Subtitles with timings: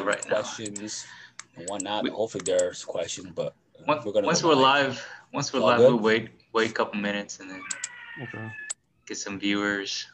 [0.00, 0.36] right now.
[0.36, 1.06] questions
[1.56, 2.08] and whatnot.
[2.08, 3.54] Hopefully there's questions, but
[3.86, 4.86] Once we're we're, gonna once go we're live.
[4.88, 5.88] live, once we're All live, good?
[5.90, 7.62] we'll wait wait a couple minutes and then
[8.22, 8.48] Okay.
[9.06, 10.06] get some viewers,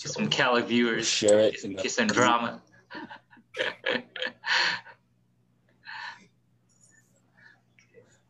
[0.00, 1.54] get So some Cali viewers, share it.
[1.54, 2.62] get, in the get some drama.
[3.58, 4.02] I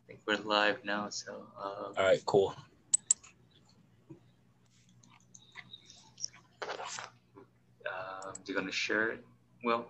[0.07, 2.55] think we're live now, so uh, All right, cool.
[7.85, 9.23] um, you're gonna share it.
[9.63, 9.87] Well,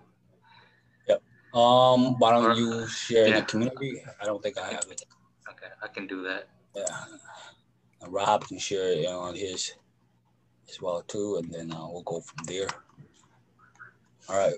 [1.57, 3.39] Um, why don't you share in yeah.
[3.39, 4.03] the community?
[4.21, 5.01] I don't think I have it.
[5.49, 6.49] okay, I can do that.
[6.75, 6.85] Yeah.
[8.01, 9.73] And Rob can share it on his
[10.69, 12.67] as well too, and then uh, we'll go from there.
[14.29, 14.53] All right.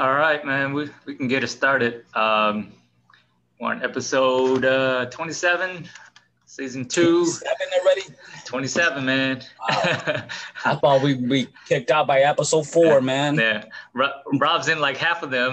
[0.00, 2.06] All right, man, we, we can get it started.
[2.14, 2.72] Um,
[3.60, 5.86] we're on episode uh, 27,
[6.46, 8.04] season two, Seven already.
[8.46, 9.42] 27, man.
[9.68, 10.24] I
[10.80, 13.34] thought we we kicked out by episode four, man.
[13.34, 15.52] yeah, Ro- Rob's in like half of them.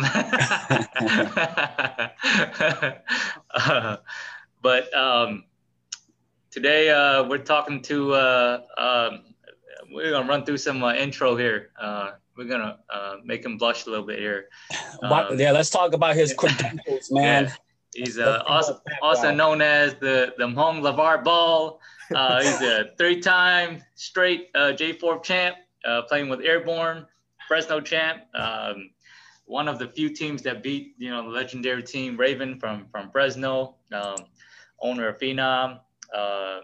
[3.54, 3.98] Uh,
[4.62, 5.44] but um,
[6.52, 9.24] today uh, we're talking to, uh, um,
[9.92, 11.72] we're going to run through some uh, intro here.
[12.38, 14.50] We're to uh, make him blush a little bit here.
[15.04, 17.46] Um, yeah, let's talk about his credentials, man.
[17.46, 17.54] Yeah.
[18.04, 21.80] He's uh, also, also known as the, the Hmong LaVar Ball.
[22.16, 27.06] Uh, he's a three-time straight uh, J4 champ, uh, playing with Airborne,
[27.48, 28.24] Fresno champ.
[28.34, 28.90] Um,
[29.46, 33.12] one of the few teams that beat, you know, the legendary team Raven from from
[33.12, 33.76] Fresno.
[33.94, 34.16] Um,
[34.82, 35.80] owner of Phenom,
[36.16, 36.60] uh,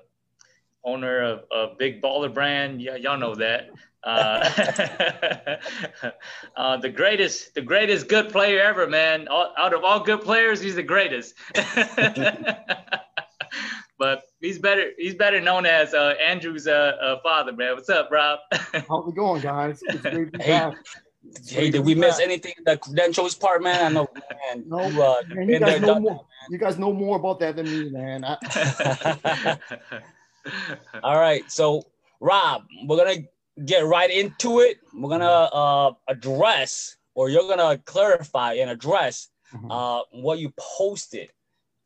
[0.83, 2.81] owner of, of Big Baller Brand.
[2.81, 3.69] Yeah, y'all know that.
[4.03, 5.57] Uh,
[6.57, 9.27] uh, the greatest, the greatest good player ever, man.
[9.27, 11.35] All, out of all good players, he's the greatest.
[13.97, 14.91] but he's better.
[14.97, 17.75] He's better known as uh, Andrew's uh, uh, father, man.
[17.75, 18.39] What's up, Rob?
[18.51, 19.81] How's it going, guys?
[19.83, 20.75] It's great to be Hey, back.
[21.47, 23.85] Hey, did we miss anything in the credentials part, man?
[23.85, 24.63] I know, man.
[24.67, 26.25] No, you, uh, Man, you been there, guys know done more.
[26.49, 28.25] You guys know more about that than me, man.
[28.25, 29.57] I.
[31.01, 31.83] All right, so
[32.19, 33.23] Rob, we're gonna
[33.65, 34.77] get right into it.
[34.93, 39.67] We're gonna uh, address, or you're gonna clarify and address Mhm.
[39.69, 41.29] uh, what you posted.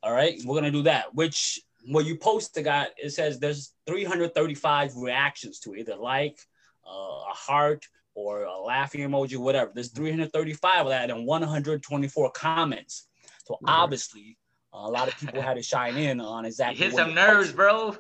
[0.04, 1.14] All right, we're gonna do that.
[1.14, 6.38] Which what you posted, got it says there's 335 reactions to it, either like,
[6.86, 9.72] uh, a heart, or a laughing emoji, whatever.
[9.74, 13.08] There's 335 of that and 124 comments.
[13.46, 14.38] So obviously,
[14.74, 16.84] a lot of people had to shine in on You exactly.
[16.86, 17.56] hit what some nerves, posted.
[17.56, 17.96] bro.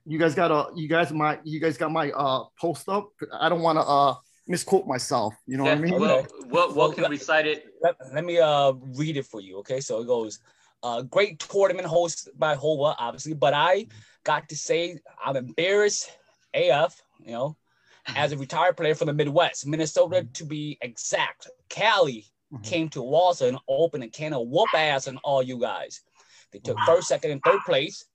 [0.09, 3.09] you guys got a, you guys my, you guys got my uh post up.
[3.31, 4.15] I don't want to uh
[4.47, 5.35] misquote myself.
[5.45, 5.99] You know yeah, what I mean?
[5.99, 7.65] well, well, well, can Well, recite it.
[7.81, 9.59] Let, let me uh read it for you.
[9.59, 10.39] Okay, so it goes.
[10.81, 13.85] Uh, great tournament host by Hova, obviously, but I
[14.23, 16.09] got to say I'm embarrassed
[16.53, 17.57] AF, you know,
[18.15, 21.47] as a retired player from the Midwest, Minnesota to be exact.
[21.69, 22.63] Cali Mhm.
[22.63, 26.01] came to Wausau and opened a can of whoop ass on all you guys.
[26.51, 28.05] They took first, second, and third place.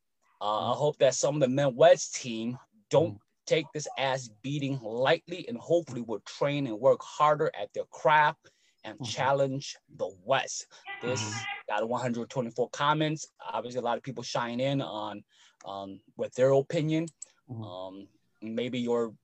[0.45, 2.59] Uh, I hope that some of the Midwest team
[2.91, 7.87] don't take this ass beating lightly and hopefully will train and work harder at their
[7.87, 8.51] craft
[8.85, 9.07] and Mhm.
[9.07, 10.67] challenge the West.
[11.01, 11.35] This
[11.67, 13.27] got 124 comments.
[13.41, 15.25] Obviously, a lot of people shine in on
[15.65, 17.07] um, with their opinion.
[17.49, 17.65] Mhm.
[17.65, 18.09] Um,
[18.43, 19.15] maybe you're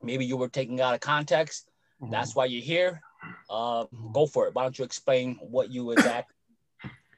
[0.00, 1.68] maybe you were taken out of context.
[2.00, 3.02] That's why you're here.
[3.50, 4.54] Uh, go for it.
[4.54, 6.32] Why don't you explain what you exact,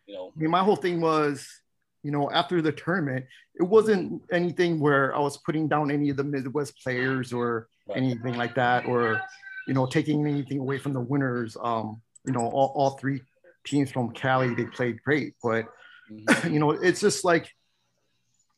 [0.07, 0.33] you know?
[0.37, 1.62] I mean, my whole thing was,
[2.03, 6.17] you know, after the tournament, it wasn't anything where I was putting down any of
[6.17, 7.99] the Midwest players or Right.
[7.99, 9.21] anything like that, or
[9.67, 11.57] you know, taking anything away from the winners.
[11.61, 13.23] Um, you know, all, all three
[13.65, 15.67] teams from Cali, they played great, but
[16.11, 16.51] Mhm.
[16.53, 17.49] you know, it's just like,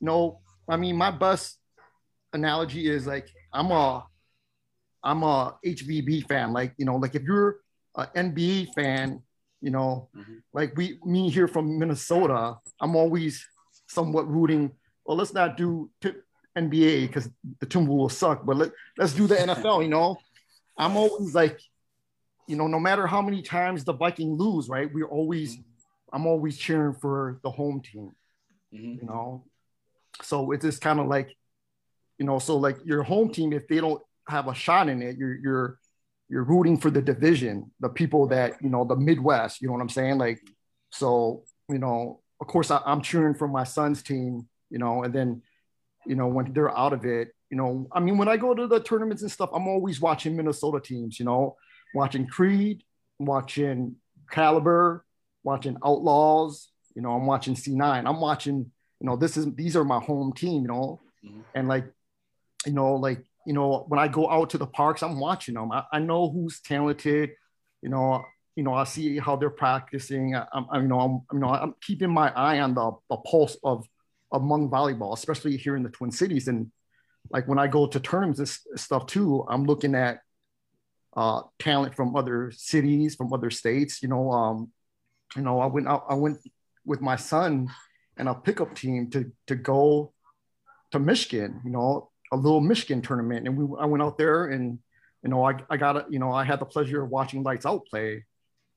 [0.01, 1.59] no, I mean, my best
[2.33, 4.07] analogy is like I'm a
[5.03, 6.53] I'm a HVB fan.
[6.53, 7.59] Like, you know, like if you're
[7.97, 9.23] an NBA fan,
[9.65, 10.43] you know, Mhm.
[10.53, 13.47] like we me here from Minnesota, I'm always
[13.87, 14.71] somewhat rooting.
[15.05, 16.13] Well, let's not do t-
[16.57, 17.29] NBA because
[17.61, 20.17] the Timberwolves will suck, but let, let's do the NFL, you know.
[20.77, 21.59] I'm always like,
[22.47, 24.93] you know, no matter how many times the Viking lose, right?
[24.93, 25.59] We're always
[26.13, 28.11] I'm always cheering for the home team
[28.73, 29.01] Mhm.
[29.01, 29.45] you know.
[30.23, 31.29] So it's just kind of like,
[32.19, 35.17] you know, so like your home team, if they don't have a shot in it,
[35.17, 35.79] you're you're
[36.29, 39.61] you're rooting for the division, the people that you know, the Midwest.
[39.61, 40.19] You know what I'm saying?
[40.19, 40.41] Like,
[40.91, 44.49] so you know, of course, I, I'm cheering for my son's team.
[44.71, 45.43] You know, and then
[46.07, 48.67] you know when they're out of it, you know, I mean, when I go to
[48.67, 51.19] the tournaments and stuff, I'm always watching Minnesota teams.
[51.19, 51.57] You know,
[51.95, 52.83] watching Creed,
[53.19, 53.97] watching
[54.31, 55.05] Caliber,
[55.43, 56.71] watching Outlaws.
[56.97, 58.07] You know, I'm watching C9.
[58.07, 58.71] I'm watching.
[59.01, 60.63] You know, this is these are my home team.
[60.63, 61.41] You know, mm-hmm.
[61.55, 61.85] and like,
[62.67, 65.73] you know, like you know, when I go out to the parks, I'm watching them.
[65.73, 67.31] I, I know who's talented.
[67.83, 68.25] You know,
[68.57, 70.35] you know, I see how they're practicing.
[70.35, 73.57] I, am you know, I'm, you know, I'm keeping my eye on the, the pulse
[73.63, 73.87] of
[74.33, 76.49] Hmong volleyball, especially here in the Twin Cities.
[76.49, 76.71] And
[77.31, 80.21] like when I go to tournaments and stuff too, I'm looking at
[81.17, 84.03] uh, talent from other cities, from other states.
[84.03, 84.73] You know, um,
[85.37, 86.39] you know, I went out, I went
[86.85, 87.69] with my son
[88.17, 90.13] and a pickup team to to go
[90.93, 91.61] to Michigan.
[91.65, 94.79] You know, a little Michigan tournament, and we I went out there and
[95.23, 97.87] you know I I got you know I had the pleasure of watching Lights Out
[97.87, 98.25] play.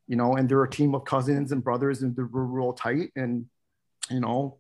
[0.10, 3.46] You know, and they're a team of cousins and brothers, and they're real tight, and
[4.10, 4.60] you know,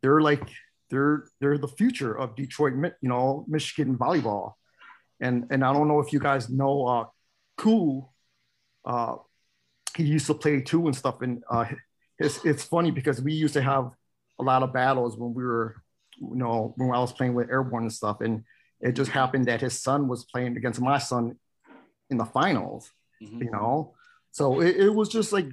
[0.00, 0.48] they're like
[0.90, 4.52] they're they're the future of Detroit, you know, Michigan volleyball
[5.18, 7.04] and and I don't know if you guys know uh
[7.56, 8.12] Cool.
[8.84, 9.16] Uh,
[9.96, 11.22] he used to play too and stuff.
[11.22, 11.66] And uh,
[12.18, 13.90] it's it's funny because we used to have
[14.38, 15.82] a lot of battles when we were,
[16.18, 18.20] you know, when I was playing with Airborne and stuff.
[18.20, 18.44] And
[18.80, 21.36] it just happened that his son was playing against my son
[22.10, 22.90] in the finals.
[23.22, 23.42] Mm-hmm.
[23.42, 23.94] You know,
[24.30, 25.46] so it, it was just like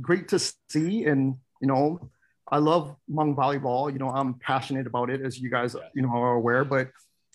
[0.00, 0.38] great to
[0.70, 2.10] see and you know
[2.48, 3.92] I love Hmong volleyball.
[3.92, 6.64] You know, I'm passionate about it, as you guys, you know, are aware.
[6.64, 6.86] But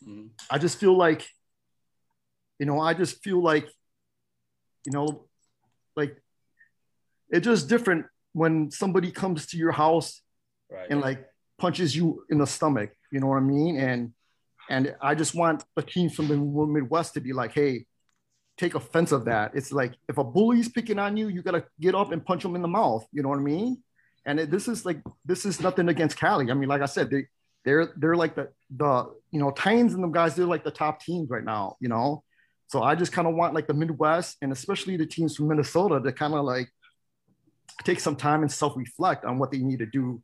[0.04, 0.28] mm-hmm.
[0.50, 1.28] I just feel like
[2.60, 3.68] you know, I just feel like,
[4.86, 5.26] you know,
[5.96, 6.16] like
[7.30, 10.22] it's just different when somebody comes to your house
[10.72, 10.88] right.
[10.90, 11.28] and like
[11.58, 12.92] punches you in the stomach.
[13.12, 13.78] You know what I mean?
[13.78, 14.14] And
[14.70, 17.86] and I just want the teams from the Midwest to be like, hey,
[18.58, 19.52] take offense of that.
[19.56, 22.56] It's like if a bully's picking on you, you gotta get up and punch them
[22.56, 23.06] in the mouth.
[23.12, 23.84] You know what I mean?
[24.26, 26.50] And it, this is like this is nothing against Cali.
[26.50, 27.26] I mean, like I said, they
[27.66, 30.36] they're they're like the the you know Titans and the guys.
[30.36, 31.78] They're like the top teams right now.
[31.80, 32.24] You know,
[32.68, 36.00] so I just kind of want like the Midwest and especially the teams from Minnesota
[36.02, 36.70] to kind of like
[37.84, 40.22] take some time and self-reflect on what they need to do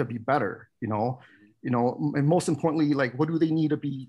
[0.00, 1.20] to be better, you know,
[1.62, 4.08] you know, and most importantly, like what do they need to be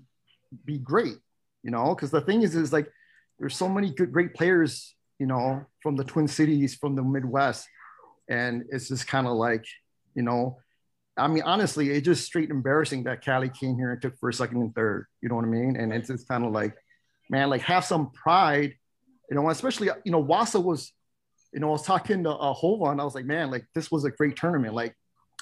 [0.64, 1.16] be great,
[1.62, 1.94] you know?
[1.94, 2.90] Because the thing is, is like
[3.38, 7.66] there's so many good great players, you know, from the Twin Cities, from the Midwest,
[8.28, 9.64] and it's just kind of like,
[10.14, 10.58] you know,
[11.16, 14.58] I mean, honestly, it's just straight embarrassing that Cali came here and took first, second,
[14.58, 15.06] and third.
[15.20, 15.76] You know what I mean?
[15.76, 16.74] And it's just kind of like
[17.32, 18.74] man, like have some pride,
[19.30, 20.92] you know, especially, you know, Wausau was,
[21.52, 24.04] you know, I was talking to uh, Hovan, I was like, man, like this was
[24.04, 24.74] a great tournament.
[24.74, 24.94] Like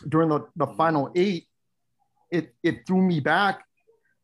[0.09, 0.77] during the, the mm-hmm.
[0.77, 1.47] final eight,
[2.31, 3.63] it, it threw me back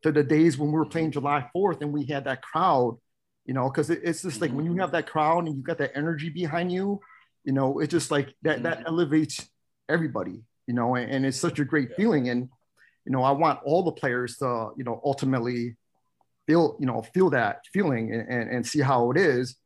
[0.02, 1.20] to the days when we were playing mm-hmm.
[1.20, 2.98] July 4th and we had that crowd,
[3.44, 4.80] you know, because it, it's just like when you mm-hmm.
[4.80, 7.00] have that crowd and you got that energy behind you,
[7.44, 8.86] you know, it's just like that, that mm-hmm.
[8.86, 9.48] elevates
[9.88, 12.28] everybody, you know, and, and it's such a great feeling.
[12.28, 12.48] And,
[13.04, 15.76] you know, I want all the players to, you know, ultimately
[16.46, 19.56] feel you know feel that feeling and, and, and see how it is.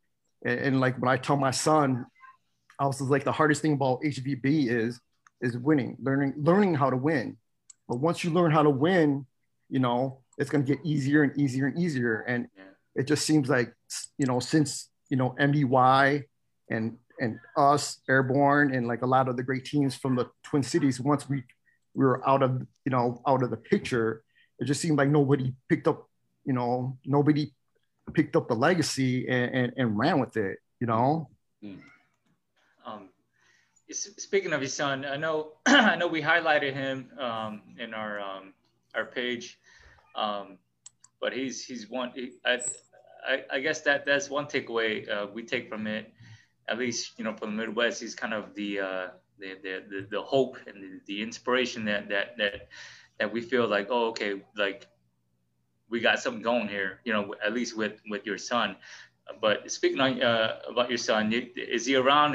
[0.45, 2.07] And, and, like when i tell my son
[2.79, 5.01] i was like the hardest thing about hvb is
[5.41, 7.37] is winning learning learning how to win
[7.89, 9.27] but once you learn how to win
[9.69, 12.49] you know it's going to get easier and easier and easier and
[12.95, 13.73] it just seems like
[14.19, 16.25] you know since you know mdy
[16.71, 20.63] and and us airborne and like a lot of the great teams from the twin
[20.63, 21.43] cities once we
[21.95, 24.23] we were out of you know out of the picture
[24.59, 26.11] it just seemed like nobody picked up
[26.45, 27.53] you know, nobody
[28.13, 31.29] picked up the legacy and, and, and ran with it, you know?
[31.63, 31.79] Mm.
[33.93, 38.55] Speaking of his son, I know, I know we highlighted him um, in our, um,
[38.95, 39.59] our page,
[40.15, 40.59] um,
[41.21, 42.61] but he's, he's one, he, I,
[43.27, 46.13] I, I, guess that that's one takeaway uh, we take from it,
[46.69, 49.07] at least, you know, from the Midwest, he's kind of the, uh,
[49.39, 52.69] the, the, the, the hope and the, the inspiration that, that, that,
[53.19, 54.87] that we feel like, oh, okay, like
[55.91, 58.77] we got something going here, you know, at least with with your son.
[59.41, 62.33] But speaking on, uh, about your son, is he around?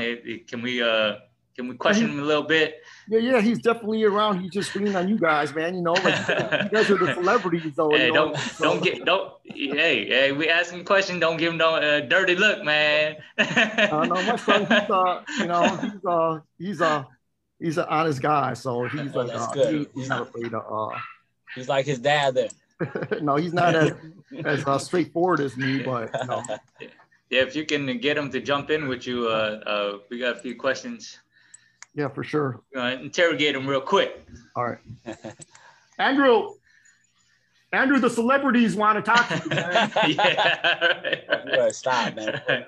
[0.47, 1.15] Can we uh,
[1.55, 2.83] can we question him a little bit?
[3.07, 4.41] Yeah, yeah, he's definitely around.
[4.41, 5.75] He's just leaning on you guys, man.
[5.75, 7.91] You know, like you guys are the celebrities, though.
[7.91, 8.31] Hey, you know?
[8.31, 8.63] don't so.
[8.63, 9.33] don't get don't.
[9.45, 11.21] Hey, hey, we asking questions.
[11.21, 13.15] Don't give him no uh, dirty look, man.
[13.37, 17.03] uh, no, my son, he's uh, you know, he's uh, he's uh,
[17.59, 20.63] he's an honest guy, so he's like, uh, he, he's not afraid of.
[20.69, 20.97] Uh,
[21.55, 22.49] he's like his dad then.
[23.21, 23.93] no, he's not as
[24.43, 26.43] as uh, straightforward as me, but no.
[27.29, 30.37] Yeah, if you can get him to jump in with you, uh, uh, we got
[30.37, 31.19] a few questions.
[31.95, 32.61] Yeah, for sure.
[32.75, 34.27] Uh, interrogate him real quick.
[34.55, 34.79] All right,
[35.99, 36.49] Andrew.
[37.71, 39.91] Andrew, the celebrities want to talk to you, man.
[40.07, 40.79] yeah.
[40.79, 41.65] Right, right.
[41.65, 42.41] You stop, man.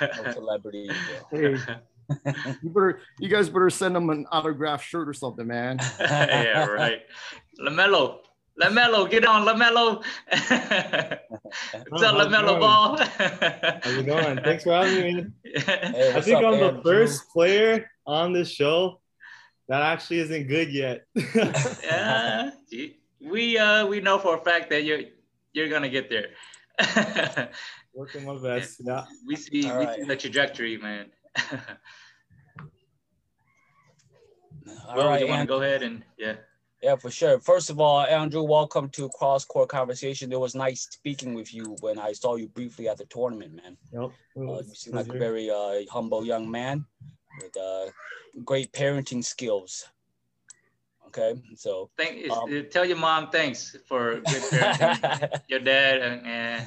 [0.00, 0.92] No celebrities.
[1.30, 1.56] Hey,
[2.62, 5.78] you better, you guys better send them an autographed shirt or something, man.
[5.98, 7.00] yeah, right.
[7.60, 8.18] LaMelo,
[8.60, 10.04] LaMelo, get on, LaMelo.
[11.88, 12.96] What's up, LaMelo Ball?
[13.82, 14.38] How's it going?
[14.44, 15.26] Thanks for having me.
[15.44, 19.00] Hey, I think up, I'm the first player on this show
[19.68, 21.06] that actually isn't good yet.
[21.34, 22.50] yeah,
[23.20, 25.02] we uh we know for a fact that you're
[25.52, 26.28] you're gonna get there.
[27.94, 28.82] Working my best.
[28.84, 29.04] Yeah.
[29.26, 30.00] We see All we right.
[30.00, 31.06] see the trajectory, man.
[34.88, 36.34] All well, right, you want to go ahead and yeah.
[36.82, 37.40] Yeah, for sure.
[37.40, 40.30] First of all, Andrew, welcome to Cross Court Conversation.
[40.30, 43.78] It was nice speaking with you when I saw you briefly at the tournament, man.
[43.90, 44.10] Yep.
[44.36, 46.84] Uh, you seem like a very uh, humble young man
[47.40, 47.86] with uh,
[48.44, 49.86] great parenting skills.
[51.08, 55.40] Okay, so thank um, tell your mom thanks for good parenting.
[55.48, 56.66] your dad and.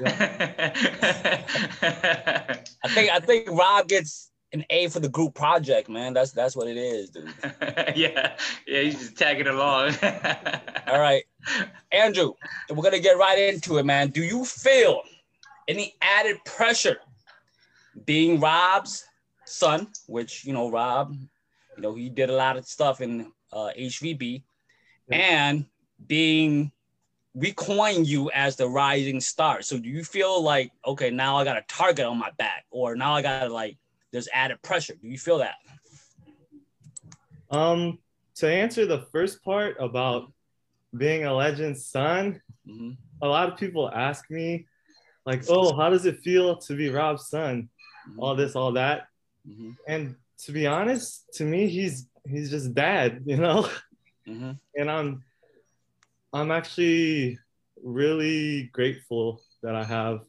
[2.82, 6.14] I think I think Rob gets an A for the group project, man.
[6.14, 7.32] That's that's what it is, dude.
[7.94, 9.94] yeah, yeah, he's just tagging along.
[10.86, 11.24] All right,
[11.92, 12.32] Andrew,
[12.70, 14.08] we're gonna get right into it, man.
[14.08, 15.02] Do you feel
[15.68, 16.98] any added pressure
[18.06, 19.04] being Rob's
[19.50, 19.88] son?
[20.06, 21.14] Which you know, Rob,
[21.76, 24.42] you know, he did a lot of stuff in uh, HVB,
[25.10, 25.66] and
[26.06, 26.72] being
[27.36, 29.62] recoin you as the rising star.
[29.62, 32.96] So do you feel like okay, now I got a target on my back, or
[32.96, 33.76] now I got like
[34.12, 34.94] there's added pressure?
[35.00, 35.56] Do you feel that?
[37.50, 37.98] Um,
[38.36, 40.32] to answer the first part about
[40.96, 42.92] being a legend's son, mm-hmm.
[43.22, 44.66] a lot of people ask me,
[45.26, 47.68] like, oh, how does it feel to be Rob's son?
[48.08, 48.20] Mm-hmm.
[48.20, 49.08] All this, all that.
[49.48, 49.70] Mm-hmm.
[49.86, 53.68] And to be honest, to me, he's he's just dad, you know.
[54.28, 54.52] Mm-hmm.
[54.76, 55.24] And I'm
[56.32, 57.38] I'm actually
[57.82, 60.20] really grateful that I have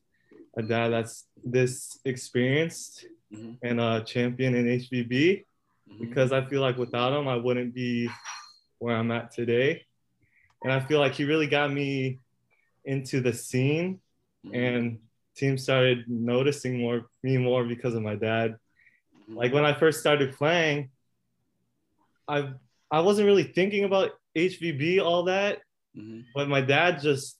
[0.57, 3.53] a dad that's this experienced mm-hmm.
[3.63, 5.99] and a champion in HVB mm-hmm.
[5.99, 8.09] because I feel like without him I wouldn't be
[8.79, 9.85] where I'm at today.
[10.63, 12.19] And I feel like he really got me
[12.85, 13.99] into the scene
[14.45, 14.55] mm-hmm.
[14.55, 14.99] and
[15.35, 18.57] team started noticing more me more because of my dad.
[19.35, 20.89] Like when I first started playing,
[22.27, 22.53] I
[22.89, 25.59] I wasn't really thinking about HVB all that,
[25.97, 26.21] mm-hmm.
[26.35, 27.37] but my dad just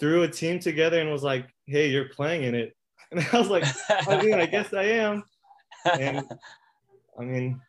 [0.00, 2.76] threw a team together and was like, "Hey, you're playing in it,"
[3.10, 5.24] and I was like, "I mean, I guess I am,"
[5.98, 6.24] and
[7.18, 7.60] I mean,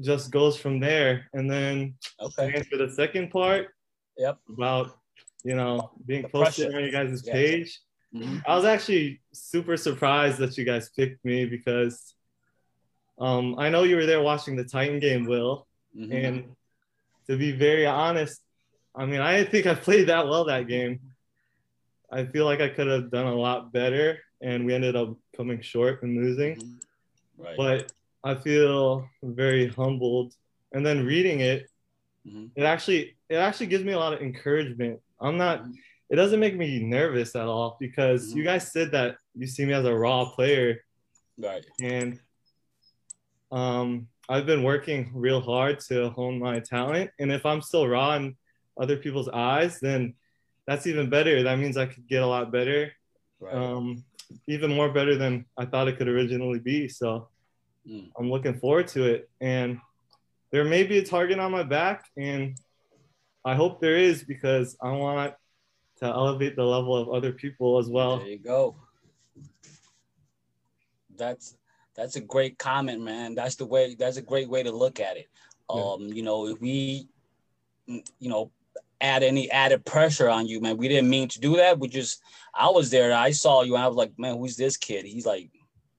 [0.00, 1.28] just goes from there.
[1.32, 2.52] And then okay.
[2.54, 3.68] answer the second part,
[4.16, 4.98] yep, about
[5.44, 7.80] you know being the posted on your guys' page.
[8.14, 8.38] Mm-hmm.
[8.46, 12.14] I was actually super surprised that you guys picked me because
[13.18, 15.66] um, I know you were there watching the Titan game, Will,
[15.96, 16.12] Mm-hmm.
[16.12, 16.56] And
[17.28, 18.40] to be very honest,
[18.94, 21.00] I mean, I think I played that well that game.
[22.10, 25.60] I feel like I could have done a lot better, and we ended up coming
[25.60, 26.56] short and losing.
[26.56, 27.42] Mm-hmm.
[27.42, 27.56] Right.
[27.56, 27.92] But
[28.22, 30.34] I feel very humbled.
[30.72, 31.68] And then reading it,
[32.26, 32.46] mm-hmm.
[32.56, 35.00] it actually it actually gives me a lot of encouragement.
[35.20, 35.62] I'm not.
[35.62, 35.72] Mm-hmm.
[36.10, 38.52] It doesn't make me nervous at all because you mm-hmm.
[38.52, 40.84] guys said that you see me as a raw player.
[41.38, 41.64] Right.
[41.82, 42.20] And
[43.54, 47.10] um, I've been working real hard to hone my talent.
[47.20, 48.36] And if I'm still raw in
[48.78, 50.14] other people's eyes, then
[50.66, 51.44] that's even better.
[51.44, 52.90] That means I could get a lot better,
[53.38, 53.54] right.
[53.54, 54.04] um,
[54.48, 56.88] even more better than I thought it could originally be.
[56.88, 57.28] So
[57.88, 58.10] mm.
[58.18, 59.30] I'm looking forward to it.
[59.40, 59.78] And
[60.50, 62.56] there may be a target on my back, and
[63.44, 65.34] I hope there is because I want
[65.98, 68.18] to elevate the level of other people as well.
[68.18, 68.74] There you go.
[71.16, 71.56] That's
[71.94, 73.34] that's a great comment, man.
[73.34, 73.94] That's the way.
[73.94, 75.28] That's a great way to look at it.
[75.70, 77.08] Um, you know, if we,
[77.86, 78.50] you know,
[79.00, 81.78] add any added pressure on you, man, we didn't mean to do that.
[81.78, 82.20] We just,
[82.52, 83.14] I was there.
[83.14, 85.04] I saw you, and I was like, man, who's this kid?
[85.04, 85.50] He's like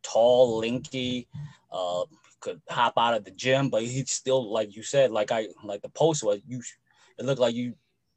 [0.04, 1.28] tall, linky,
[1.72, 2.04] uh,
[2.42, 5.82] could hop out of the gym, but he's still like you said, like I like
[5.82, 6.62] the post was you.
[7.18, 7.74] It looked like you,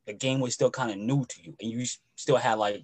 [0.06, 2.82] the game was still kind of new to you, and you still had like,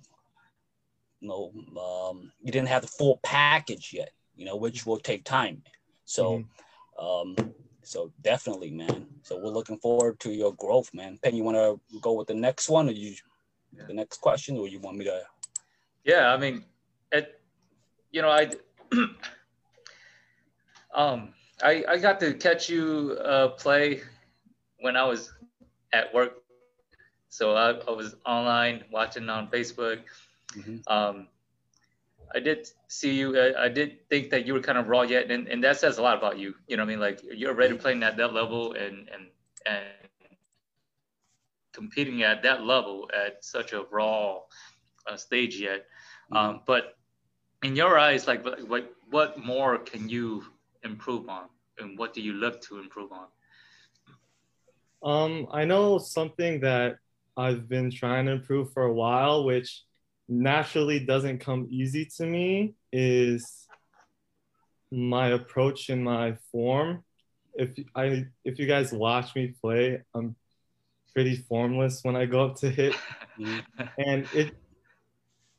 [1.20, 5.24] you know, um, you didn't have the full package yet you know, which will take
[5.24, 5.62] time.
[6.04, 6.44] So,
[6.98, 7.40] mm-hmm.
[7.40, 9.06] um, so definitely, man.
[9.22, 11.18] So we're looking forward to your growth, man.
[11.22, 13.14] Penn, you want to go with the next one, or you,
[13.76, 13.84] yeah.
[13.86, 15.22] the next question, or you want me to?
[16.04, 16.64] Yeah, I mean,
[17.12, 17.40] it,
[18.10, 18.50] you know, I,
[20.94, 24.02] um, I I got to catch you uh, play
[24.80, 25.32] when I was
[25.92, 26.42] at work,
[27.28, 30.00] so I, I was online watching on Facebook.
[30.56, 30.76] Mm-hmm.
[30.86, 31.28] Um,
[32.34, 33.38] I did see you.
[33.38, 35.98] I, I, did think that you were kind of raw yet, and, and that says
[35.98, 36.54] a lot about you.
[36.68, 37.00] You know what I mean?
[37.00, 39.28] Like you're already playing at that level, and and
[39.66, 39.84] and
[41.72, 44.38] competing at that level at such a raw
[45.06, 45.86] uh, stage yet.
[46.32, 46.36] Mm-hmm.
[46.36, 46.96] Um, but
[47.62, 50.44] in your eyes, like what what more can you
[50.82, 51.46] improve on,
[51.78, 53.26] and what do you look to improve on?
[55.02, 56.96] Um, I know something that
[57.36, 59.82] I've been trying to improve for a while, which
[60.28, 63.66] naturally doesn't come easy to me, is
[64.90, 67.04] my approach and my form.
[67.54, 70.36] If I if you guys watch me play, I'm
[71.12, 72.94] pretty formless when I go up to hit,
[73.38, 74.56] and it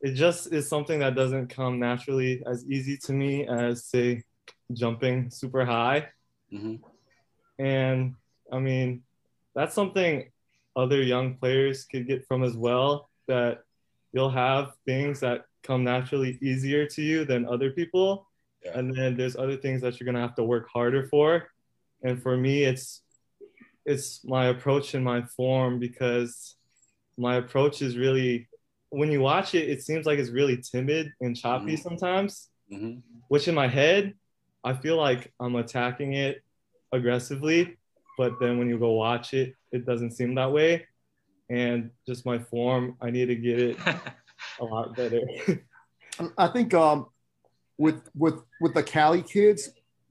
[0.00, 4.24] it just is something that doesn't come naturally as easy to me as say
[4.72, 6.08] jumping super high.
[6.52, 6.76] Mm-hmm.
[7.64, 8.14] And
[8.52, 9.02] I mean,
[9.54, 10.30] that's something
[10.76, 13.08] other young players could get from as well.
[13.26, 13.62] That
[14.16, 18.26] you'll have things that come naturally easier to you than other people,
[18.64, 18.78] yeah.
[18.78, 21.48] and then there's other things that you're gonna have to work harder for.
[22.02, 23.02] And for me, it's
[23.84, 26.56] it's my approach and my form because
[27.18, 28.48] my approach is really
[28.88, 31.82] when you watch it, it seems like it's really timid and choppy mm-hmm.
[31.82, 32.48] sometimes.
[32.72, 33.00] Mm-hmm.
[33.28, 34.14] Which in my head,
[34.64, 36.42] I feel like I'm attacking it
[36.90, 37.76] aggressively,
[38.16, 40.86] but then when you go watch it, it doesn't seem that way.
[41.48, 43.78] And just my form, I need to get it
[44.60, 45.20] a lot better.
[46.36, 47.06] I think um,
[47.78, 49.70] with with with the Cali kids,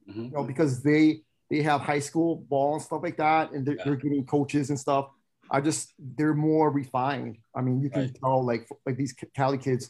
[0.10, 0.26] mm-hmm.
[0.26, 3.76] you know, because they they have high school ball and stuff like that, and they're,
[3.76, 3.84] yeah.
[3.86, 5.10] they're getting coaches and stuff.
[5.52, 7.38] I just they're more refined.
[7.56, 8.18] I mean, you can right.
[8.20, 9.90] tell like like these Cali kids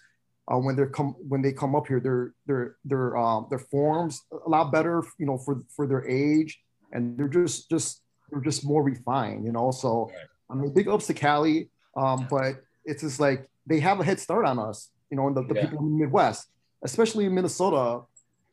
[0.52, 4.22] uh, when they're come when they come up here, their their their um, their forms
[4.46, 6.60] a lot better, you know, for for their age,
[6.92, 9.72] and they're just just they're just more refined, you know.
[9.72, 10.28] So right.
[10.50, 14.20] I mean, big ups to Cali, um, but it's just like they have a head
[14.20, 15.62] start on us, you know, and the, the yeah.
[15.62, 16.48] people in the Midwest,
[16.84, 18.04] especially in Minnesota.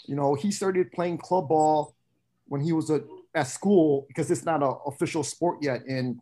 [0.07, 1.95] You know, he started playing club ball
[2.49, 3.03] when he was a,
[3.35, 6.21] at school because it's not an official sport yet in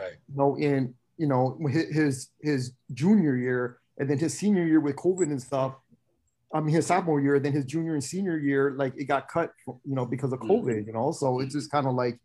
[0.00, 0.12] right.
[0.28, 4.96] you know in you know his his junior year and then his senior year with
[4.96, 5.74] COVID and stuff.
[6.52, 9.50] I mean his sophomore year, then his junior and senior year, like it got cut,
[9.66, 10.50] you know, because of mm-hmm.
[10.50, 10.86] COVID.
[10.86, 12.18] You know, so it's just kind of like,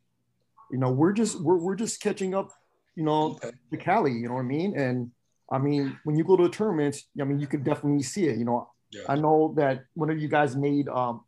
[0.72, 2.52] you know, we're just we're we're just catching up,
[2.96, 3.52] you know, okay.
[3.72, 4.14] to Cali.
[4.14, 4.78] You know what I mean?
[4.78, 5.12] And
[5.52, 8.38] I mean, when you go to the tournament, I mean, you could definitely see it.
[8.38, 9.02] You know, yeah.
[9.10, 11.22] I know that one of you guys made um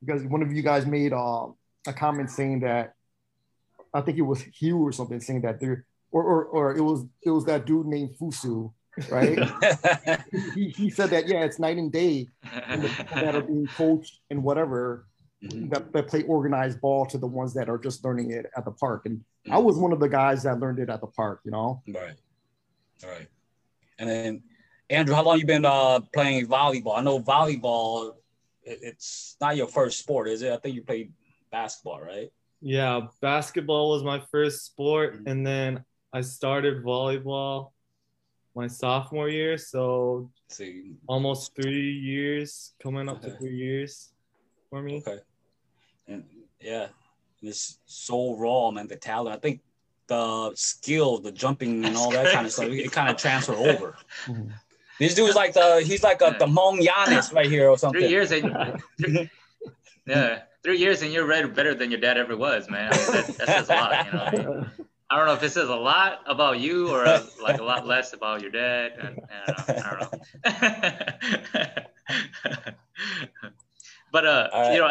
[0.00, 1.46] because one of you guys made uh,
[1.86, 2.94] a comment saying that
[3.92, 7.04] I think it was Hugh or something saying that there or, or or it was
[7.22, 8.72] it was that dude named Fusu,
[9.10, 9.38] right?
[10.54, 12.28] he, he said that yeah, it's night and day
[13.14, 15.06] that are being coached and whatever
[15.42, 15.68] mm-hmm.
[15.68, 18.72] that, that play organized ball to the ones that are just learning it at the
[18.72, 19.06] park.
[19.06, 19.52] And mm-hmm.
[19.52, 21.82] I was one of the guys that learned it at the park, you know.
[21.88, 22.14] Right.
[23.04, 23.28] All right.
[23.98, 24.42] And then
[24.90, 26.98] Andrew, how long you been uh, playing volleyball?
[26.98, 28.14] I know volleyball
[28.68, 30.52] it's not your first sport, is it?
[30.52, 31.12] I think you played
[31.50, 32.30] basketball, right?
[32.60, 35.28] Yeah, basketball was my first sport, mm-hmm.
[35.28, 37.70] and then I started volleyball
[38.54, 39.56] my sophomore year.
[39.56, 40.92] So See.
[41.06, 43.30] almost three years, coming up okay.
[43.30, 44.12] to three years
[44.70, 45.02] for me.
[45.06, 45.20] Okay.
[46.08, 46.24] And
[46.60, 46.88] yeah,
[47.42, 48.88] it's so raw, man.
[48.88, 49.36] The talent.
[49.36, 49.60] I think
[50.06, 53.96] the skill, the jumping, and all that kind of stuff, it kind of transfer over.
[54.98, 58.00] This dude's like the he's like a the Hmong Giannis right here or something.
[58.00, 59.30] Three years and three,
[60.06, 62.92] yeah, three years and you're read better than your dad ever was, man.
[62.92, 64.24] I mean, that, that says a lot, you know.
[64.24, 64.70] I, mean,
[65.10, 67.86] I don't know if it says a lot about you or a, like a lot
[67.86, 68.92] less about your dad.
[68.98, 70.08] And, I don't know.
[70.44, 70.94] I
[71.54, 72.72] don't know.
[74.12, 74.72] but uh, right.
[74.72, 74.88] you know,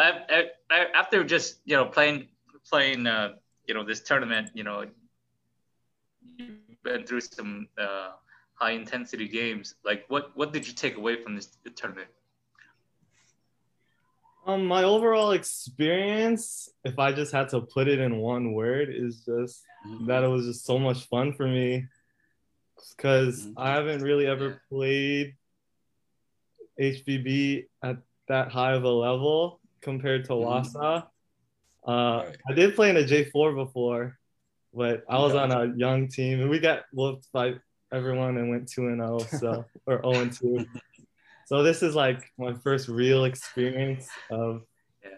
[0.94, 2.28] after just you know playing
[2.68, 3.34] playing uh,
[3.66, 4.84] you know this tournament, you know,
[6.36, 8.10] you've been through some uh,
[8.54, 9.74] high intensity games.
[9.84, 12.08] Like, what what did you take away from this tournament?
[14.46, 19.18] Um, my overall experience, if I just had to put it in one word, is
[19.26, 20.06] just mm-hmm.
[20.06, 21.86] that it was just so much fun for me.
[22.96, 23.58] Because mm-hmm.
[23.58, 25.36] I haven't really ever played
[26.80, 27.98] HVB at
[28.28, 30.78] that high of a level compared to mm-hmm.
[30.78, 31.04] Wausau.
[31.86, 32.36] Uh, right.
[32.48, 34.18] I did play in a J4 before,
[34.74, 37.54] but I was on a young team and we got whooped by
[37.92, 40.66] everyone and went two and zero, oh, so or 0 and 2.
[41.46, 44.62] So this is like my first real experience of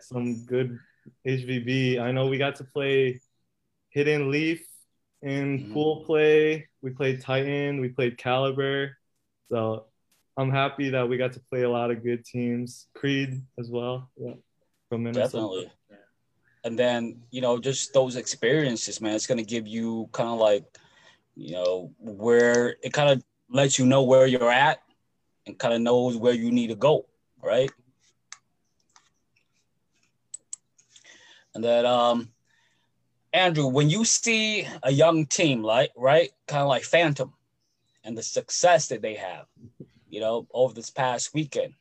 [0.00, 0.78] some good
[1.26, 1.98] HVB.
[1.98, 3.20] I know we got to play
[3.90, 4.64] Hidden Leaf
[5.22, 5.72] in mm-hmm.
[5.72, 6.68] pool play.
[6.82, 7.80] We played Titan.
[7.80, 8.96] We played Caliber.
[9.50, 9.86] So
[10.36, 12.86] I'm happy that we got to play a lot of good teams.
[12.94, 14.10] Creed as well.
[14.16, 14.34] Yeah,
[14.88, 15.26] from Minnesota.
[15.26, 15.70] Definitely.
[16.62, 19.14] And then you know, just those experiences, man.
[19.14, 20.64] It's gonna give you kind of like
[21.36, 24.82] you know, where it kind of lets you know where you're at
[25.46, 27.06] and kind of knows where you need to go,
[27.42, 27.70] right?
[31.54, 32.30] And that um
[33.32, 37.32] Andrew, when you see a young team, like right, kind of like Phantom,
[38.04, 39.46] and the success that they have,
[40.10, 41.74] you know, over this past weekend,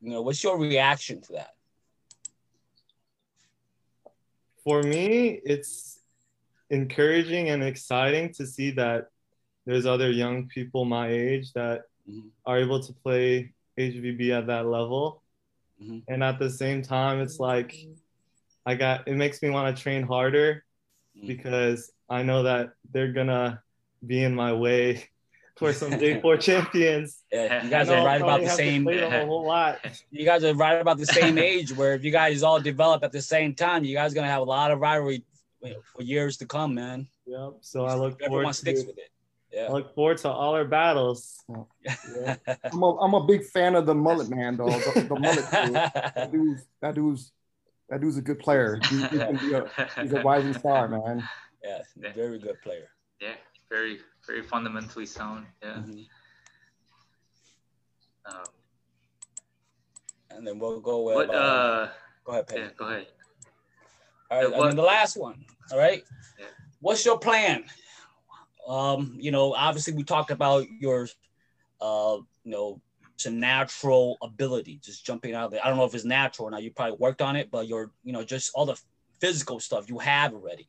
[0.00, 1.54] you know, what's your reaction to that?
[4.64, 6.00] For me, it's
[6.70, 9.08] encouraging and exciting to see that
[9.64, 12.28] there's other young people my age that mm-hmm.
[12.44, 15.22] are able to play HVB at that level.
[15.82, 15.98] Mm-hmm.
[16.08, 17.74] And at the same time, it's like
[18.66, 20.64] I got it makes me want to train harder
[21.16, 21.26] mm-hmm.
[21.26, 23.62] because I know that they're gonna
[24.04, 25.08] be in my way
[25.58, 27.16] for some J4 champions.
[27.30, 28.88] Yeah, you guys are right about the same.
[28.88, 29.80] A whole lot.
[30.10, 31.76] You guys are right about the same age.
[31.76, 34.40] Where if you guys all develop at the same time, you guys are gonna have
[34.40, 35.24] a lot of rivalry
[35.60, 37.06] for years to come, man.
[37.26, 37.56] Yep.
[37.60, 39.10] So I look Everyone forward sticks to, with it.
[39.52, 39.66] Yeah.
[39.66, 41.44] I look forward to all our battles.
[41.82, 42.36] Yeah.
[42.64, 44.70] I'm, a, I'm a big fan of the mullet man, though.
[44.70, 45.74] The, the mullet dude.
[45.74, 47.32] That dude's that dude's
[47.90, 48.80] that dude's a good player.
[48.88, 49.18] He, he
[49.52, 51.28] a, he's a rising star, man.
[51.62, 51.82] Yeah,
[52.14, 52.88] very good player.
[53.20, 53.34] Yeah,
[53.68, 55.46] very very fundamentally sound.
[55.62, 55.68] Yeah.
[55.70, 56.00] Mm-hmm.
[58.26, 58.44] Um,
[60.30, 61.16] and then we'll go with.
[61.16, 61.88] What, uh, uh,
[62.24, 62.60] go ahead, Penny.
[62.60, 63.06] Yeah, go ahead.
[64.30, 65.44] All right, and then the last one.
[65.72, 66.04] All right.
[66.38, 66.46] Yeah.
[66.80, 67.64] What's your plan?
[68.68, 71.08] Um, you know, obviously we talked about your,
[71.80, 72.82] uh, you know,
[73.16, 75.60] some natural ability, just jumping out there.
[75.64, 76.62] I don't know if it's natural or not.
[76.62, 78.78] You probably worked on it, but you're, you know, just all the
[79.20, 80.68] physical stuff you have already.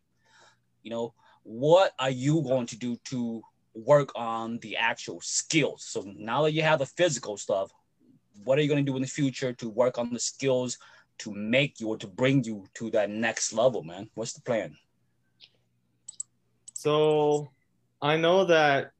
[0.81, 3.41] You know, what are you going to do to
[3.73, 5.83] work on the actual skills?
[5.85, 7.71] So now that you have the physical stuff,
[8.43, 10.77] what are you going to do in the future to work on the skills
[11.19, 14.09] to make you or to bring you to that next level, man?
[14.15, 14.77] What's the plan?
[16.73, 17.49] So
[18.01, 18.91] I know that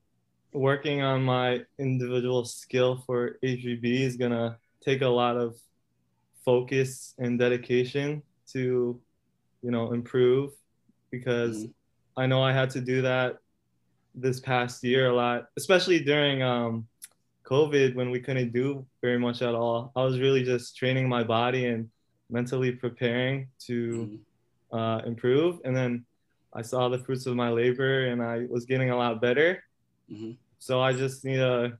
[0.51, 5.55] working on my individual skill for HVB is gonna take a lot of
[6.43, 8.99] focus and dedication to,
[9.61, 10.51] you know, improve
[11.11, 12.21] because mm-hmm.
[12.21, 13.37] I know I had to do that
[14.15, 16.87] this past year a lot, especially during um,
[17.45, 19.91] COVID when we couldn't do very much at all.
[19.95, 21.89] I was really just training my body and
[22.29, 24.19] mentally preparing to
[24.71, 24.77] mm-hmm.
[24.77, 25.59] uh, improve.
[25.65, 26.05] And then
[26.53, 29.63] I saw the fruits of my labor and I was getting a lot better.
[30.11, 30.31] Mm-hmm.
[30.59, 31.77] So I just need to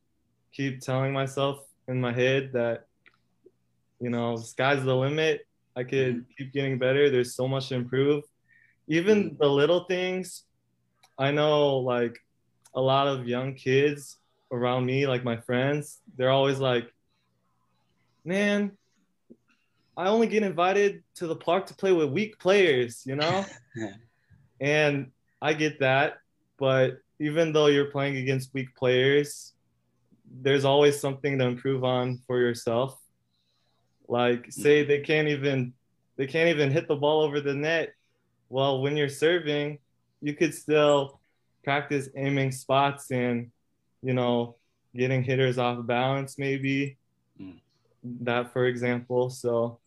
[0.51, 2.85] keep telling myself in my head that,
[3.99, 5.45] you know, sky's the limit.
[5.75, 6.31] I could mm-hmm.
[6.37, 7.09] keep getting better.
[7.09, 8.23] There's so much to improve.
[8.87, 9.37] Even mm-hmm.
[9.37, 10.45] the little things,
[11.19, 12.17] I know like
[12.73, 14.17] a lot of young kids
[14.51, 16.91] around me, like my friends, they're always like,
[18.23, 18.71] man,
[19.97, 23.45] I only get invited to the park to play with weak players, you know?
[24.61, 26.17] And I get that,
[26.57, 29.53] but even though you're playing against weak players,
[30.41, 32.99] there's always something to improve on for yourself.
[34.09, 35.73] Like say they can't even
[36.17, 37.93] they can't even hit the ball over the net.
[38.49, 39.79] Well, when you're serving,
[40.21, 41.19] you could still
[41.63, 43.51] practice aiming spots and
[44.01, 44.55] you know
[44.95, 46.97] getting hitters off balance maybe.
[47.41, 47.59] Mm.
[48.21, 49.29] That for example.
[49.29, 49.79] So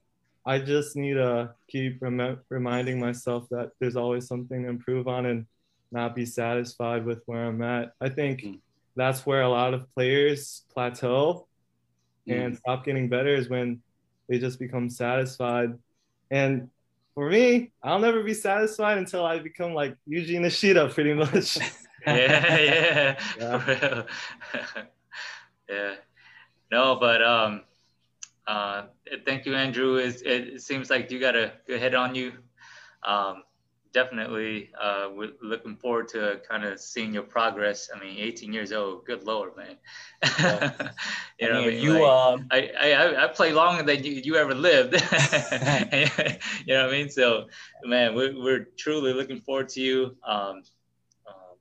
[0.44, 5.26] I just need to keep rem- reminding myself that there's always something to improve on
[5.26, 5.46] and
[5.90, 7.92] not be satisfied with where I'm at.
[8.00, 8.58] I think mm.
[8.96, 11.46] that's where a lot of players plateau
[12.28, 12.44] mm.
[12.44, 13.82] and stop getting better is when
[14.28, 15.78] they just become satisfied.
[16.30, 16.70] And
[17.14, 21.58] for me, I'll never be satisfied until I become like Yuji Nishida, pretty much.
[22.06, 24.02] yeah, yeah, yeah.
[25.68, 25.94] yeah.
[26.70, 27.62] No, but um,
[28.46, 28.84] uh,
[29.26, 29.96] thank you, Andrew.
[29.96, 32.32] It, it, seems like you got a good head on you.
[33.06, 33.42] Um,
[33.92, 37.90] definitely, uh, we're looking forward to kind of seeing your progress.
[37.94, 39.76] I mean, 18 years old, good lord, man.
[40.22, 40.90] Yeah.
[41.40, 44.36] you know, I mean, you, like, um, I, I, I play longer than you, you
[44.36, 44.92] ever lived.
[44.94, 47.08] you know what I mean?
[47.08, 47.48] So,
[47.84, 50.16] man, we're, we're truly looking forward to you.
[50.26, 50.62] Um,
[51.26, 51.56] um,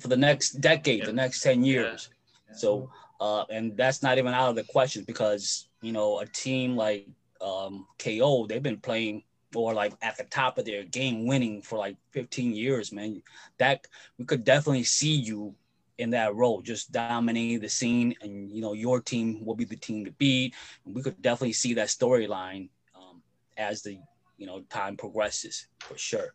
[0.00, 1.06] for the next decade, yeah.
[1.06, 2.10] the next 10 years.
[2.48, 2.56] Yeah.
[2.56, 6.76] So, uh, and that's not even out of the question because you know, a team
[6.76, 7.06] like
[7.40, 9.22] um, KO, they've been playing
[9.54, 13.22] or like at the top of their game, winning for like 15 years, man.
[13.58, 13.86] That
[14.18, 15.54] we could definitely see you
[15.98, 19.76] in that role, just dominating the scene, and you know, your team will be the
[19.76, 20.54] team to beat.
[20.84, 23.22] And we could definitely see that storyline um,
[23.56, 23.98] as the
[24.36, 26.34] you know time progresses for sure.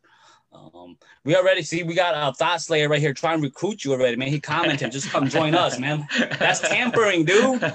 [0.53, 3.93] Um, we already see we got a Thought Slayer right here trying to recruit you
[3.93, 4.27] already, man.
[4.27, 6.07] He commented, just come join us, man.
[6.39, 7.59] That's tampering, dude.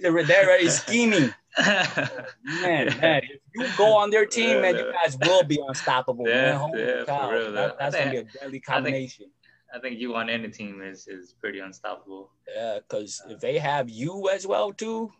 [0.00, 1.34] They're already scheming.
[1.58, 2.20] man,
[3.00, 6.56] man, if you go on their team, man, you guys will be unstoppable, yeah, man.
[6.56, 7.30] Holy yeah, cow.
[7.30, 9.26] Real, that, that's gonna be a deadly combination.
[9.72, 12.30] I think, I think you on any team is is pretty unstoppable.
[12.54, 15.10] Yeah, because if they have you as well too,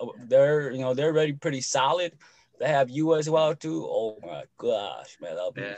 [0.00, 2.12] uh, they're you know they're already pretty solid
[2.58, 3.84] they have you as well too.
[3.88, 5.62] Oh my gosh, man, that'll be.
[5.62, 5.74] Yeah.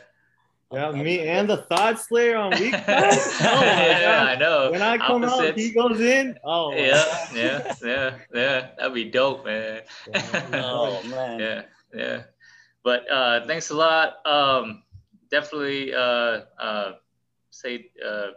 [0.72, 2.74] Yeah, me and the Thought Slayer on week.
[2.88, 4.72] Oh yeah, I know.
[4.72, 5.50] When I come Opposites.
[5.50, 6.36] out, he goes in.
[6.42, 8.68] Oh yeah, yeah, yeah, yeah.
[8.76, 9.82] That'd be dope, man.
[10.54, 11.38] oh man.
[11.38, 11.62] Yeah,
[11.94, 12.22] yeah.
[12.82, 14.26] But uh, thanks a lot.
[14.26, 14.82] Um,
[15.30, 16.92] definitely uh, uh,
[17.50, 18.28] say uh,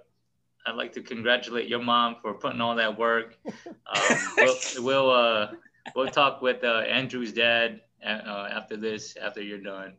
[0.68, 3.38] I'd like to congratulate your mom for putting all that work.
[3.48, 5.48] Um, we'll we'll, uh,
[5.96, 9.94] we'll talk with uh, Andrew's dad uh, after this, after you're done.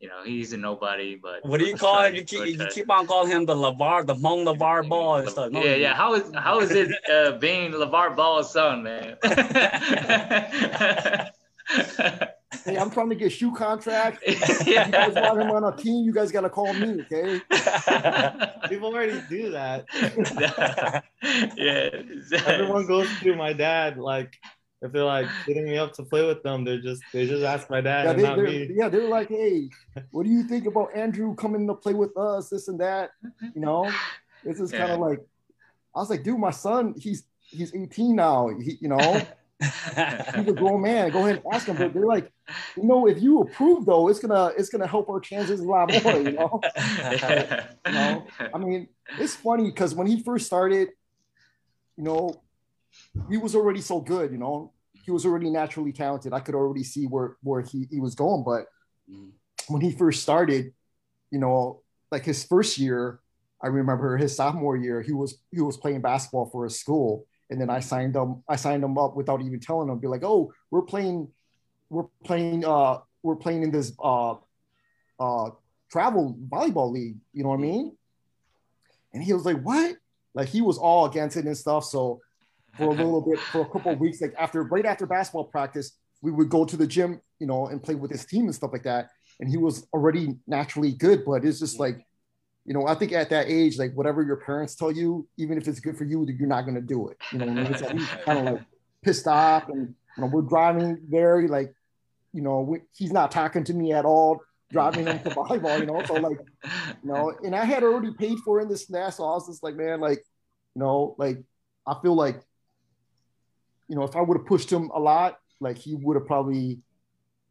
[0.00, 2.14] You know, he's a nobody, but what do you call him?
[2.14, 5.52] You keep, you keep on calling him the LaVar, the Hmong LaVar Ball and stuff.
[5.52, 5.94] No, yeah, yeah.
[5.94, 9.18] How is how is it uh, being LaVar Ball's son, man?
[12.64, 14.22] hey, I'm trying to get shoe contract.
[14.66, 14.86] yeah.
[14.86, 17.40] You guys want him on a team, you guys gotta call me, okay?
[18.68, 19.84] People already do that.
[21.56, 22.38] yeah.
[22.46, 24.38] Everyone goes to my dad like
[24.82, 27.68] if they're like hitting me up to play with them, they're just they just ask
[27.68, 28.70] my dad yeah, they, not me.
[28.72, 29.68] Yeah, they're like, hey,
[30.10, 32.48] what do you think about Andrew coming to play with us?
[32.48, 33.10] This and that.
[33.24, 33.46] Mm-hmm.
[33.54, 33.92] You know,
[34.44, 35.06] this is kind of yeah.
[35.06, 35.20] like
[35.94, 38.48] I was like, dude, my son, he's he's 18 now.
[38.48, 38.98] He, you know,
[39.60, 41.10] he's a grown man.
[41.10, 41.76] Go ahead and ask him.
[41.76, 42.32] But they're like,
[42.76, 45.92] you know, if you approve though, it's gonna it's gonna help our chances a lot
[46.02, 46.16] more.
[46.16, 46.60] You know,
[47.86, 48.26] you know.
[48.54, 48.88] I mean,
[49.18, 50.88] it's funny because when he first started,
[51.98, 52.42] you know,
[53.28, 54.32] he was already so good.
[54.32, 56.32] You know, he was already naturally talented.
[56.32, 58.44] I could already see where where he he was going.
[58.44, 58.66] But
[59.10, 59.30] mm.
[59.68, 60.72] when he first started,
[61.30, 63.20] you know, like his first year,
[63.62, 67.60] I remember his sophomore year, he was he was playing basketball for his school and
[67.60, 68.42] then I signed them.
[68.48, 71.28] I signed him up without even telling him, Be like, oh, we're playing,
[71.90, 74.36] we're playing, uh, we're playing in this uh,
[75.18, 75.50] uh,
[75.90, 77.16] travel volleyball league.
[77.32, 77.96] You know what I mean?
[79.12, 79.96] And he was like, what?
[80.32, 81.84] Like he was all against it and stuff.
[81.84, 82.20] So
[82.76, 85.92] for a little bit, for a couple of weeks, like after right after basketball practice,
[86.22, 88.72] we would go to the gym, you know, and play with his team and stuff
[88.72, 89.10] like that.
[89.40, 92.06] And he was already naturally good, but it's just like
[92.64, 95.66] you know, I think at that age, like whatever your parents tell you, even if
[95.66, 97.16] it's good for you, you're not gonna do it.
[97.32, 97.64] You know, I mean?
[97.64, 98.64] like kind of like
[99.02, 101.74] pissed off, and you know, we're driving there, like,
[102.32, 105.86] you know, we, he's not talking to me at all, driving him to volleyball, you
[105.86, 106.04] know.
[106.04, 106.38] So like,
[107.02, 109.62] you know, and I had already paid for in this snap, so I was just
[109.62, 110.18] like, man, like,
[110.74, 111.38] you know, like
[111.86, 112.40] I feel like,
[113.90, 116.78] you know, if I would have pushed him a lot, like he would have probably,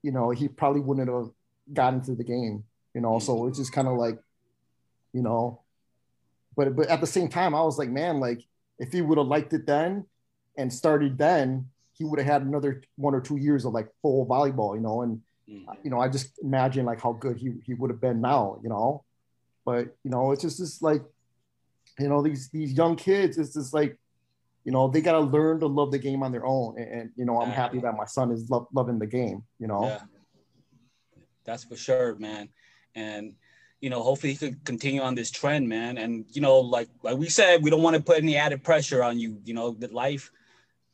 [0.01, 1.29] you know, he probably wouldn't have
[1.73, 2.63] got into the game,
[2.95, 3.19] you know.
[3.19, 4.17] So it's just kind of like
[5.11, 5.61] you know.
[6.55, 8.41] But but at the same time, I was like, man, like
[8.79, 10.05] if he would have liked it then
[10.57, 14.25] and started then, he would have had another one or two years of like full
[14.25, 15.01] volleyball, you know.
[15.01, 15.73] And mm-hmm.
[15.83, 18.69] you know, I just imagine like how good he he would have been now, you
[18.69, 19.03] know.
[19.65, 21.01] But you know, it's just this like,
[21.99, 23.98] you know, these these young kids, it's just like,
[24.69, 26.77] you know, they gotta learn to love the game on their own.
[26.77, 29.65] And, and you know, I'm happy that my son is lo- loving the game, you
[29.65, 29.85] know.
[29.85, 30.01] Yeah.
[31.43, 32.49] That's for sure, man.
[32.93, 33.33] And
[33.81, 35.97] you know, hopefully he could continue on this trend, man.
[35.97, 39.03] And you know, like like we said, we don't want to put any added pressure
[39.03, 39.41] on you.
[39.43, 40.29] You know, that life.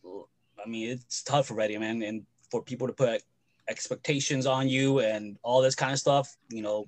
[0.06, 3.24] I mean, it's tough already, man, and for people to put
[3.68, 6.86] expectations on you and all this kind of stuff, you know,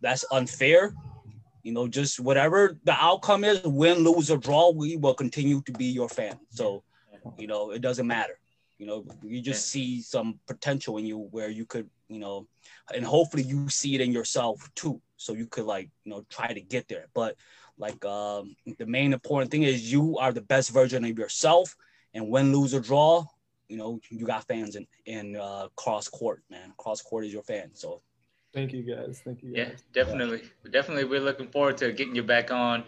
[0.00, 0.92] that's unfair.
[1.66, 5.72] You know, just whatever the outcome is, win, lose, or draw, we will continue to
[5.72, 6.38] be your fan.
[6.50, 6.84] So,
[7.36, 8.38] you know, it doesn't matter.
[8.78, 12.46] You know, you just see some potential in you where you could, you know,
[12.94, 15.00] and hopefully you see it in yourself too.
[15.16, 17.06] So you could like you know try to get there.
[17.14, 17.34] But
[17.78, 21.74] like um the main important thing is you are the best version of yourself
[22.14, 23.24] and win lose or draw
[23.68, 26.72] you know you got fans in in uh cross court man.
[26.76, 27.70] Cross court is your fan.
[27.74, 28.02] So
[28.56, 29.66] thank you guys thank you guys.
[29.94, 30.70] yeah definitely yeah.
[30.70, 32.84] definitely we're looking forward to getting you back on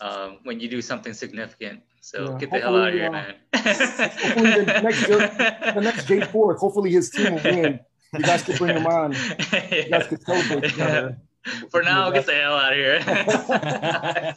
[0.00, 3.12] um, when you do something significant so yeah, get the hell out of here uh,
[3.12, 7.80] man hopefully the next, the next J4 hopefully his team will win
[8.14, 11.18] you guys could bring him on you guys could celebrate together
[11.70, 13.02] For now, get the hell out of here.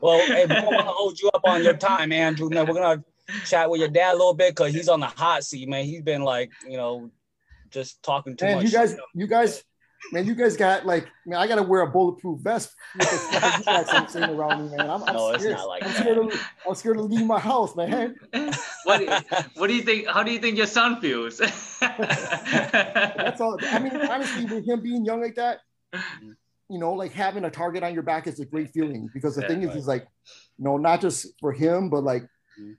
[0.00, 2.48] well, hey, we don't want to hold you up on your time, Andrew.
[2.48, 3.04] Man, we're gonna
[3.44, 5.84] chat with your dad a little bit because he's on the hot seat, man.
[5.84, 7.10] He's been like, you know,
[7.70, 8.64] just talking too man, much.
[8.64, 9.62] You guys, you guys,
[10.12, 13.64] man, you guys got like, man, I gotta wear a bulletproof vest with the you
[13.64, 14.88] guys saying around me, man.
[14.88, 15.52] I'm, I'm no, scared.
[15.52, 16.00] it's not like I'm that.
[16.00, 18.16] Scared to, I'm scared to leave my house, man.
[18.84, 20.06] what, what do you think?
[20.08, 21.38] How do you think your son feels?
[21.80, 23.58] That's all.
[23.62, 25.60] I mean, honestly, with him being young like that,
[26.68, 29.42] you know, like having a target on your back is a great feeling because the
[29.42, 29.76] yeah, thing right.
[29.76, 30.06] is, is like,
[30.58, 32.72] you know, not just for him, but like mm-hmm.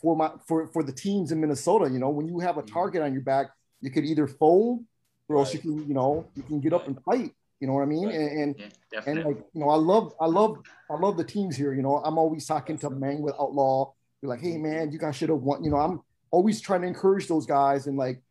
[0.00, 1.90] for my for for the teams in Minnesota.
[1.90, 2.74] You know, when you have a mm-hmm.
[2.74, 3.46] target on your back,
[3.80, 4.84] you could either fold
[5.30, 7.32] or else you can, you know, you can get up and fight.
[7.60, 8.10] You know what I mean?
[8.10, 10.58] And and, yeah, and like, you know, I love I love
[10.90, 11.72] I love the teams here.
[11.74, 13.92] You know, I'm always talking to Man with Outlaw.
[14.20, 15.62] You're like, hey man, you guys should have won.
[15.62, 18.22] You know, I'm always trying to encourage those guys and like,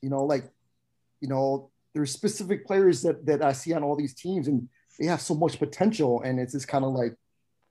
[0.00, 0.44] you know, like
[1.20, 5.06] you know, there's specific players that that I see on all these teams, and they
[5.06, 7.12] have so much potential, and it's just kind of like,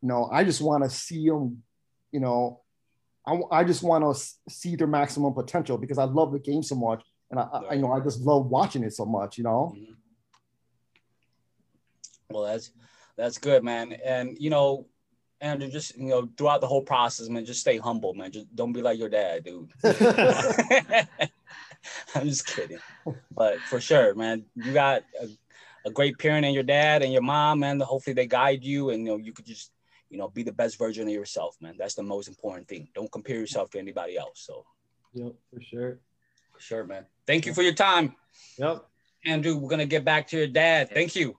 [0.01, 1.63] you know, I just want to see them,
[2.11, 2.61] you know,
[3.25, 6.75] I, I just want to see their maximum potential because I love the game so
[6.75, 9.75] much, and I, I you know I just love watching it so much, you know.
[9.75, 9.93] Mm-hmm.
[12.31, 12.71] Well, that's
[13.17, 14.87] that's good, man, and you know.
[15.41, 18.31] Andrew, just you know, throughout the whole process, man, just stay humble, man.
[18.31, 19.69] Just don't be like your dad, dude.
[22.15, 22.79] I'm just kidding.
[23.31, 25.27] But for sure, man, you got a,
[25.85, 27.81] a great parent and your dad and your mom, man.
[27.81, 29.71] Hopefully they guide you and you know you could just,
[30.09, 31.75] you know, be the best version of yourself, man.
[31.77, 32.87] That's the most important thing.
[32.95, 34.41] Don't compare yourself to anybody else.
[34.45, 34.65] So
[35.13, 35.99] Yep, for sure.
[36.55, 37.05] For sure, man.
[37.27, 38.15] Thank you for your time.
[38.57, 38.85] Yep.
[39.25, 40.89] Andrew, we're gonna get back to your dad.
[40.93, 41.35] Thank you.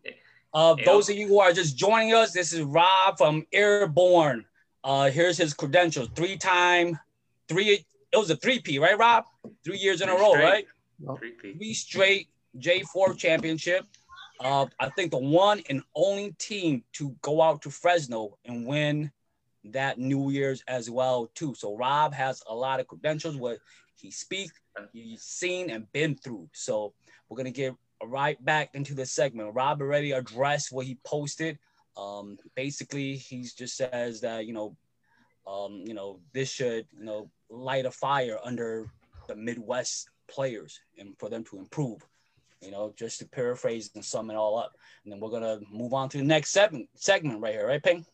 [0.52, 4.44] Uh, those of you who are just joining us, this is Rob from Airborne.
[4.82, 6.98] Uh, here's his credentials: three-time,
[7.48, 9.24] three it was a three P, right, Rob?
[9.64, 10.44] Three years in three a row, straight.
[10.44, 10.66] right?
[11.18, 13.84] Three Three straight J4 championship.
[14.40, 19.10] Uh, I think the one and only team to go out to Fresno and win
[19.64, 21.54] that New Year's as well too.
[21.54, 23.58] So Rob has a lot of credentials what
[24.00, 24.52] he speaks,
[24.92, 26.48] he's seen and been through.
[26.52, 26.92] So
[27.28, 29.54] we're gonna get right back into the segment.
[29.54, 31.58] Rob already addressed what he posted.
[31.96, 34.76] Um, basically, he just says that you know,
[35.46, 38.90] um, you know, this should you know light a fire under
[39.28, 42.04] the Midwest players and for them to improve.
[42.60, 44.76] You know, just to paraphrase and sum it all up.
[45.04, 48.04] And then we're gonna move on to the next segment segment right here, right, Ping?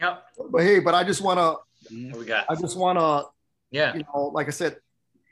[0.00, 0.24] Yep.
[0.50, 1.56] But hey, but I just wanna
[1.90, 2.46] what we got?
[2.48, 3.24] I just wanna
[3.70, 4.76] yeah, you know, like I said,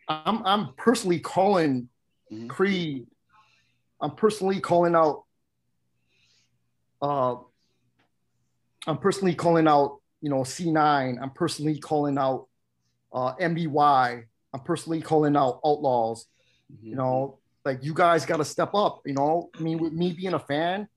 [0.08, 1.88] I'm I'm personally calling
[2.32, 2.48] mm-hmm.
[2.48, 3.06] Creed,
[4.00, 5.24] I'm personally calling out
[7.02, 7.36] uh
[8.86, 11.18] I'm personally calling out you know, C9.
[11.20, 12.46] I'm personally calling out
[13.12, 14.24] uh, MDY.
[14.54, 16.24] I'm personally calling out Outlaws.
[16.72, 16.88] Mm-hmm.
[16.88, 19.02] You know, like you guys got to step up.
[19.04, 20.88] You know, I mean, with me being a fan,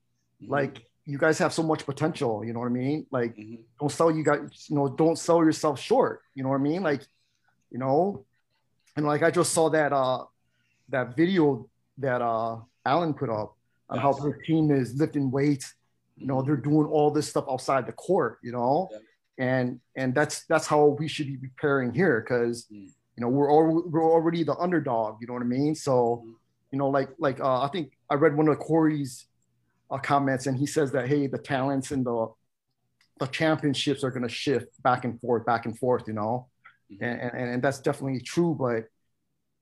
[0.41, 0.50] mm-hmm.
[0.50, 2.43] like you guys have so much potential.
[2.46, 3.08] You know what I mean?
[3.10, 3.62] Like, mm-hmm.
[3.80, 4.67] don't sell you guys.
[4.70, 6.22] You know, don't sell yourself short.
[6.36, 6.84] You know what I mean?
[6.84, 7.02] Like,
[7.72, 8.26] you know,
[8.96, 10.26] and like I just saw that uh
[10.89, 11.67] that video
[11.98, 13.56] that uh Alan put up
[13.89, 15.74] on how their team is lifting weights.
[16.17, 18.39] You know, they're doing all this stuff outside the court.
[18.43, 18.89] You know.
[18.91, 19.00] Yeah
[19.38, 22.86] and and that's that's how we should be preparing here because mm.
[22.86, 26.34] you know we're all, we're already the underdog you know what i mean so mm.
[26.72, 29.28] you know like like uh, i think i read one of corey's
[29.89, 32.28] uh, comments and he says that hey the talents and the
[33.19, 36.47] the championships are going to shift back and forth back and forth you know
[36.91, 37.04] mm-hmm.
[37.04, 38.84] and, and and that's definitely true but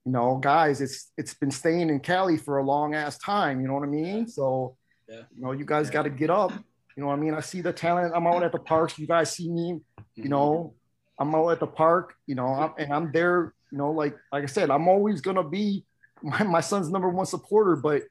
[0.05, 3.67] you know guys it's it's been staying in cali for a long ass time you
[3.67, 4.75] know what i mean so
[5.09, 5.21] yeah.
[5.35, 6.51] you know you guys got to get up
[6.95, 7.33] you know what I mean?
[7.33, 8.13] I see the talent.
[8.15, 8.97] I'm out at the parks.
[8.97, 9.81] You guys see me,
[10.15, 10.73] you know,
[11.19, 14.43] I'm out at the park, you know, I'm, and I'm there, you know, like, like
[14.43, 15.85] I said, I'm always going to be
[16.23, 18.03] my, my son's number one supporter, but,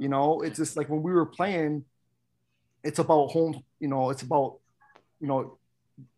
[0.00, 1.84] you know, it's just like when we were playing,
[2.82, 4.58] it's about home, you know, it's about,
[5.20, 5.58] you know,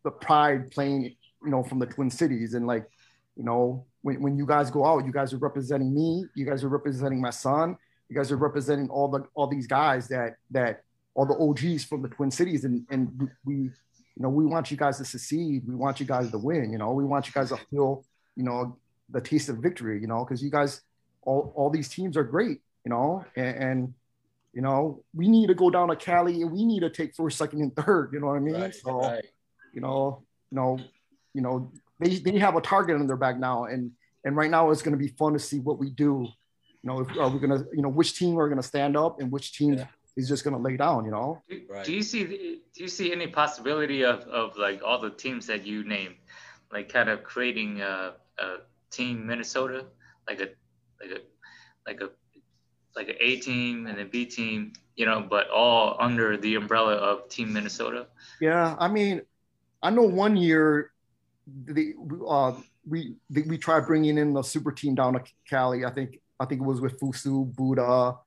[0.03, 2.53] the pride playing, you know, from the Twin Cities.
[2.53, 2.89] And like,
[3.35, 6.63] you know, when, when you guys go out, you guys are representing me, you guys
[6.63, 7.77] are representing my son,
[8.09, 10.83] you guys are representing all the, all these guys that, that,
[11.15, 13.71] all the OGs from the Twin Cities, and and we, you
[14.17, 15.63] know, we want you guys to succeed.
[15.67, 16.71] We want you guys to win.
[16.71, 18.03] You know, we want you guys to feel,
[18.35, 18.77] you know,
[19.09, 19.99] the taste of victory.
[20.01, 20.81] You know, because you guys,
[21.21, 22.61] all all these teams are great.
[22.85, 23.93] You know, and, and,
[24.53, 27.37] you know, we need to go down to Cali and we need to take first,
[27.37, 28.11] second, and third.
[28.13, 28.55] You know what I mean?
[28.55, 29.25] Right, so, right.
[29.73, 30.79] you know, you know,
[31.33, 33.91] you know, they they have a target on their back now, and
[34.25, 36.27] and right now it's going to be fun to see what we do.
[36.83, 38.97] You know, if, are we going to, you know, which team are going to stand
[38.97, 41.41] up and which team yeah he's just going to lay down, you know.
[41.49, 41.85] Do, right.
[41.85, 45.65] do you see do you see any possibility of, of like all the teams that
[45.65, 46.15] you named,
[46.71, 48.55] like kind of creating a, a
[48.91, 49.85] team Minnesota,
[50.27, 50.49] like a
[51.01, 51.21] like a
[51.87, 52.09] like a
[52.95, 56.95] like an A team and a B team, you know, but all under the umbrella
[56.95, 58.07] of Team Minnesota?
[58.39, 59.21] Yeah, I mean,
[59.81, 60.91] I know one year
[61.65, 61.93] the
[62.27, 62.53] uh,
[62.87, 65.85] we we tried bringing in the super team down to Cali.
[65.85, 68.17] I think I think it was with Fusu, Buddha,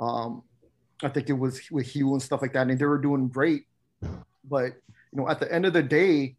[0.00, 0.42] um,
[1.02, 3.66] I think it was with Hugh and stuff like that, and they were doing great.
[4.44, 4.72] But
[5.12, 6.36] you know, at the end of the day,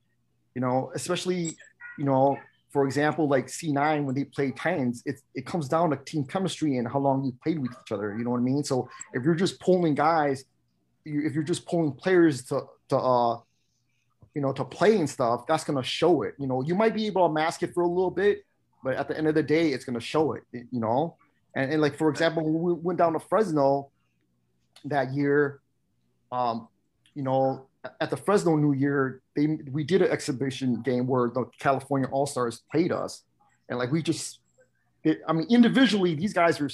[0.56, 1.56] you know, especially
[1.98, 2.38] you know,
[2.74, 6.78] for example, like C9 when they play Titans, it it comes down to team chemistry
[6.78, 8.18] and how long you played with each other.
[8.18, 8.64] You know what I mean?
[8.64, 10.44] So if you're just pulling guys,
[11.06, 13.40] you, if you're just pulling players to to uh,
[14.34, 16.34] you know, to play and stuff, that's gonna show it.
[16.40, 18.44] You know, you might be able to mask it for a little bit,
[18.84, 20.44] but at the end of the day, it's gonna show it.
[20.52, 21.16] You know,
[21.56, 23.92] and, and like for example, when we went down to Fresno
[24.86, 25.62] that year,
[26.32, 26.68] um,
[27.14, 27.68] you know,
[28.00, 32.26] at the Fresno New Year, they we did an exhibition game where the California All
[32.26, 33.24] Stars played us,
[33.70, 34.40] and like we just
[35.04, 36.70] they, I mean, individually, these guys are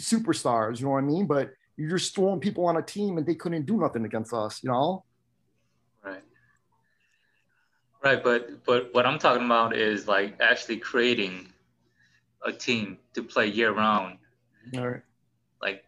[0.00, 0.78] superstars.
[0.78, 1.26] You know what I mean?
[1.26, 4.62] But you're just throwing people on a team, and they couldn't do nothing against us.
[4.62, 5.04] You know?
[6.04, 6.22] Right.
[8.04, 11.48] Right, but but what I'm talking about is like actually creating
[12.44, 14.18] a team to play year round.
[14.76, 15.02] All right.
[15.60, 15.84] Like,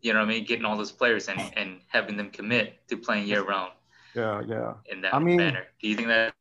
[0.00, 0.44] you know what I mean?
[0.44, 3.72] Getting all those players and, and having them commit to playing year round.
[4.14, 4.74] Yeah, yeah.
[4.90, 5.64] In that I mean, manner.
[5.80, 6.34] Do you think that's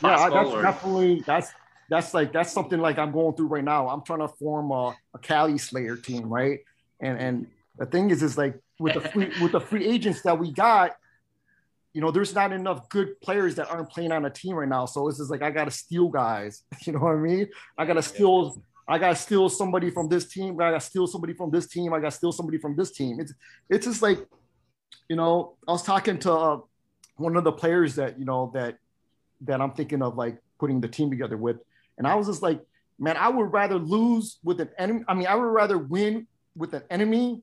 [0.00, 0.36] possible?
[0.36, 0.62] Yeah, that's or?
[0.62, 1.52] definitely that's
[1.88, 3.88] that's like that's something like I'm going through right now.
[3.88, 6.60] I'm trying to form a, a Cali Slayer team, right?
[7.00, 7.46] And and
[7.78, 10.92] the thing is, is like with the free with the free agents that we got,
[11.92, 14.86] you know, there's not enough good players that aren't playing on a team right now.
[14.86, 16.62] So it's just like I gotta steal guys.
[16.86, 17.48] You know what I mean?
[17.76, 18.62] I gotta steal.
[18.88, 20.54] I gotta steal somebody from this team.
[20.54, 21.92] I gotta steal somebody from this team.
[21.92, 23.20] I gotta steal somebody from this team.
[23.20, 23.34] It's
[23.68, 24.18] it's just like,
[25.08, 26.58] you know, I was talking to uh,
[27.16, 28.78] one of the players that you know that
[29.42, 31.58] that I'm thinking of like putting the team together with,
[31.98, 32.60] and I was just like,
[32.98, 35.04] man, I would rather lose with an enemy.
[35.08, 37.42] I mean, I would rather win with an enemy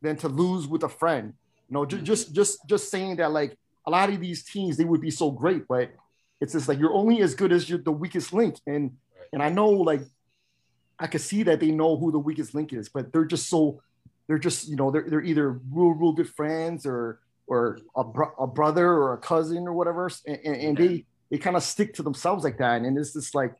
[0.00, 1.34] than to lose with a friend.
[1.68, 2.06] You know, just mm-hmm.
[2.06, 5.30] just just just saying that like a lot of these teams they would be so
[5.30, 5.90] great, but
[6.40, 8.56] it's just like you're only as good as you're the weakest link.
[8.66, 8.96] And
[9.32, 10.02] and I know like
[10.98, 13.82] I could see that they know who the weakest link is, but they're just so
[14.26, 17.20] they're just you know they're they're either real real good friends or
[17.52, 21.38] or a, bro- a brother or a cousin or whatever, and, and, and they they
[21.38, 22.80] kind of stick to themselves like that.
[22.80, 23.54] And it's just like,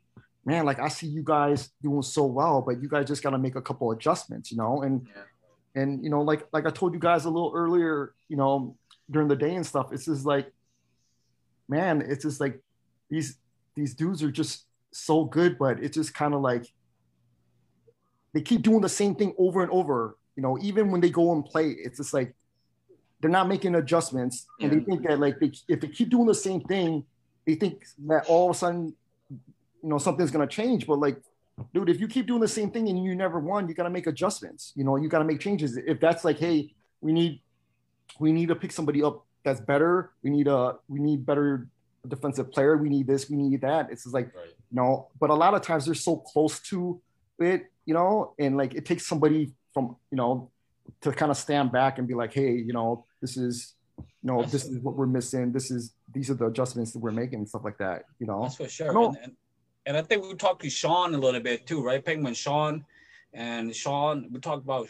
[0.45, 3.37] man, like I see you guys doing so well, but you guys just got to
[3.37, 4.81] make a couple adjustments, you know.
[4.81, 5.81] And yeah.
[5.81, 8.75] and you know, like like I told you guys a little earlier, you know,
[9.11, 9.93] during the day and stuff.
[9.93, 10.51] It's just like,
[11.69, 12.59] man, it's just like
[13.09, 13.37] these
[13.75, 16.65] these dudes are just so good, but it's just kind of like
[18.33, 20.17] they keep doing the same thing over and over.
[20.35, 22.35] You know, even when they go and play, it's just like
[23.23, 26.35] they're not making adjustments, and they think that like they, if they keep doing the
[26.35, 27.05] same thing,
[27.47, 28.93] they think that all of a sudden,
[29.29, 30.85] you know, something's gonna change.
[30.85, 31.15] But like,
[31.73, 34.07] dude, if you keep doing the same thing and you never won, you gotta make
[34.07, 34.73] adjustments.
[34.75, 35.77] You know, you gotta make changes.
[35.77, 37.39] If that's like, hey, we need
[38.19, 40.11] we need to pick somebody up that's better.
[40.21, 41.69] We need a we need better
[42.05, 42.75] defensive player.
[42.75, 43.29] We need this.
[43.29, 43.89] We need that.
[43.89, 44.47] It's just like right.
[44.47, 45.07] you know.
[45.17, 46.99] But a lot of times they're so close to
[47.39, 50.49] it, you know, and like it takes somebody from you know
[51.01, 54.41] to kind of stand back and be like, hey, you know, this is, you know,
[54.41, 55.53] That's this is what we're missing.
[55.53, 58.03] This is these are the adjustments that we're making and stuff like that.
[58.19, 58.41] You know.
[58.43, 59.07] That's for sure.
[59.07, 59.35] And, and,
[59.85, 62.03] and, I think we talked to Sean a little bit too, right?
[62.03, 62.85] Penguin Sean
[63.33, 64.89] and Sean, we talked about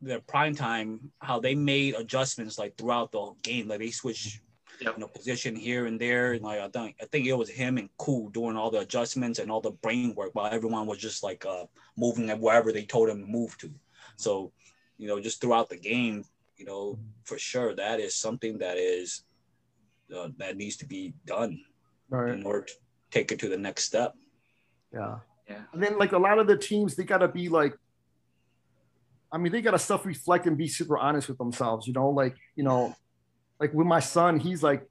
[0.00, 4.40] the prime time how they made adjustments like throughout the game, like they switched
[4.80, 4.94] yep.
[4.94, 6.34] you know position here and there.
[6.34, 9.40] And like I think I think it was him and Cool doing all the adjustments
[9.40, 11.64] and all the brain work while everyone was just like uh
[11.96, 13.72] moving at wherever they told him to move to.
[14.16, 14.52] So
[14.98, 16.24] you know, just throughout the game,
[16.56, 19.22] you know, for sure that is something that is
[20.16, 21.60] uh, that needs to be done
[22.08, 22.32] right.
[22.32, 22.72] in order to
[23.10, 24.14] take it to the next step.
[24.92, 25.16] Yeah.
[25.48, 25.62] Yeah.
[25.72, 27.76] And then like a lot of the teams, they gotta be like,
[29.30, 32.64] I mean, they gotta self-reflect and be super honest with themselves, you know, like, you
[32.64, 32.94] know,
[33.60, 34.86] like with my son, he's like,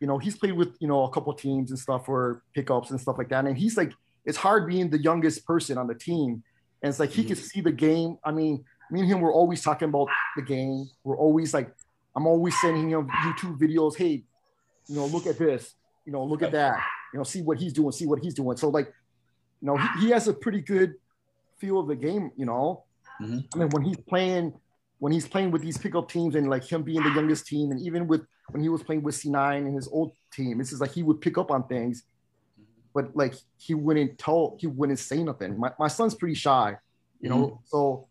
[0.00, 3.00] you know, he's played with, you know, a couple teams and stuff for pickups and
[3.00, 3.44] stuff like that.
[3.44, 3.92] And he's like,
[4.24, 6.42] it's hard being the youngest person on the team.
[6.82, 7.44] And it's like he can mm-hmm.
[7.44, 8.18] see the game.
[8.24, 10.88] I mean, me and him we're always talking about the game.
[11.02, 11.74] We're always like,
[12.14, 13.96] I'm always sending him YouTube videos.
[13.96, 14.22] Hey,
[14.86, 15.74] you know, look at this.
[16.04, 16.78] You know, look at that.
[17.12, 17.92] You know, see what he's doing.
[17.92, 18.56] See what he's doing.
[18.56, 18.92] So like,
[19.60, 20.94] you know, he, he has a pretty good
[21.58, 22.30] feel of the game.
[22.36, 22.84] You know,
[23.20, 23.38] mm-hmm.
[23.54, 24.52] I mean, when he's playing,
[24.98, 27.80] when he's playing with these pickup teams and like him being the youngest team, and
[27.80, 30.92] even with when he was playing with C9 and his old team, it's just like
[30.92, 32.04] he would pick up on things,
[32.92, 35.58] but like he wouldn't tell, he wouldn't say nothing.
[35.58, 36.76] My, my son's pretty shy,
[37.20, 37.56] you know, mm-hmm.
[37.64, 38.08] so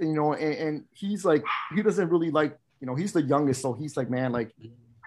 [0.00, 1.42] you know, and, and he's like,
[1.74, 4.50] he doesn't really like, you know, he's the youngest, so he's like, man, like,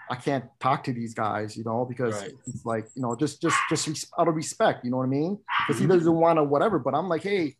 [0.09, 2.31] I can't talk to these guys, you know, because right.
[2.45, 5.39] it's like, you know, just just just out of respect, you know what I mean?
[5.67, 5.97] Because he mm-hmm.
[5.97, 6.77] doesn't want to whatever.
[6.77, 7.55] But I'm like, hey,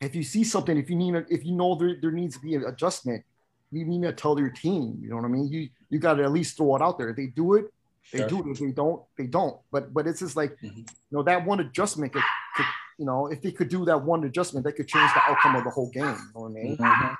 [0.00, 2.42] if you see something, if you need, a, if you know there, there needs to
[2.42, 3.24] be an adjustment,
[3.72, 4.98] you need to tell your team.
[5.02, 5.48] You know what I mean?
[5.48, 7.10] You you got to at least throw it out there.
[7.10, 7.66] If they do it,
[8.12, 8.28] they sure.
[8.28, 8.46] do it.
[8.52, 9.56] If they don't, they don't.
[9.70, 10.78] But but it's just like, mm-hmm.
[10.78, 12.22] you know, that one adjustment could,
[12.56, 12.66] could
[12.98, 15.64] you know, if they could do that one adjustment, they could change the outcome of
[15.64, 16.04] the whole game.
[16.04, 16.76] You know what I mean?
[16.76, 17.14] Mm-hmm.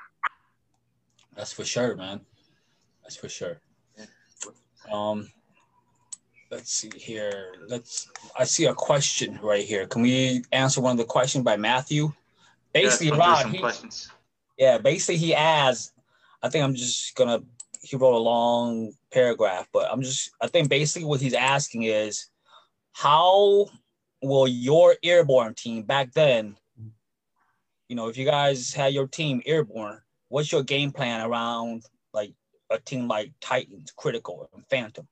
[1.35, 2.21] That's for sure, man.
[3.01, 3.59] That's for sure.
[4.91, 5.29] Um,
[6.51, 7.53] let's see here.
[7.67, 8.09] Let's.
[8.37, 9.87] I see a question right here.
[9.87, 12.11] Can we answer one of the questions by Matthew?
[12.73, 13.47] Basically, yeah, Rod.
[13.47, 14.09] He, questions.
[14.57, 15.93] Yeah, basically he asked.
[16.41, 17.41] I think I'm just gonna.
[17.81, 20.31] He wrote a long paragraph, but I'm just.
[20.41, 22.27] I think basically what he's asking is,
[22.93, 23.67] how
[24.23, 26.55] will your airborne team back then,
[27.89, 29.99] you know, if you guys had your team airborne,
[30.29, 32.33] what's your game plan around like
[32.71, 35.07] a team like Titans, Critical, and Phantom?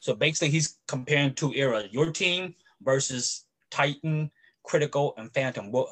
[0.00, 4.30] So basically, he's comparing two eras: your team versus Titan,
[4.64, 5.88] Critical, and Phantom, what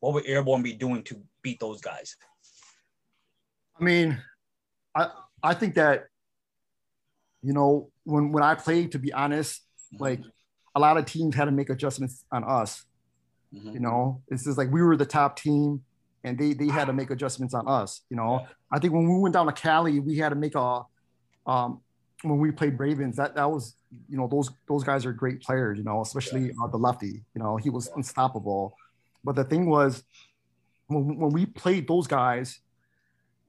[0.00, 2.16] what would Airborne be doing to beat those guys?
[3.80, 4.22] I mean,
[4.94, 5.10] I
[5.42, 6.06] I think that
[7.42, 9.62] you know when when I played, to be honest,
[9.98, 10.20] like
[10.78, 12.84] a lot of teams had to make adjustments on us.
[13.52, 13.72] Mm-hmm.
[13.72, 15.82] You know, it's just like we were the top team,
[16.22, 18.02] and they they had to make adjustments on us.
[18.10, 18.46] You know.
[18.70, 20.82] I think when we went down to Cali, we had to make a
[21.46, 21.80] um,
[22.22, 23.16] when we played Ravens.
[23.16, 23.74] That that was
[24.08, 25.78] you know those those guys are great players.
[25.78, 27.24] You know, especially uh, the lefty.
[27.34, 28.76] You know, he was unstoppable.
[29.24, 30.04] But the thing was,
[30.86, 32.60] when, when we played those guys,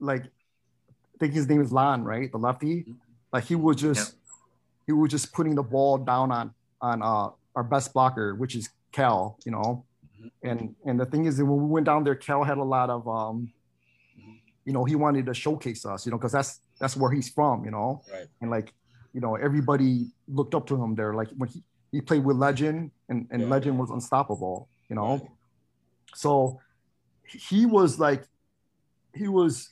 [0.00, 2.32] like I think his name is Lon, right?
[2.32, 2.80] The lefty.
[2.80, 2.92] Mm-hmm.
[3.32, 4.86] Like he was just yeah.
[4.86, 8.68] he was just putting the ball down on on uh, our best blocker, which is
[8.92, 9.38] Cal.
[9.44, 9.84] You know,
[10.20, 10.48] mm-hmm.
[10.48, 12.90] and and the thing is that when we went down there, Cal had a lot
[12.90, 13.52] of um,
[14.18, 14.32] mm-hmm.
[14.64, 17.64] you know, he wanted to showcase us, you know, because that's that's where he's from,
[17.64, 18.26] you know, right.
[18.40, 18.72] and like
[19.12, 21.14] you know everybody looked up to him there.
[21.14, 21.62] Like when he
[21.92, 23.48] he played with Legend, and and yeah.
[23.48, 25.16] Legend was unstoppable, you know.
[25.16, 25.30] Right.
[26.14, 26.60] So
[27.24, 28.24] he was like,
[29.14, 29.70] he was,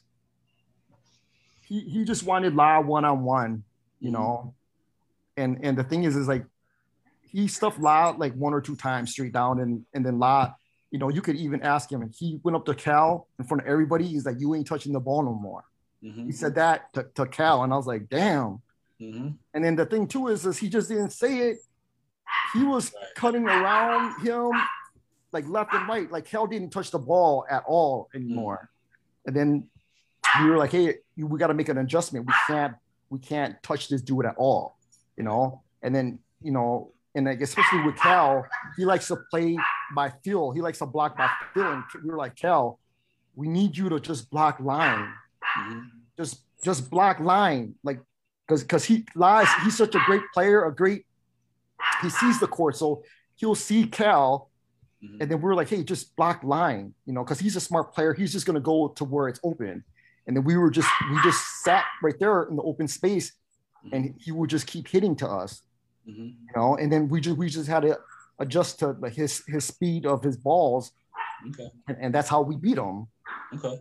[1.65, 3.65] he, he just wanted La one on one,
[4.01, 4.21] you mm-hmm.
[4.21, 4.55] know.
[5.37, 6.45] And and the thing is, is like
[7.31, 10.53] he stuffed La like one or two times straight down, and and then La,
[10.91, 13.63] you know, you could even ask him, and he went up to Cal in front
[13.63, 14.07] of everybody.
[14.07, 15.65] He's like, "You ain't touching the ball no more."
[16.03, 16.27] Mm-hmm.
[16.27, 18.63] He said that to, to Cal, and I was like, "Damn."
[19.01, 19.29] Mm-hmm.
[19.55, 21.59] And then the thing too is, is he just didn't say it.
[22.53, 23.15] He was right.
[23.15, 24.51] cutting around him
[25.33, 26.11] like left and right.
[26.11, 28.71] Like Cal didn't touch the ball at all anymore.
[28.71, 29.27] Mm.
[29.27, 29.69] And then
[30.41, 32.27] we were like, hey, we got to make an adjustment.
[32.27, 32.75] We can't
[33.11, 34.77] we can't touch this dude at all,
[35.17, 35.63] you know.
[35.83, 38.47] And then you know, and like especially with Cal,
[38.77, 39.59] he likes to play
[39.95, 40.53] by feel.
[40.53, 41.73] He likes to block by feel.
[41.73, 42.79] And we were like, Cal,
[43.35, 45.13] we need you to just block line.
[45.59, 45.81] Mm-hmm.
[46.17, 48.01] Just just block line, like
[48.47, 49.49] because because he lies.
[49.65, 51.05] He's such a great player, a great.
[52.03, 53.03] He sees the court, so
[53.37, 54.49] he'll see Cal
[55.03, 55.23] Mm-hmm.
[55.23, 57.95] And then we were like, hey, just block line, you know, because he's a smart
[57.95, 58.15] player.
[58.15, 59.85] He's just gonna go to where it's open.
[60.27, 63.33] And then we were just we just sat right there in the open space,
[63.85, 63.95] mm-hmm.
[63.95, 65.63] and he would just keep hitting to us,
[66.09, 66.23] mm-hmm.
[66.23, 66.77] you know.
[66.77, 67.99] And then we just we just had to
[68.39, 70.93] adjust to like his his speed of his balls,
[71.49, 71.71] okay.
[71.89, 73.07] and, and that's how we beat him.
[73.55, 73.81] Okay.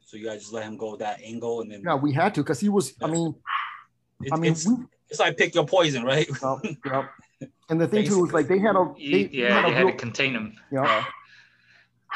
[0.00, 2.42] So you guys just let him go that angle, and then yeah, we had to
[2.42, 2.94] because he was.
[3.00, 3.08] Yeah.
[3.08, 3.34] I mean,
[4.22, 4.76] it, I mean, it's, we,
[5.10, 6.28] it's like pick your poison, right?
[6.28, 7.10] Yep, yep.
[7.68, 8.16] And the thing Basically.
[8.16, 10.56] too was like they had a they, yeah they, had, real, to contain him.
[10.70, 11.04] Yeah.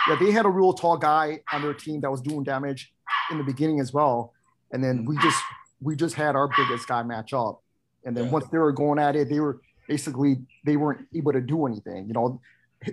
[0.08, 2.92] yeah, they had a real tall guy on their team that was doing damage
[3.32, 4.32] in the beginning as well,
[4.70, 5.42] and then we just
[5.80, 7.62] we just had our biggest guy match up,
[8.04, 8.30] and then yeah.
[8.30, 12.06] once they were going at it, they were basically they weren't able to do anything.
[12.06, 12.40] You know,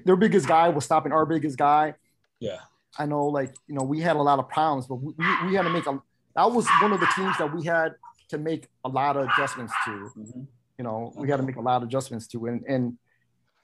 [0.05, 1.93] their biggest guy was stopping our biggest guy.
[2.39, 2.59] Yeah,
[2.97, 5.13] I know, like you know, we had a lot of problems, but we,
[5.45, 6.01] we had to make a.
[6.35, 7.95] That was one of the teams that we had
[8.29, 9.91] to make a lot of adjustments to.
[9.91, 10.41] Mm-hmm
[10.77, 12.97] you know we had to make a lot of adjustments to and and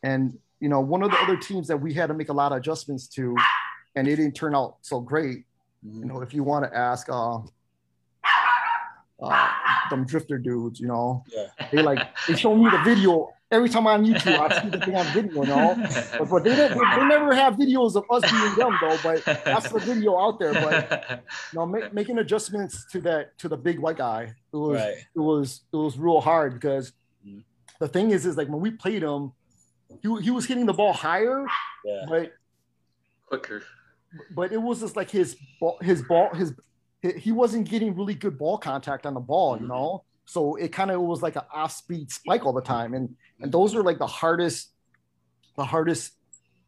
[0.03, 2.51] and you know one of the other teams that we had to make a lot
[2.51, 3.35] of adjustments to
[3.95, 5.45] and it didn't turn out so great
[5.85, 5.99] mm-hmm.
[5.99, 7.37] you know if you want to ask uh
[9.23, 9.49] uh
[9.89, 11.47] them drifter dudes you know yeah.
[11.71, 14.79] they like they show me the video every time I'm on YouTube, I see the
[14.79, 15.75] thing on video, you know.
[16.17, 18.97] But, but they, don't, they, never have videos of us being them though.
[19.03, 20.53] But that's the video out there.
[20.53, 24.81] But you know, make, making adjustments to that to the big white guy, it was
[24.81, 24.95] right.
[25.15, 26.93] it was it was real hard because
[27.79, 29.31] the thing is, is like when we played him,
[30.01, 31.45] he, he was hitting the ball higher,
[31.85, 32.05] yeah.
[32.07, 32.33] but
[33.27, 33.63] quicker.
[34.35, 36.53] But it was just like his ball, his ball, his
[37.17, 39.63] he wasn't getting really good ball contact on the ball, mm-hmm.
[39.63, 40.03] you know.
[40.25, 43.75] So it kind of was like an off-speed spike all the time, and and those
[43.75, 44.71] are like the hardest,
[45.57, 46.13] the hardest,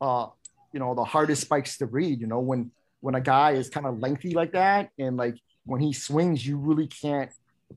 [0.01, 0.27] uh,
[0.73, 2.19] you know, the hardest spikes to read.
[2.19, 5.79] You know, when when a guy is kind of lengthy like that, and like when
[5.79, 7.31] he swings, you really can't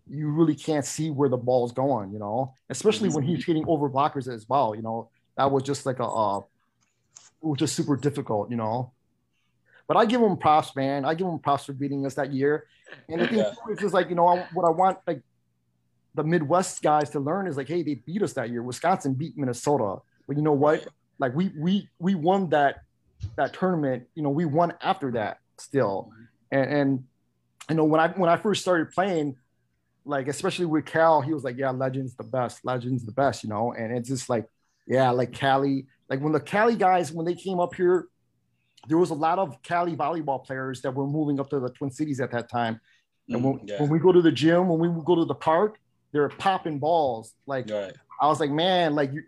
[0.09, 3.89] you really can't see where the ball's going, you know, especially when he's hitting over
[3.89, 4.75] blockers as well.
[4.75, 6.45] You know, that was just like a, uh, it
[7.47, 8.93] was just super difficult, you know.
[9.89, 11.05] But I give him props, man.
[11.05, 12.67] I give him props for beating us that year.
[13.09, 13.53] And the thing yeah.
[13.71, 15.23] is, is like, you know, what I want like
[16.15, 18.63] the Midwest guys to learn is like, hey, they beat us that year.
[18.63, 20.87] Wisconsin beat Minnesota, but you know what?
[21.19, 22.83] Like we we we won that
[23.37, 24.05] that tournament.
[24.15, 26.25] You know, we won after that still, mm-hmm.
[26.53, 27.05] and and
[27.71, 29.37] you know when I when I first started playing,
[30.05, 33.49] like especially with Cal, he was like, yeah, Legends the best, Legends the best, you
[33.49, 34.49] know, and it's just like,
[34.87, 38.07] yeah, like Cali, like when the Cali guys when they came up here,
[38.87, 41.91] there was a lot of Cali volleyball players that were moving up to the Twin
[41.91, 42.81] Cities at that time.
[43.29, 43.81] And when, mm, yeah.
[43.81, 45.79] when we go to the gym, when we go to the park,
[46.13, 47.35] they're popping balls.
[47.47, 47.93] Like right.
[48.21, 49.23] I was like, man, like you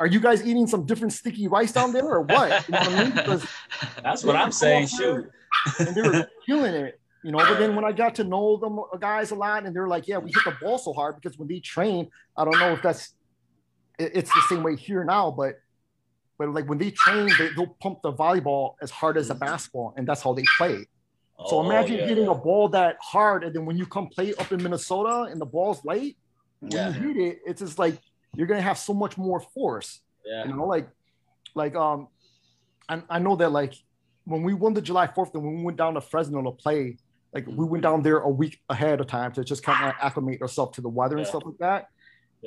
[0.00, 2.68] are you guys eating some different sticky rice down there or what?
[2.68, 3.12] You know what I mean?
[3.12, 3.46] Because
[4.02, 4.88] that's what I'm saying.
[4.88, 5.30] Shoot.
[5.78, 7.38] And they were killing it you know.
[7.38, 10.18] But then when I got to know them guys a lot, and they're like, yeah,
[10.18, 13.14] we hit the ball so hard because when they train, I don't know if that's
[13.98, 15.56] it's the same way here now, but
[16.40, 19.44] but like when they train, they, will pump the volleyball as hard as a mm-hmm.
[19.44, 20.86] basketball, and that's how they play.
[21.48, 22.30] So oh, imagine yeah, hitting yeah.
[22.30, 25.44] a ball that hard, and then when you come play up in Minnesota and the
[25.44, 26.16] ball's light,
[26.60, 26.88] when yeah.
[26.88, 27.98] you hit it, it's just like
[28.34, 30.00] you're gonna have so much more force.
[30.24, 30.46] Yeah.
[30.46, 30.88] You know, like,
[31.54, 32.08] like um,
[32.88, 33.74] I, I know that like
[34.24, 36.96] when we won the July Fourth, and when we went down to Fresno to play,
[37.34, 40.40] like we went down there a week ahead of time to just kind of acclimate
[40.40, 41.88] ourselves to the weather and stuff like that.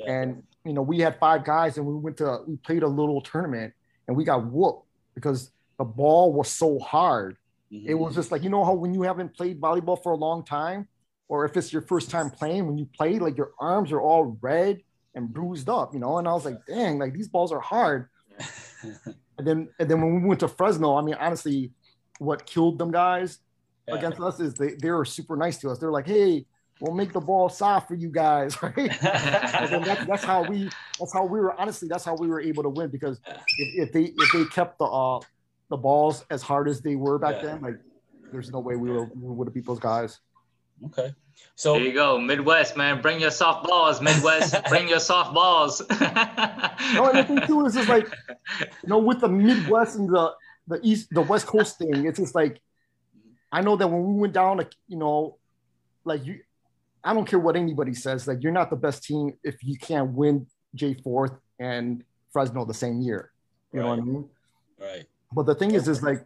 [0.04, 3.20] And you know, we had five guys, and we went to we played a little
[3.20, 3.72] tournament,
[4.06, 7.36] and we got whooped because the ball was so hard.
[7.72, 7.88] Mm-hmm.
[7.88, 10.44] It was just like you know how when you haven't played volleyball for a long
[10.44, 10.88] time,
[11.28, 14.36] or if it's your first time playing, when you play, like your arms are all
[14.40, 14.82] red
[15.14, 16.18] and bruised up, you know.
[16.18, 18.08] And I was like, dang, like these balls are hard.
[18.82, 21.70] and then and then when we went to Fresno, I mean, honestly,
[22.18, 23.38] what killed them guys
[23.88, 23.96] yeah.
[23.96, 25.78] against us is they they were super nice to us.
[25.78, 26.46] They're like, hey,
[26.80, 28.76] we'll make the ball soft for you guys, right?
[28.78, 30.68] and that's, that's how we
[30.98, 33.20] that's how we were honestly that's how we were able to win because
[33.58, 35.20] if, if they if they kept the uh
[35.70, 37.42] the balls as hard as they were back yeah.
[37.42, 37.78] then, like
[38.32, 40.20] there's no way we were we would have beat those guys.
[40.86, 41.14] Okay.
[41.56, 43.00] So there you go, Midwest man.
[43.00, 44.56] Bring your soft balls, Midwest.
[44.68, 45.82] bring your soft balls.
[45.88, 48.06] no, and the thing too is just like,
[48.60, 50.32] you know, with the Midwest and the
[50.66, 52.60] the East, the West Coast thing, it's just like,
[53.52, 55.38] I know that when we went down, like you know,
[56.04, 56.40] like you,
[57.04, 58.26] I don't care what anybody says.
[58.26, 62.02] Like you're not the best team if you can't win J Fourth and
[62.32, 63.30] Fresno the same year.
[63.72, 63.84] You right.
[63.84, 64.28] know what I mean?
[64.80, 65.04] Right.
[65.32, 66.24] But the thing is, is like,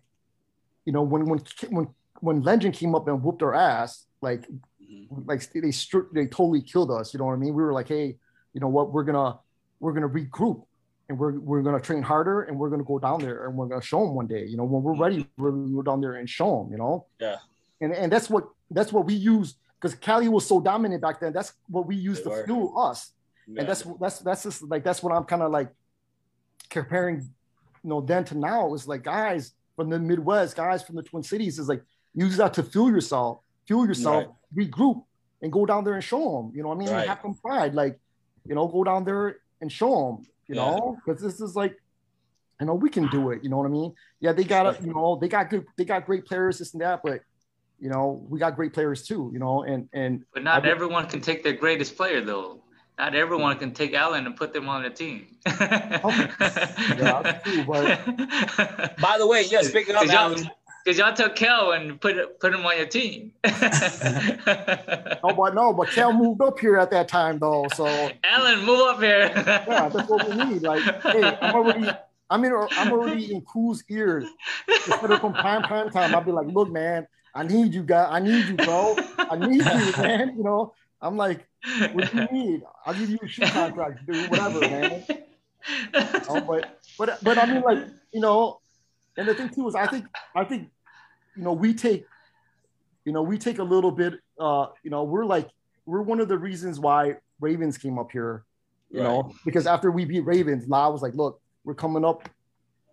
[0.85, 1.89] you know, when when when
[2.21, 5.23] when Legend came up and whooped our ass, like, mm-hmm.
[5.27, 5.73] like they
[6.13, 7.13] they totally killed us.
[7.13, 7.55] You know what I mean?
[7.55, 8.17] We were like, hey,
[8.53, 8.93] you know what?
[8.93, 9.39] We're gonna
[9.81, 10.65] we're gonna regroup
[11.09, 13.83] and we're we're gonna train harder and we're gonna go down there and we're gonna
[13.83, 14.45] show them one day.
[14.45, 15.43] You know, when we're ready, mm-hmm.
[15.43, 16.73] we're gonna go down there and show them.
[16.73, 17.07] You know?
[17.21, 17.37] Yeah.
[17.81, 21.33] And and that's what that's what we use because Cali was so dominant back then.
[21.33, 22.45] That's what we used they to were.
[22.45, 23.13] fuel us.
[23.47, 23.61] Yeah.
[23.61, 25.69] And that's that's that's just like that's what I'm kind of like
[26.69, 27.21] comparing,
[27.83, 31.23] you know, then to now is like guys from the Midwest, guys from the Twin
[31.23, 31.83] Cities is like
[32.15, 34.71] use that to fuel yourself, fuel yourself, right.
[34.71, 35.05] regroup,
[35.41, 36.53] and go down there and show them.
[36.55, 36.91] You know what I mean?
[36.91, 37.09] Right.
[37.09, 37.99] Have some pride, like
[38.47, 40.27] you know, go down there and show them.
[40.49, 40.71] You yeah.
[40.71, 41.77] know, because this is like,
[42.61, 43.45] you know, we can do it.
[43.45, 43.95] You know what I mean?
[44.21, 47.01] Yeah, they got you know, they got good, they got great players, this and that,
[47.03, 47.21] but
[47.79, 49.31] you know, we got great players too.
[49.33, 52.63] You know, and and but not I, everyone can take their greatest player though.
[52.99, 55.37] Not everyone can take Allen and put them on the team.
[55.47, 56.29] okay.
[56.99, 58.97] yeah, true, but...
[59.01, 60.51] By the way, yeah, speaking of Allen,
[60.85, 63.33] because y'all took Kel and put put him on your team.
[63.45, 67.67] oh, but no, but Kel moved up here at that time though.
[67.75, 67.87] So
[68.25, 69.31] Allen, move up here.
[69.37, 70.63] yeah, that's what we need.
[70.63, 71.91] Like, hey, I'm already,
[72.31, 74.25] I'm in, I'm already in Cool's ears.
[74.67, 78.09] Instead of from prime prime time, I'll be like, look, man, I need you, guys.
[78.11, 78.97] I need you, bro.
[79.19, 80.35] I need you, man.
[80.37, 81.47] You know, I'm like,
[81.93, 82.63] what do you need?
[82.85, 84.31] I'll give you a shoe contract, dude.
[84.31, 85.05] Whatever, man.
[86.29, 88.61] Oh, but but but I mean, like, you know,
[89.17, 90.71] and the thing too is, I think I think
[91.37, 92.07] you know we take
[93.05, 94.15] you know we take a little bit.
[94.39, 95.49] Uh, you know, we're like
[95.87, 98.45] we're one of the reasons why Ravens came up here.
[98.91, 99.05] You right.
[99.05, 102.29] know, because after we beat Ravens, La was like, look, we're coming up.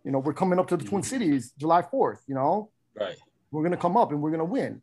[0.04, 1.10] You know, we're coming up to the Twin mm-hmm.
[1.10, 2.22] Cities July fourth.
[2.28, 2.70] You know,
[3.00, 3.16] right.
[3.56, 4.82] We're gonna come up and we're gonna win.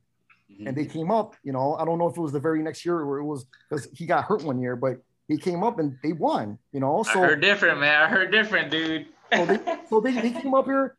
[0.50, 0.66] Mm-hmm.
[0.66, 1.34] And they came up.
[1.42, 3.46] You know, I don't know if it was the very next year or it was
[3.68, 6.58] because he got hurt one year, but he came up and they won.
[6.72, 8.02] You know, so I heard different, man.
[8.02, 9.06] I heard different, dude.
[9.32, 9.58] so they,
[9.88, 10.96] so they, they came up here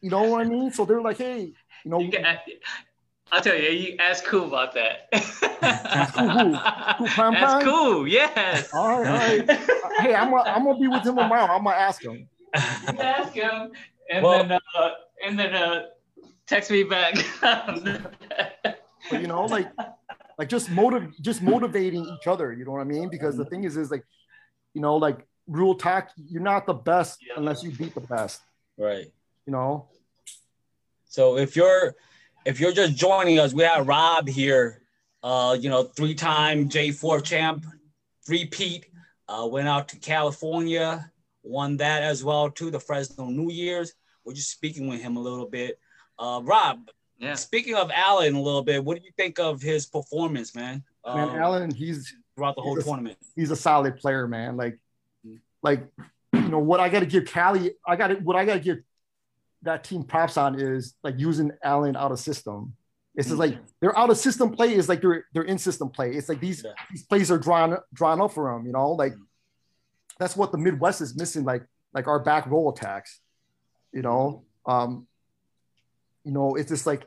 [0.00, 0.72] you know what I mean?
[0.72, 1.52] So they're like, hey,
[1.84, 2.00] you know.
[2.00, 2.38] You can,
[3.32, 5.08] I'll tell you, you ask cool about that.
[5.62, 6.58] ask cool who?
[6.98, 8.70] Cool prime That's cool, yes.
[8.74, 10.00] All right, all right.
[10.00, 11.52] hey, I'm gonna I'm gonna be with him tomorrow.
[11.52, 12.28] I'm gonna ask him.
[12.54, 13.70] ask him,
[14.10, 14.90] and well, then uh,
[15.24, 15.82] and then uh,
[16.50, 17.14] text me back.
[17.40, 18.82] but
[19.12, 19.70] you know, like
[20.38, 22.52] like just motive just motivating each other.
[22.52, 23.08] You know what I mean?
[23.08, 24.04] Because the thing is, is like,
[24.74, 26.10] you know, like rule talk.
[26.16, 27.34] You're not the best yeah.
[27.36, 28.42] unless you beat the best.
[28.76, 29.06] Right.
[29.46, 29.88] You know.
[31.08, 31.94] So if you're
[32.44, 34.82] if you're just joining us, we have Rob here.
[35.22, 37.66] Uh, you know, three-time J4 champ,
[38.26, 38.86] three-peat.
[39.28, 42.70] Uh, went out to California, won that as well too.
[42.70, 43.92] The Fresno New Year's.
[44.24, 45.78] We're just speaking with him a little bit.
[46.20, 46.80] Uh, Rob,
[47.18, 47.34] yeah.
[47.34, 50.84] speaking of Allen a little bit, what do you think of his performance, man?
[51.06, 53.16] Man, um, Allen, he's throughout the whole he's tournament.
[53.22, 54.58] A, he's a solid player, man.
[54.58, 54.78] Like,
[55.26, 55.36] mm-hmm.
[55.62, 55.86] like
[56.34, 57.72] you know what I got to give Cali.
[57.86, 58.78] I got to what I got to give
[59.62, 62.74] that team props on is like using Allen out of system.
[63.14, 63.64] It's just like mm-hmm.
[63.80, 66.12] their out of system play is like their their in system play.
[66.12, 66.72] It's like these yeah.
[66.90, 68.66] these plays are drawn drawn up for them.
[68.66, 69.14] You know, like
[70.18, 71.44] that's what the Midwest is missing.
[71.44, 71.64] Like
[71.94, 73.20] like our back roll attacks.
[73.92, 75.06] You know, um,
[76.24, 77.06] you know, it's just like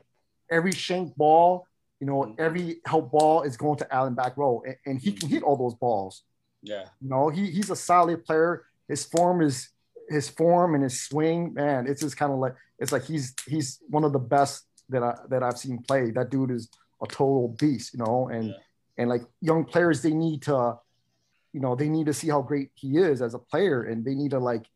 [0.50, 1.66] every shank ball.
[2.00, 2.34] You know, mm-hmm.
[2.38, 5.56] every help ball is going to Allen back row, and, and he can hit all
[5.56, 6.22] those balls.
[6.62, 8.64] Yeah, you know, he he's a solid player.
[8.88, 9.70] His form is
[10.08, 13.80] his form and his swing, man, it's just kind of like it's like he's he's
[13.88, 16.10] one of the best that I that I've seen play.
[16.10, 16.68] That dude is
[17.02, 18.54] a total beast, you know, and yeah.
[18.98, 20.78] and like young players, they need to,
[21.52, 24.14] you know, they need to see how great he is as a player, and they
[24.14, 24.66] need to like,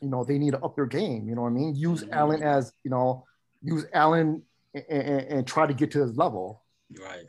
[0.00, 1.28] you know, they need to up their game.
[1.28, 1.74] You know what I mean?
[1.74, 2.12] Use mm-hmm.
[2.12, 3.24] Allen as you know,
[3.62, 4.42] use Allen
[4.74, 6.62] and, and, and, try to get to his level.
[7.00, 7.26] Right.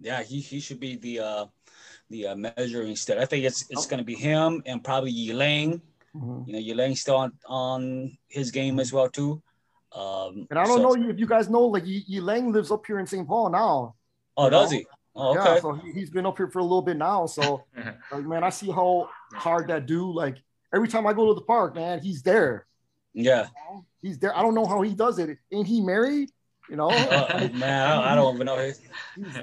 [0.00, 1.46] Yeah, he he should be the uh
[2.10, 3.18] the uh, measuring stick.
[3.18, 3.88] I think it's it's oh.
[3.88, 5.80] going to be him and probably Yilang.
[6.16, 6.50] Mm-hmm.
[6.50, 9.42] You know, Yilang's still on, on his game as well too.
[9.92, 12.98] Um, and I don't so, know if you guys know, like Yilang lives up here
[12.98, 13.26] in St.
[13.26, 13.94] Paul now.
[14.36, 14.78] Oh, does know?
[14.78, 14.86] he?
[15.14, 15.54] Oh, okay.
[15.54, 17.26] Yeah, so he, has been up here for a little bit now.
[17.26, 17.64] So,
[18.12, 20.14] like, man, I see how hard that dude.
[20.14, 20.36] Like
[20.74, 22.66] every time I go to the park, man, he's there.
[23.14, 23.84] Yeah, you know?
[24.00, 24.36] he's there.
[24.36, 25.38] I don't know how he does it.
[25.52, 26.30] Ain't he married?
[26.68, 28.80] You know, uh, man, I don't, even know his.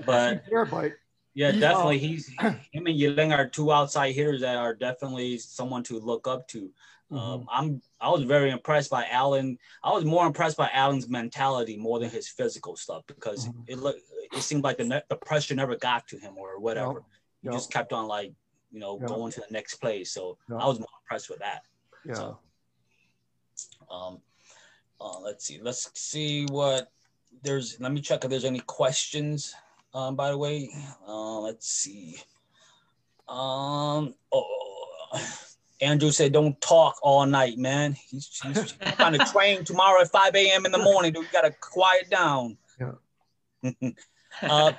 [0.05, 0.93] But, there, but
[1.34, 1.97] yeah, he's, definitely.
[1.97, 2.28] Uh, he's
[2.71, 6.71] him and Yilang are two outside hitters that are definitely someone to look up to.
[7.11, 7.17] Mm-hmm.
[7.17, 9.57] Um, I'm I was very impressed by Allen.
[9.84, 13.61] I was more impressed by Allen's mentality more than his physical stuff because mm-hmm.
[13.67, 14.01] it looked
[14.34, 16.93] it seemed like the the pressure never got to him or whatever.
[16.93, 17.03] Yep.
[17.41, 17.53] He yep.
[17.55, 18.34] just kept on like
[18.72, 19.09] you know yep.
[19.09, 20.11] going to the next place.
[20.11, 21.63] So I was more impressed with that.
[22.05, 22.13] Yeah.
[22.13, 22.39] So,
[23.89, 24.20] um,
[24.99, 25.59] uh, let's see.
[25.61, 26.91] Let's see what
[27.43, 27.80] there's.
[27.80, 29.55] Let me check if there's any questions.
[29.93, 30.70] Um, by the way,
[31.07, 32.18] uh, let's see.
[33.28, 35.22] Um, oh,
[35.82, 37.93] Andrew said, "Don't talk all night, man.
[37.93, 40.66] He's, he's trying to train tomorrow at 5 a.m.
[40.66, 41.13] in the morning.
[41.13, 43.72] Dude, you gotta quiet down." Yeah.
[44.41, 44.72] uh,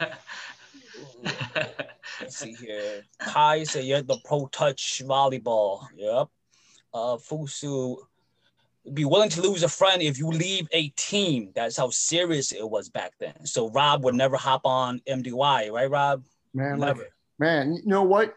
[2.20, 3.02] let's see here.
[3.18, 6.28] Kai said, "You're the pro touch volleyball." Yep.
[6.94, 7.98] Uh, Fusu
[8.94, 11.50] be willing to lose a friend if you leave a team.
[11.54, 13.44] That's how serious it was back then.
[13.44, 16.22] So Rob would never hop on MDY, right, Rob?
[16.54, 17.02] Man, never.
[17.02, 18.34] Like, man, you know what?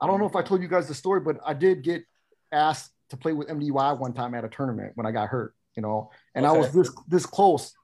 [0.00, 2.04] I don't know if I told you guys the story, but I did get
[2.52, 5.82] asked to play with MDY one time at a tournament when I got hurt, you
[5.82, 6.54] know, and okay.
[6.54, 7.74] I was this this close.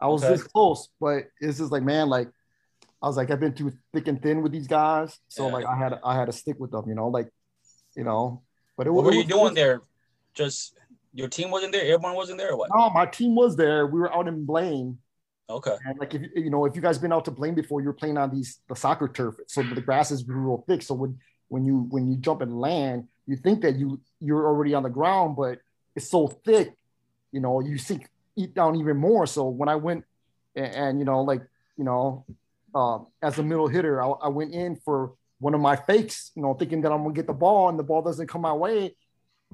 [0.00, 0.32] I was okay.
[0.32, 2.28] this close, but it's just like, man, like
[3.02, 5.52] I was like, I've been too thick and thin with these guys, so yeah.
[5.52, 7.28] like I had I had to stick with them, you know, like,
[7.96, 8.42] you know.
[8.76, 9.80] But it, what it, were you doing there?
[10.34, 10.78] Just
[11.12, 11.82] your team wasn't there.
[11.82, 12.70] Everyone wasn't there, or what?
[12.74, 13.86] No, my team was there.
[13.86, 14.98] We were out in Blaine.
[15.50, 15.76] Okay.
[15.84, 18.16] And like if you know if you guys been out to Blaine before, you're playing
[18.16, 20.82] on these the soccer turf, so the grass is real thick.
[20.82, 24.74] So when when you when you jump and land, you think that you you're already
[24.74, 25.58] on the ground, but
[25.94, 26.74] it's so thick,
[27.32, 29.26] you know, you sink eat down even more.
[29.26, 30.04] So when I went
[30.56, 31.42] and, and you know like
[31.76, 32.24] you know
[32.74, 36.42] um, as a middle hitter, I, I went in for one of my fakes, you
[36.42, 38.94] know, thinking that I'm gonna get the ball and the ball doesn't come my way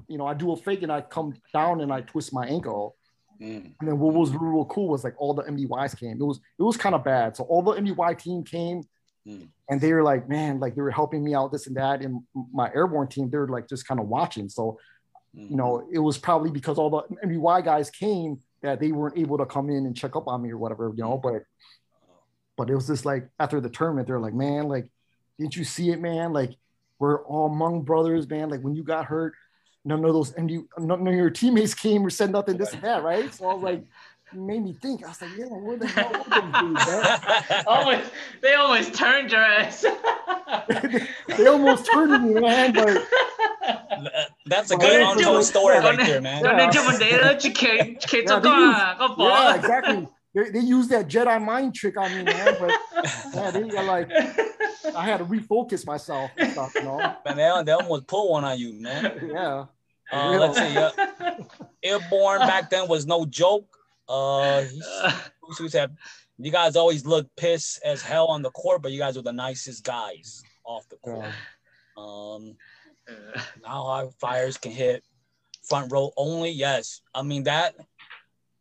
[0.07, 2.95] you know, I do a fake and I come down and I twist my ankle.
[3.41, 3.73] Mm.
[3.79, 6.21] And then what was real cool was like all the MDYs came.
[6.21, 7.35] It was it was kind of bad.
[7.35, 8.83] So all the MDY team came
[9.27, 9.47] mm.
[9.69, 12.01] and they were like, man, like they were helping me out, this and that.
[12.01, 12.21] And
[12.53, 14.49] my airborne team, they were like just kind of watching.
[14.49, 14.77] So,
[15.35, 15.49] mm.
[15.49, 19.37] you know, it was probably because all the MDY guys came that they weren't able
[19.37, 21.17] to come in and check up on me or whatever, you know.
[21.17, 21.43] But
[22.59, 24.85] but it was just like after the tournament, they're like, man, like,
[25.39, 26.33] didn't you see it, man?
[26.33, 26.51] Like,
[26.99, 28.49] we're all among brothers, man.
[28.49, 29.33] Like when you got hurt,
[29.85, 32.81] none of those and you none of your teammates came or said nothing, this and
[32.81, 33.33] that, right?
[33.33, 33.85] So I was like,
[34.33, 35.05] made me think.
[35.05, 39.41] I was like, yeah, where the hell are those dudes, almost, they almost turned your
[39.41, 39.85] ass.
[40.67, 41.07] they,
[41.37, 42.73] they, almost turned me, man.
[42.73, 43.07] But
[44.47, 46.43] that's a oh, good untold story right there, man.
[46.43, 46.57] Yeah,
[49.17, 50.07] yeah exactly.
[50.33, 52.55] They, they use that Jedi mind trick on me, man.
[52.59, 52.71] But
[53.33, 54.11] yeah, they are like,
[54.95, 56.97] I had to refocus myself and stuff, you know.
[57.25, 59.29] Man, they, they almost pull one on you, man.
[59.31, 59.65] Yeah.
[60.11, 60.77] Uh, let's see.
[60.77, 60.91] Uh,
[61.83, 63.67] airborne back then was no joke.
[64.07, 64.63] Uh,
[65.57, 65.95] he said,
[66.37, 69.33] you guys always look pissed as hell on the court, but you guys are the
[69.33, 71.25] nicest guys off the court.
[71.25, 71.31] Yeah.
[71.97, 72.55] Um,
[73.61, 75.03] now our fires can hit
[75.63, 76.51] front row only.
[76.51, 77.75] Yes, I mean that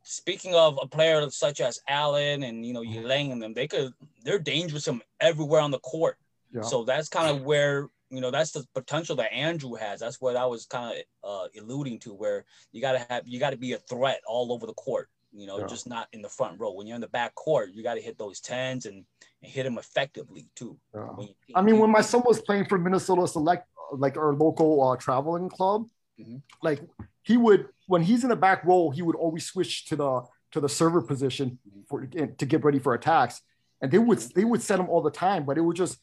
[0.08, 3.92] speaking of a player such as Allen and you know Yilang and them, they could
[4.24, 6.16] they're dangerous from everywhere on the court.
[6.50, 6.62] Yeah.
[6.62, 10.00] So that's kind of where you know that's the potential that Andrew has.
[10.00, 13.58] That's what I was kind of uh, alluding to, where you gotta have you gotta
[13.58, 15.08] be a threat all over the court.
[15.30, 15.66] You know, yeah.
[15.66, 16.72] just not in the front row.
[16.72, 19.04] When you're in the back court, you got to hit those tens and,
[19.42, 20.78] and hit them effectively too.
[20.94, 21.06] Yeah.
[21.18, 24.96] You, I mean, when my son was playing for Minnesota Select, like our local uh,
[24.96, 25.84] traveling club,
[26.18, 26.38] mm-hmm.
[26.62, 26.80] like
[27.24, 30.22] he would when he's in the back row, he would always switch to the
[30.52, 31.58] to the server position
[31.88, 33.40] for to get ready for attacks.
[33.80, 35.98] And they would they would set him all the time, but it was just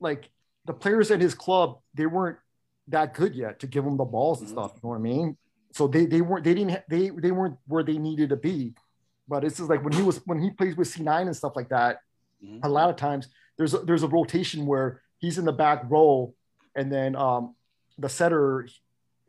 [0.00, 0.30] like
[0.64, 2.38] the players at his club, they weren't
[2.88, 4.72] that good yet to give him the balls and stuff.
[4.74, 5.36] You know what I mean?
[5.72, 8.74] So they they weren't they didn't they they weren't where they needed to be.
[9.28, 11.68] But it's just like when he was when he plays with C9 and stuff like
[11.68, 11.98] that,
[12.44, 12.64] mm-hmm.
[12.64, 13.28] a lot of times
[13.58, 16.34] there's a, there's a rotation where he's in the back row
[16.74, 17.54] and then um,
[17.98, 18.66] the setter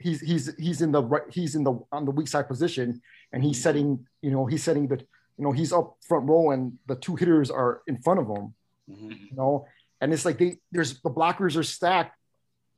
[0.01, 3.43] he's he's he's in the right he's in the on the weak side position and
[3.43, 4.97] he's setting you know he's setting the
[5.37, 8.53] you know he's up front row and the two hitters are in front of him
[8.89, 9.11] mm-hmm.
[9.11, 9.65] you know?
[9.99, 12.17] And it's like they there's the blockers are stacked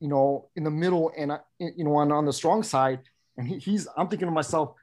[0.00, 3.00] you know in the middle and uh, you know on, on the strong side.
[3.36, 4.74] And he, he's i'm thinking to myself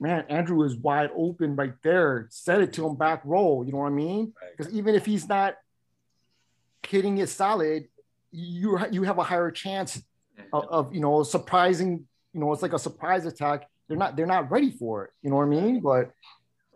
[0.00, 2.26] man andrew is wide open right there.
[2.30, 3.62] Set it to him back row.
[3.62, 4.32] You know what i mean?
[4.50, 4.78] Because right.
[4.78, 5.54] even if he's not
[6.86, 7.88] hitting it solid
[8.30, 10.02] you you have a higher chance
[10.52, 13.68] of, of, you know surprising you know it's like a surprise attack.
[13.88, 15.10] They're not they're not ready for it.
[15.22, 15.80] You know what i mean?
[15.80, 16.12] But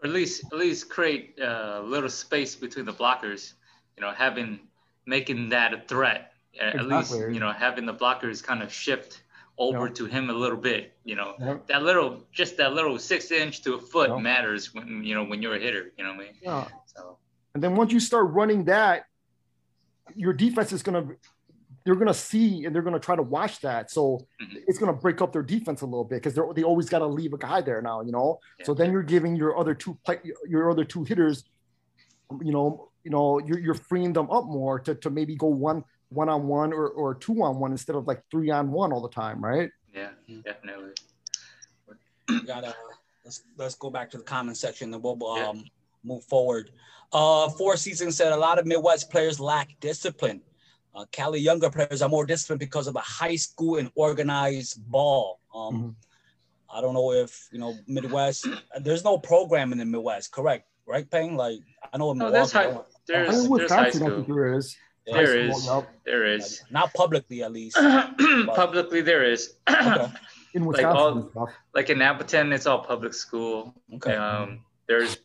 [0.02, 3.54] or at least at least create a little space between the blockers
[3.96, 4.60] you know having
[5.06, 6.32] making that a threat.
[6.54, 6.80] Exactly.
[6.80, 9.22] at least you know having the blockers kind of shift
[9.58, 9.92] over yeah.
[9.92, 11.34] to him a little bit you know.
[11.38, 11.58] Yeah.
[11.68, 14.18] that little just that little six inch to a foot yeah.
[14.18, 16.34] matters when you know when you're a hitter you know what i mean?
[16.42, 16.66] Yeah.
[16.86, 17.18] So.
[17.54, 19.04] And then once you start running that
[20.14, 21.16] your defense is going to
[21.84, 23.90] they're going to see and they're going to try to watch that.
[23.90, 24.58] So mm-hmm.
[24.66, 26.98] it's going to break up their defense a little bit because they they always got
[27.00, 28.38] to leave a guy there now, you know.
[28.58, 28.66] Yeah.
[28.66, 30.18] So then you're giving your other two play,
[30.48, 31.44] your other two hitters,
[32.42, 35.84] you know, you know, you're, you're freeing them up more to, to maybe go one
[36.10, 39.00] one on one or, or two on one instead of like three on one all
[39.00, 39.70] the time, right?
[39.94, 40.10] Yeah,
[40.44, 40.90] definitely.
[42.46, 42.74] Got to
[43.24, 45.62] let's let's go back to the comment section and we'll um yeah.
[46.04, 46.70] move forward.
[47.12, 50.40] Uh, Four Seasons said a lot of Midwest players lack discipline
[50.94, 55.40] uh, Cali younger players are more disciplined because of the high school and organized ball.
[55.54, 55.88] Um, mm-hmm.
[56.72, 58.46] I don't know if you know Midwest.
[58.80, 60.66] There's no program in the Midwest, correct?
[60.86, 61.36] Right, Payne?
[61.36, 61.60] Like
[61.92, 62.76] I know in no, there's high,
[63.06, 64.22] there's, there's high school.
[64.22, 64.76] There is.
[65.06, 65.14] Yeah.
[65.14, 65.70] There is.
[66.04, 66.62] There is.
[66.70, 67.76] Not publicly, at least.
[68.54, 69.54] publicly, there is.
[69.68, 70.06] okay.
[70.52, 73.74] In Wisconsin, like, all, like in Appleton, it's all public school.
[73.94, 74.14] Okay.
[74.14, 75.18] Um, there's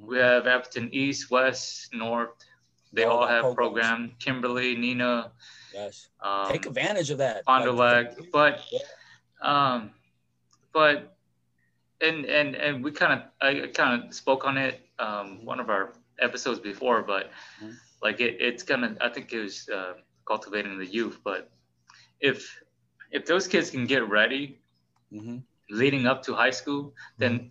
[0.00, 2.30] we have Appleton East, West, North,
[2.94, 3.56] they all, all have programs.
[3.56, 4.12] program.
[4.18, 5.30] Kimberly, Neenah.
[5.72, 6.08] Yes.
[6.20, 7.44] Um, Take advantage of that.
[7.44, 8.60] Fond du Lac, but,
[9.42, 9.90] um,
[10.72, 11.16] but,
[12.00, 15.70] and and and we kind of I kind of spoke on it um, one of
[15.70, 17.30] our episodes before, but
[17.62, 17.72] mm-hmm.
[18.02, 19.94] like it, it's gonna I think it was uh,
[20.26, 21.50] cultivating the youth, but
[22.20, 22.60] if
[23.10, 24.60] if those kids can get ready
[25.12, 25.38] mm-hmm.
[25.70, 27.46] leading up to high school, then mm-hmm.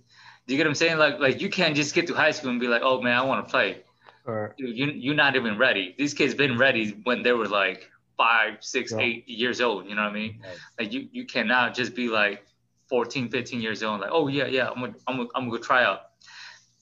[0.48, 0.98] do you get what I'm saying?
[0.98, 3.24] Like like you can't just get to high school and be like, oh man, I
[3.24, 3.84] want to play.
[4.26, 4.52] Right.
[4.58, 5.96] You, you're not even ready.
[5.98, 9.00] These kids been ready when they were like five, six, yeah.
[9.00, 9.88] eight years old.
[9.88, 10.40] You know what I mean?
[10.42, 10.58] Right.
[10.80, 12.46] Like you, you cannot just be like
[12.90, 14.02] 14, 15 years old.
[14.02, 16.02] Like, oh yeah, yeah, I'm gonna, I'm gonna, I'm gonna go try out.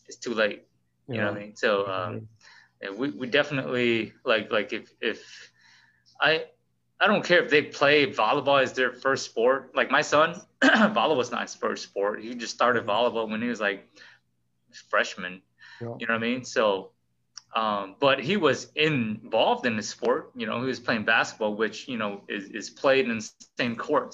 [0.08, 0.64] It's too late.
[1.08, 1.22] You yeah.
[1.22, 1.56] know what I mean?
[1.56, 2.28] So, um,
[2.82, 5.52] yeah, we, we definitely like, like if, if
[6.20, 6.46] I,
[7.00, 9.72] I don't care if they play volleyball as their first sport.
[9.76, 12.22] Like my son, volleyball was not his first sport.
[12.22, 13.88] He just started volleyball when he was like
[14.90, 15.42] freshman.
[15.80, 16.46] You know what I mean?
[16.46, 16.92] So
[17.56, 20.32] um, but he was involved in the sport.
[20.36, 23.48] You know, he was playing basketball, which you know is, is played in the same
[23.50, 23.88] court.
[23.88, 24.10] So,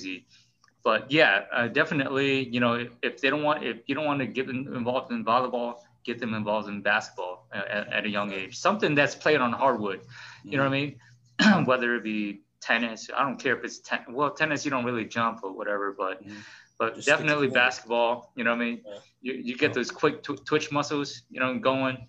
[0.84, 4.20] But yeah, uh, definitely, you know, if, if they don't want, if you don't want
[4.20, 5.76] to get involved in volleyball,
[6.06, 8.58] get them involved in basketball at, at a young age.
[8.58, 10.02] Something that's played on hardwood.
[10.44, 11.66] You know what I mean?
[11.66, 14.00] Whether it be tennis, I don't care if it's ten.
[14.10, 16.38] Well, tennis you don't really jump or whatever, but mm-hmm.
[16.78, 18.32] but Just definitely basketball.
[18.36, 18.82] You know what I mean?
[18.86, 18.98] Yeah.
[19.22, 22.08] You you get those quick tw- twitch muscles, you know, going.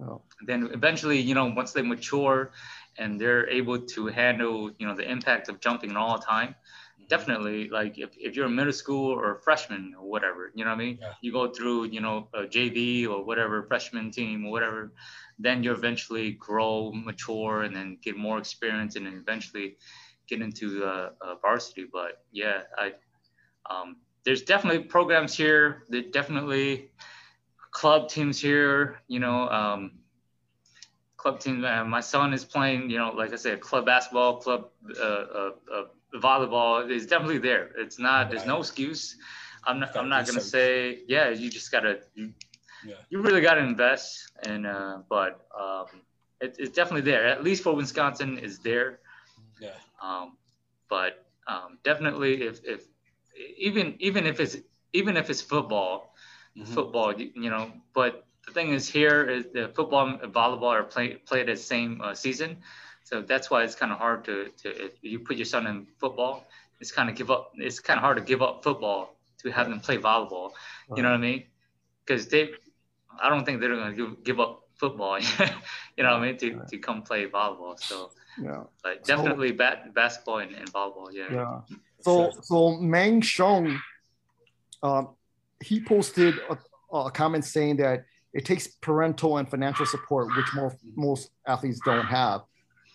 [0.00, 0.20] Oh.
[0.46, 2.52] Then eventually, you know, once they mature
[2.98, 6.54] and they're able to handle, you know, the impact of jumping all the time,
[7.08, 10.70] definitely like if, if you're a middle school or a freshman or whatever you know
[10.70, 10.98] what i mean?
[11.00, 11.12] Yeah.
[11.20, 14.92] you go through you know a jv or whatever freshman team or whatever
[15.38, 19.76] then you eventually grow mature and then get more experience and then eventually
[20.28, 21.86] get into uh, uh, varsity.
[21.92, 22.92] But yeah i
[23.68, 25.84] um, there's definitely programs here.
[25.88, 26.90] There definitely
[27.70, 29.92] club teams here you know um,
[31.16, 34.68] club team uh, my son is playing you know like i said club basketball club
[35.00, 35.84] uh, uh, uh
[36.14, 37.70] volleyball is definitely there.
[37.76, 38.30] It's not.
[38.30, 39.16] There's no excuse.
[39.64, 39.96] I'm not.
[39.96, 41.00] I'm not gonna say.
[41.08, 42.00] Yeah, you just gotta.
[42.14, 42.32] You,
[42.84, 42.94] yeah.
[43.10, 45.86] you really gotta invest, and uh, but um,
[46.40, 47.26] it, it's definitely there.
[47.26, 49.00] At least for Wisconsin, is there.
[49.60, 49.70] Yeah.
[50.02, 50.36] Um,
[50.88, 52.86] but um, definitely, if if
[53.58, 54.56] even even if it's
[54.92, 56.14] even if it's football,
[56.56, 56.72] mm-hmm.
[56.72, 57.70] football, you, you, know.
[57.94, 61.62] But the thing is, here is the football and volleyball are play, played at the
[61.62, 62.58] same uh, season.
[63.06, 65.86] So that's why it's kind of hard to, to if you put your son in
[66.00, 66.44] football,
[66.80, 67.52] it's kind of give up.
[67.54, 70.50] It's kind of hard to give up football to have them play volleyball.
[70.96, 71.44] You know what I mean?
[72.04, 72.50] Because they,
[73.22, 75.20] I don't think they're going to give, give up football.
[75.96, 76.36] you know what I mean?
[76.38, 77.78] To, to come play volleyball.
[77.78, 78.10] So
[78.42, 78.64] Yeah.
[78.82, 81.10] But definitely so, bat, basketball and, and volleyball.
[81.12, 81.30] Yeah.
[81.30, 81.60] Yeah.
[82.00, 83.80] So so Mang Shong,
[84.82, 85.10] um,
[85.62, 88.04] he posted a, a comment saying that
[88.34, 92.42] it takes parental and financial support, which most most athletes don't have.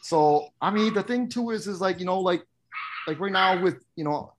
[0.01, 2.43] So I mean, the thing too is is like you know like
[3.07, 4.33] like right now with you know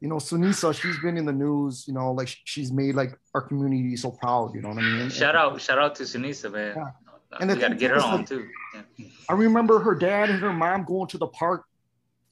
[0.00, 1.86] you know Sunisa, she's been in the news.
[1.86, 4.54] You know, like she's made like our community so proud.
[4.54, 5.10] You know what I mean?
[5.10, 6.74] Shout out, shout out to Sunisa, man.
[6.76, 6.82] Yeah.
[7.32, 8.46] Uh, and we got to get her on like, too.
[8.74, 9.06] Yeah.
[9.28, 11.64] I remember her dad and her mom going to the park,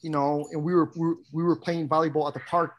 [0.00, 2.74] you know, and we were we were, we were playing volleyball at the park,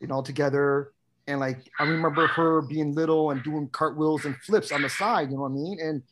[0.00, 0.92] you know, together
[1.26, 5.30] and like I remember her being little and doing cartwheels and flips on the side,
[5.30, 5.78] you know what I mean?
[5.80, 6.02] And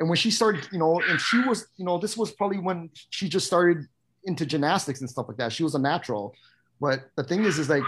[0.00, 2.88] and when she started, you know, and she was, you know, this was probably when
[3.10, 3.86] she just started
[4.24, 5.52] into gymnastics and stuff like that.
[5.52, 6.34] She was a natural.
[6.80, 7.84] But the thing is, is like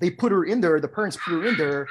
[0.00, 1.86] they put her in there, the parents put her in there,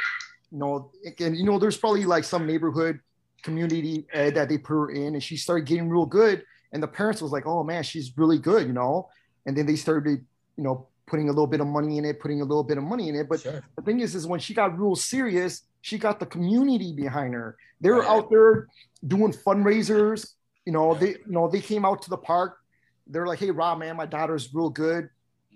[0.52, 3.00] you know, and you know, there's probably like some neighborhood
[3.42, 6.44] community ed that they put her in and she started getting real good.
[6.74, 9.10] And the parents was like, oh man, she's really good, you know.
[9.46, 10.26] And then they started,
[10.58, 12.84] you know, putting a little bit of money in it, putting a little bit of
[12.84, 13.28] money in it.
[13.28, 13.64] But sure.
[13.76, 17.58] the thing is, is when she got real serious, she got the community behind her.
[17.82, 18.10] They were right.
[18.10, 18.68] out there
[19.08, 20.34] doing fundraisers.
[20.66, 22.58] You know, they you know they came out to the park.
[23.08, 25.10] They're like, "Hey, Rob, man, my daughter's real good.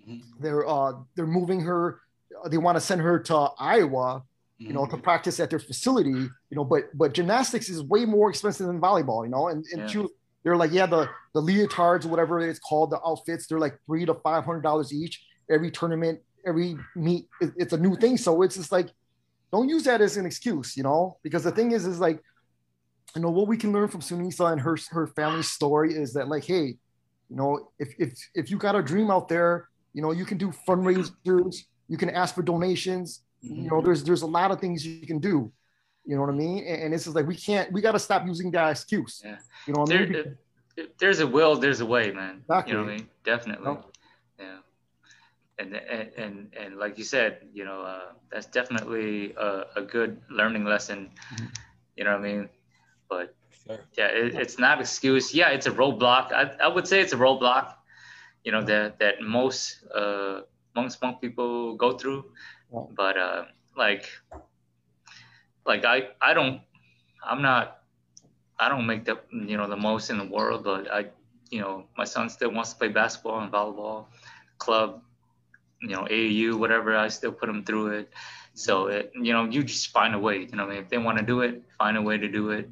[0.08, 0.42] Mm-hmm.
[0.42, 2.00] They're uh they're moving her.
[2.48, 4.24] They want to send her to Iowa."
[4.56, 5.02] you know, to mm-hmm.
[5.02, 9.24] practice at their facility, you know, but but gymnastics is way more expensive than volleyball,
[9.24, 9.86] you know, and, and yeah.
[9.88, 10.06] she,
[10.44, 14.14] they're like, yeah, the the leotards, whatever it's called, the outfits, they're like three to
[14.14, 18.16] five hundred dollars each every tournament, every meet, it's a new thing.
[18.16, 18.88] So it's just like,
[19.52, 22.20] don't use that as an excuse, you know, because the thing is, is like,
[23.14, 26.28] you know, what we can learn from Sunisa and her, her family story is that
[26.28, 26.76] like, hey,
[27.30, 30.38] you know, if, if, if you got a dream out there, you know, you can
[30.38, 33.86] do fundraisers, you can ask for donations, you know, mm-hmm.
[33.86, 35.52] there's, there's a lot of things you can do.
[36.04, 36.64] You know what I mean?
[36.66, 39.22] And, and it's just like, we can't, we got to stop using that excuse.
[39.24, 39.36] Yeah.
[39.66, 40.36] You know what I mean?
[40.98, 42.40] there's a will, there's a way, man.
[42.40, 42.72] Exactly.
[42.72, 43.08] You know what I mean?
[43.24, 43.76] Definitely
[45.58, 50.64] and and and like you said, you know, uh, that's definitely a, a, good learning
[50.64, 51.10] lesson.
[51.96, 52.48] You know what I mean?
[53.08, 53.34] But
[53.66, 53.78] sure.
[53.96, 55.32] yeah, it, it's not excuse.
[55.32, 56.32] Yeah, it's a roadblock.
[56.32, 57.74] I, I would say it's a roadblock.
[58.44, 60.40] You know that that most uh,
[60.74, 62.24] most Hmong people go through,
[62.96, 63.44] but uh,
[63.76, 64.10] like
[65.64, 66.60] like I I don't
[67.24, 67.78] I'm not
[68.58, 71.06] I don't make the you know the most in the world, but I
[71.50, 74.06] you know my son still wants to play basketball and volleyball
[74.58, 75.00] club
[75.80, 78.12] you know AAU whatever I still put them through it
[78.54, 80.78] so it, you know you just find a way you know I mean?
[80.78, 82.70] if they want to do it find a way to do it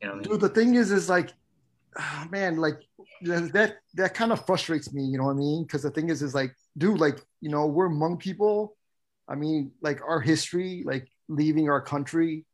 [0.00, 1.32] you know Dude, the thing is is like
[1.98, 2.80] oh, man like
[3.22, 6.22] that that kind of frustrates me you know what I mean because the thing is
[6.22, 8.76] is like dude like you know we're Hmong people
[9.28, 12.44] I mean like our history like leaving our country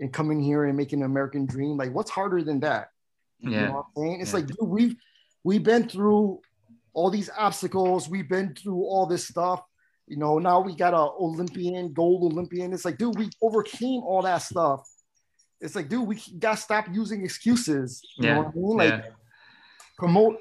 [0.00, 2.88] and coming here and making an American dream like what's harder than that
[3.40, 4.20] yeah you know I'm saying?
[4.20, 4.36] it's yeah.
[4.36, 4.96] like dude we've
[5.44, 6.40] we've been through
[6.92, 8.08] all these obstacles.
[8.08, 9.62] We've been through all this stuff.
[10.06, 12.72] You know, now we got a Olympian, gold Olympian.
[12.72, 14.88] It's like, dude, we overcame all that stuff.
[15.60, 18.02] It's like, dude, we got to stop using excuses.
[18.16, 18.34] You yeah.
[18.34, 18.76] know what I mean?
[18.76, 19.10] Like, yeah.
[19.98, 20.36] promote,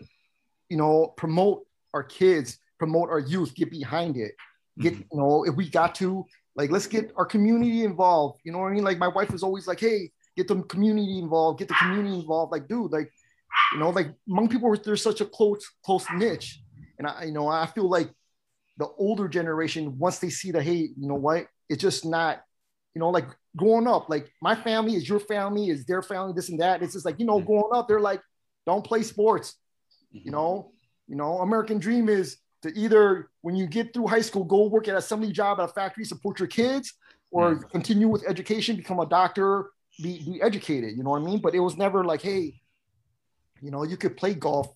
[0.69, 4.31] you know, promote our kids, promote our youth, get behind it.
[4.79, 5.03] Get, mm-hmm.
[5.11, 6.25] you know, if we got to,
[6.55, 8.39] like, let's get our community involved.
[8.43, 8.83] You know what I mean?
[8.83, 12.51] Like, my wife was always like, hey, get the community involved, get the community involved.
[12.51, 13.11] Like, dude, like,
[13.73, 16.61] you know, like Hmong people, there's such a close, close niche.
[16.97, 18.11] And I, you know, I feel like
[18.77, 22.41] the older generation, once they see that, hey, you know what, it's just not,
[22.95, 26.49] you know, like growing up, like my family is your family, is their family, this
[26.49, 26.81] and that.
[26.81, 27.47] It's just like, you know, mm-hmm.
[27.47, 28.21] growing up, they're like,
[28.65, 29.55] don't play sports.
[30.11, 30.31] You mm-hmm.
[30.31, 30.71] know,
[31.07, 34.87] you know, American dream is to either when you get through high school, go work
[34.87, 36.93] at an assembly job at a factory, support your kids,
[37.31, 37.69] or mm-hmm.
[37.69, 39.69] continue with education, become a doctor,
[40.01, 40.97] be, be educated.
[40.97, 41.39] You know what I mean?
[41.39, 42.61] But it was never like, hey,
[43.61, 44.73] you know, you could play golf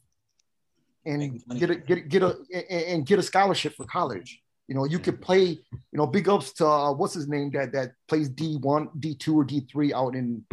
[1.06, 2.38] and get a get a, get a
[2.72, 4.42] and get a scholarship for college.
[4.68, 5.44] You know, you could play.
[5.44, 9.16] You know, big ups to uh, what's his name that that plays D one, D
[9.16, 10.46] two, or D three out in.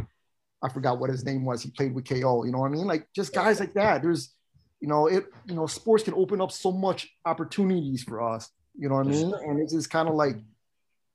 [0.63, 1.63] I forgot what his name was.
[1.63, 2.45] He played with KO.
[2.45, 2.87] You know what I mean?
[2.87, 4.03] Like just guys like that.
[4.03, 4.35] There's,
[4.81, 5.27] you know, it.
[5.47, 8.51] You know, sports can open up so much opportunities for us.
[8.77, 9.33] You know what I mean?
[9.47, 10.37] And it's just kind of like,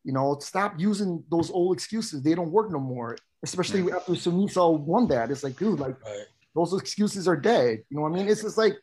[0.03, 2.22] you know, stop using those old excuses.
[2.24, 3.18] They don't work no more.
[3.43, 5.30] Especially after Sunisa won that.
[5.30, 6.01] It's like, dude, like.
[6.03, 6.26] Right
[6.56, 7.84] those excuses are dead.
[7.89, 8.30] You know what I mean?
[8.30, 8.78] It's just like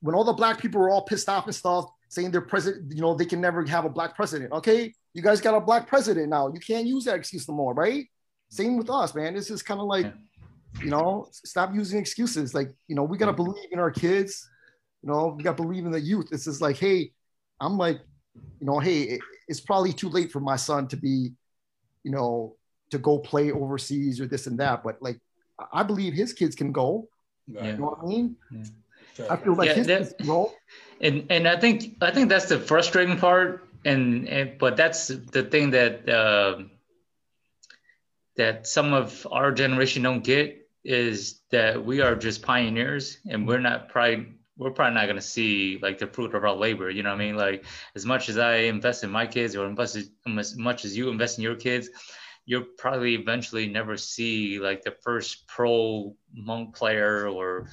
[0.00, 3.00] when all the black people were all pissed off and stuff, saying their president, you
[3.00, 4.52] know, they can never have a black president.
[4.52, 6.48] Okay, you guys got a black president now.
[6.52, 8.06] You can't use that excuse no more, right?
[8.50, 9.34] Same with us, man.
[9.34, 10.12] This is kind of like,
[10.82, 12.54] you know, stop using excuses.
[12.54, 14.48] Like, you know, we gotta believe in our kids.
[15.02, 16.28] You know, we gotta believe in the youth.
[16.32, 17.12] It's just like, hey,
[17.60, 18.00] I'm like,
[18.60, 21.32] you know, hey, it's probably too late for my son to be,
[22.04, 22.56] you know,
[22.90, 24.82] to go play overseas or this and that.
[24.82, 25.20] But like,
[25.72, 27.08] I believe his kids can go.
[27.52, 27.66] Right.
[27.66, 28.36] You know what I mean?
[28.50, 29.26] Yeah.
[29.30, 30.54] I feel like yeah, his that, role.
[31.00, 33.64] And and I think I think that's the frustrating part.
[33.84, 36.62] And, and but that's the thing that uh,
[38.36, 43.60] that some of our generation don't get is that we are just pioneers and we're
[43.60, 47.02] not probably we're probably not going to see like the fruit of our labor you
[47.02, 49.96] know what i mean like as much as i invest in my kids or invest
[49.96, 51.90] as much as you invest in your kids
[52.48, 57.68] you'll probably eventually never see like the first pro Hmong player or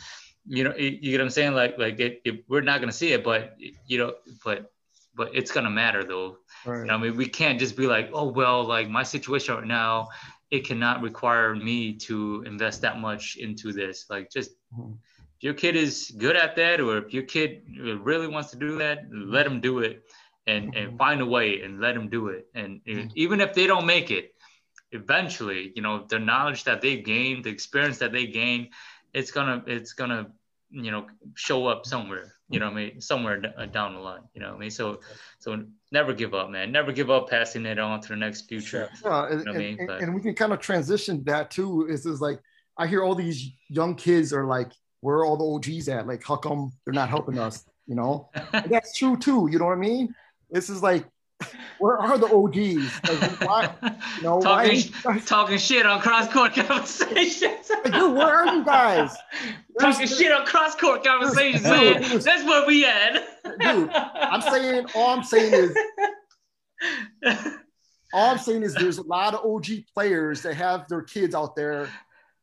[0.45, 2.95] you know you get what i'm saying like like it, it, we're not going to
[2.95, 3.55] see it but
[3.87, 4.13] you know
[4.43, 4.71] but
[5.15, 6.79] but it's going to matter though right.
[6.79, 9.65] you know i mean we can't just be like oh well like my situation right
[9.65, 10.09] now
[10.51, 14.93] it cannot require me to invest that much into this like just mm-hmm
[15.37, 17.63] if your kid is good at that or if your kid
[18.01, 20.03] really wants to do that let them do it
[20.47, 20.97] and, and mm-hmm.
[20.97, 23.07] find a way and let them do it and mm-hmm.
[23.15, 24.34] even if they don't make it
[24.91, 28.69] eventually you know the knowledge that they gain the experience that they gain
[29.13, 30.27] it's gonna it's gonna
[30.69, 31.05] you know
[31.35, 34.57] show up somewhere you know I mean somewhere uh, down the line you know I
[34.57, 34.99] mean so
[35.39, 38.89] so never give up man never give up passing it on to the next future
[39.03, 39.77] yeah, and, you know and, I mean?
[39.79, 42.39] and, and we can kind of transition that too is is like
[42.77, 44.71] I hear all these young kids are like
[45.05, 46.07] where are all the OGs at?
[46.07, 47.63] Like, how come they're not helping us?
[47.85, 49.47] You know, and that's true too.
[49.51, 50.15] You know what I mean?
[50.49, 51.05] This is like,
[51.79, 53.21] where are the OGs?
[53.21, 57.69] Like, why, you know, talking, why talking shit on cross court conversations.
[57.69, 59.15] like, dude, where are you guys?
[59.75, 62.01] There's, talking shit on cross court conversations, man.
[62.01, 63.13] Dude, that's where we at.
[63.59, 65.77] dude, I'm saying, all I'm saying is,
[68.13, 71.55] all I'm saying is, there's a lot of OG players that have their kids out
[71.55, 71.89] there,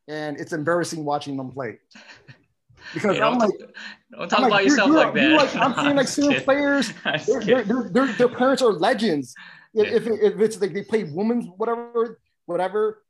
[0.09, 1.79] and it's embarrassing watching them play
[2.93, 3.51] because hey, I'm like,
[4.19, 5.31] don't talk I'm about like, yourself you're, like that.
[5.33, 6.93] Like, I'm seeing like senior players,
[7.27, 9.35] their, their, their, their, parents are legends.
[9.75, 9.97] If, yeah.
[9.97, 13.03] if, if, it's like they play women's whatever, whatever.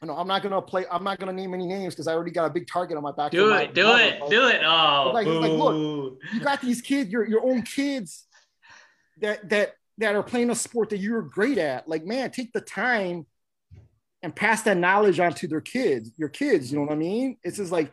[0.00, 0.86] You know, I'm not gonna play.
[0.90, 3.12] I'm not gonna name any names because I already got a big target on my
[3.12, 3.32] back.
[3.32, 4.62] Do it, do it, do it.
[4.64, 8.26] Oh, like, like, look, you got these kids, your your own kids,
[9.18, 11.86] that that that are playing a sport that you're great at.
[11.88, 13.26] Like, man, take the time
[14.22, 16.70] and pass that knowledge on to their kids, your kids.
[16.70, 17.36] You know what I mean?
[17.42, 17.92] It's just like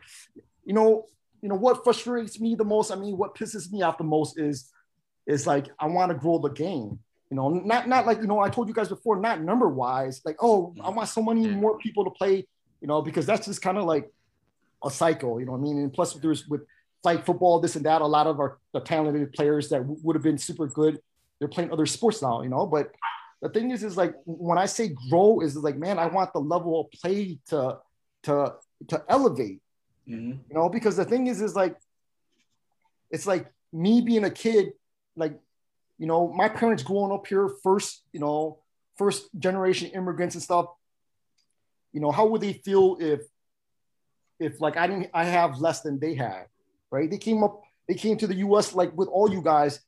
[0.64, 1.06] you know,
[1.42, 2.90] you know what frustrates me the most.
[2.90, 4.70] I mean, what pisses me off the most is,
[5.26, 6.98] is like I want to grow the game.
[7.30, 10.22] You know, not not like you know I told you guys before, not number wise.
[10.24, 12.46] Like, oh, I want so many more people to play.
[12.80, 14.10] You know, because that's just kind of like
[14.84, 15.38] a cycle.
[15.40, 16.62] You know, I mean, and plus there's with
[17.04, 18.02] like football, this and that.
[18.02, 21.00] A lot of our the talented players that w- would have been super good,
[21.38, 22.42] they're playing other sports now.
[22.42, 22.92] You know, but
[23.42, 26.40] the thing is, is like when I say grow, is like, man, I want the
[26.40, 27.78] level of play to
[28.24, 28.54] to
[28.88, 29.60] to elevate.
[30.08, 30.30] Mm-hmm.
[30.48, 31.76] You know, because the thing is, is like,
[33.10, 34.72] it's like me being a kid,
[35.16, 35.38] like,
[35.98, 38.58] you know, my parents growing up here, first, you know,
[38.96, 40.66] first generation immigrants and stuff.
[41.92, 43.22] You know, how would they feel if,
[44.38, 46.46] if like I didn't, I have less than they had,
[46.90, 47.10] right?
[47.10, 48.74] They came up, they came to the U.S.
[48.74, 49.80] like with all you guys,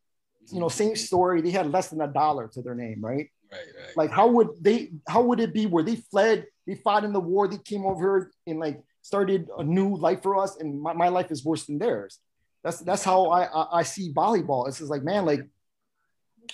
[0.50, 1.40] you know, same story.
[1.40, 3.30] They had less than a dollar to their name, right?
[3.52, 3.96] Right, right.
[3.96, 4.92] Like, how would they?
[5.08, 6.46] How would it be where they fled?
[6.66, 7.48] They fought in the war.
[7.48, 11.08] They came over here in like started a new life for us, and my, my
[11.08, 12.18] life is worse than theirs.
[12.62, 14.68] That's that's how I, I, I see volleyball.
[14.68, 15.46] It's just like man, like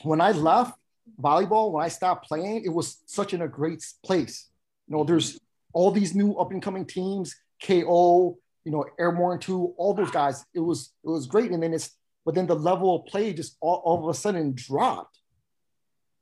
[0.02, 0.78] when I left
[1.20, 4.48] volleyball, when I stopped playing, it was such in a great place.
[4.88, 5.38] You know, there's
[5.72, 10.44] all these new up and coming teams, KO, you know, Airborne two, all those guys.
[10.54, 11.90] It was it was great, and then it's
[12.24, 15.18] but then the level of play just all, all of a sudden dropped.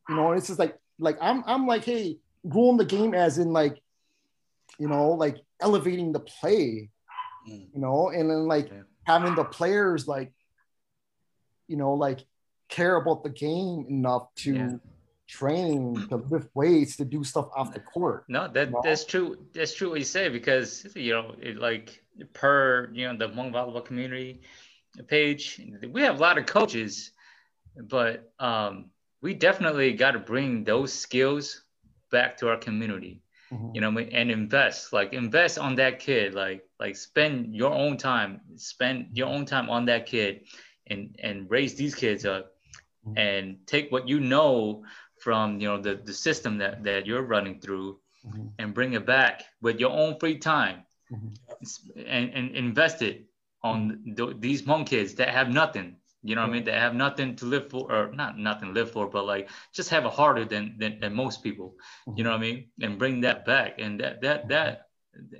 [0.08, 2.18] You know, and it's just like like I'm I'm like, hey,
[2.48, 3.80] growing the game as in like,
[4.78, 6.90] you know, like elevating the play,
[7.48, 7.68] mm.
[7.72, 8.82] you know, and then like yeah.
[9.04, 10.32] having the players like,
[11.68, 12.24] you know, like
[12.68, 14.70] care about the game enough to yeah.
[15.28, 18.24] train to lift weights to do stuff off the court.
[18.28, 18.80] No, that you know?
[18.82, 19.38] that's true.
[19.52, 23.52] That's true what you say because you know, it, like per you know the Hmong
[23.52, 24.42] volleyball community
[25.08, 25.60] page,
[25.90, 27.12] we have a lot of coaches,
[27.76, 31.62] but um, we definitely got to bring those skills
[32.10, 33.23] back to our community
[33.54, 33.74] mm-hmm.
[33.74, 38.40] you know and invest like invest on that kid like like spend your own time
[38.56, 40.40] spend your own time on that kid
[40.86, 42.52] and and raise these kids up
[43.06, 43.18] mm-hmm.
[43.18, 44.84] and take what you know
[45.18, 48.46] from you know the, the system that that you're running through mm-hmm.
[48.58, 50.82] and bring it back with your own free time
[51.12, 52.00] mm-hmm.
[52.06, 53.26] and, and invest it
[53.62, 56.64] on th- these Hmong kids that have nothing you know what I mean?
[56.64, 59.90] They have nothing to live for, or not nothing to live for, but like just
[59.90, 61.76] have it harder than than, than most people.
[62.16, 62.68] You know what I mean?
[62.80, 64.88] And bring that back, and that that that,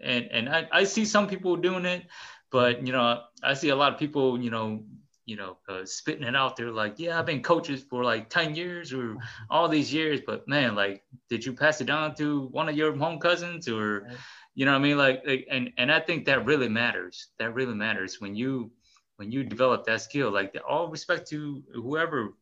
[0.03, 2.05] and and I, I see some people doing it,
[2.51, 4.85] but you know I see a lot of people, you know,
[5.25, 8.55] you know, uh, spitting it out there like, yeah, I've been coaches for like ten
[8.55, 9.17] years or
[9.49, 12.95] all these years, but man, like, did you pass it down to one of your
[12.95, 14.09] home cousins or?
[14.57, 14.99] You know what I mean?
[14.99, 17.27] Like, like and and I think that really matters.
[17.41, 18.71] That really matters when you
[19.17, 20.31] when you develop that skill.
[20.31, 22.35] Like all respect to whoever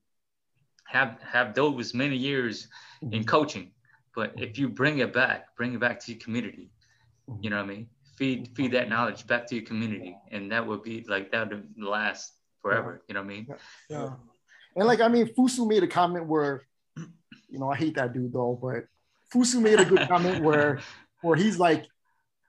[0.86, 2.68] have have those many years
[3.00, 3.22] in mm-hmm.
[3.22, 3.70] coaching,
[4.14, 6.70] but if you bring it back, bring it back to your community.
[7.40, 7.86] You know what I mean?
[8.16, 11.68] Feed feed that knowledge back to your community, and that would be like that would
[11.78, 13.02] last forever.
[13.08, 13.46] You know what I mean?
[13.88, 14.10] Yeah.
[14.76, 16.62] And like I mean, Fusu made a comment where,
[16.96, 18.84] you know, I hate that dude though, but
[19.32, 20.80] Fusu made a good comment where
[21.22, 21.86] where he's like,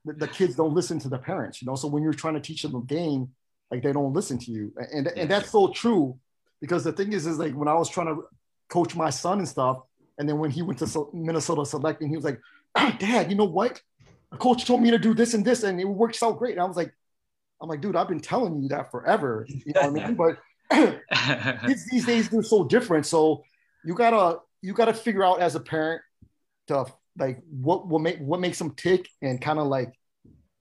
[0.05, 1.75] the, the, kids don't listen to the parents, you know.
[1.75, 3.29] So when you're trying to teach them a game,
[3.71, 6.17] like they don't listen to you, and and that's so true
[6.61, 8.23] because the thing is, is like when I was trying to
[8.69, 9.79] coach my son and stuff,
[10.17, 12.39] and then when he went to Minnesota selecting, he was like,
[12.99, 13.81] "Dad, you know what?
[14.31, 16.61] A coach told me to do this and this, and it works out great." And
[16.61, 16.93] I was like,
[17.61, 20.15] "I'm like, dude, I've been telling you that forever." You know what I mean?
[20.15, 20.37] But
[21.65, 23.43] kids these days they're so different, so
[23.83, 26.01] you gotta you gotta figure out as a parent
[26.67, 26.85] to
[27.17, 29.93] like what will make what makes them tick and kind of like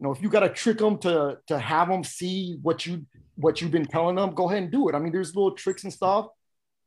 [0.03, 3.07] you know if you got to trick them to to have them see what you
[3.37, 4.97] what you've been telling them go ahead and do it.
[4.97, 6.27] I mean there's little tricks and stuff.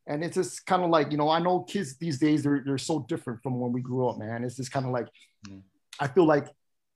[0.05, 2.77] And it's just kind of like you know i know kids these days they're, they're
[2.77, 4.43] so different from when we grew up man.
[4.43, 5.07] It's just kind of like
[5.47, 5.61] mm.
[5.99, 6.47] i feel like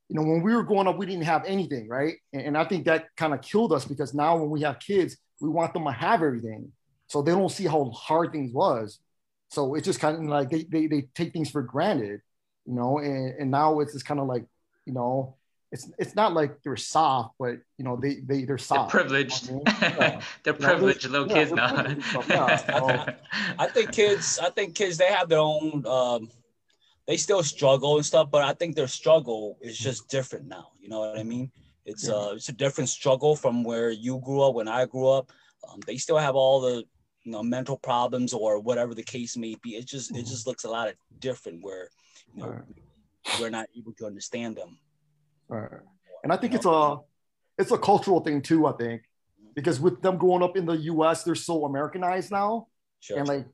[0.10, 2.16] you know when we were growing up we didn't have anything right?
[2.34, 5.16] And, and i think that kind of killed us because now when we have kids
[5.40, 6.74] we want them to have everything.
[7.08, 9.00] So they don't see how hard things was.
[9.50, 12.20] So it's just kind of like they, they, they take things for granted
[12.66, 14.46] you know, and, and now it's just kind of like,
[14.86, 15.39] you know,
[15.72, 18.92] it's it's not like they're soft, but you know, they they they're soft.
[18.92, 19.50] They're privileged.
[19.50, 19.96] You know I mean?
[20.00, 20.22] yeah.
[20.44, 21.96] they're privileged little yeah, kids now.
[22.28, 23.14] yeah.
[23.60, 25.86] I think kids, I think kids, they have their own.
[25.86, 26.30] Um,
[27.08, 30.72] they still struggle and stuff, but I think their struggle is just different now.
[30.80, 31.52] You know what I mean?
[31.86, 35.32] It's uh, it's a different struggle from where you grew up when I grew up.
[35.68, 36.84] Um, they still have all the
[37.24, 39.76] you know mental problems or whatever the case may be.
[39.76, 40.20] It just mm-hmm.
[40.20, 41.90] it just looks a lot of different where
[42.34, 42.64] you know, right.
[43.40, 44.80] we're not able to understand them.
[45.50, 45.70] Right.
[46.24, 46.98] And I think it's a
[47.58, 48.66] it's a cultural thing too.
[48.68, 49.02] I think
[49.56, 52.68] because with them growing up in the U.S., they're so Americanized now,
[53.00, 53.18] sure.
[53.18, 53.46] and like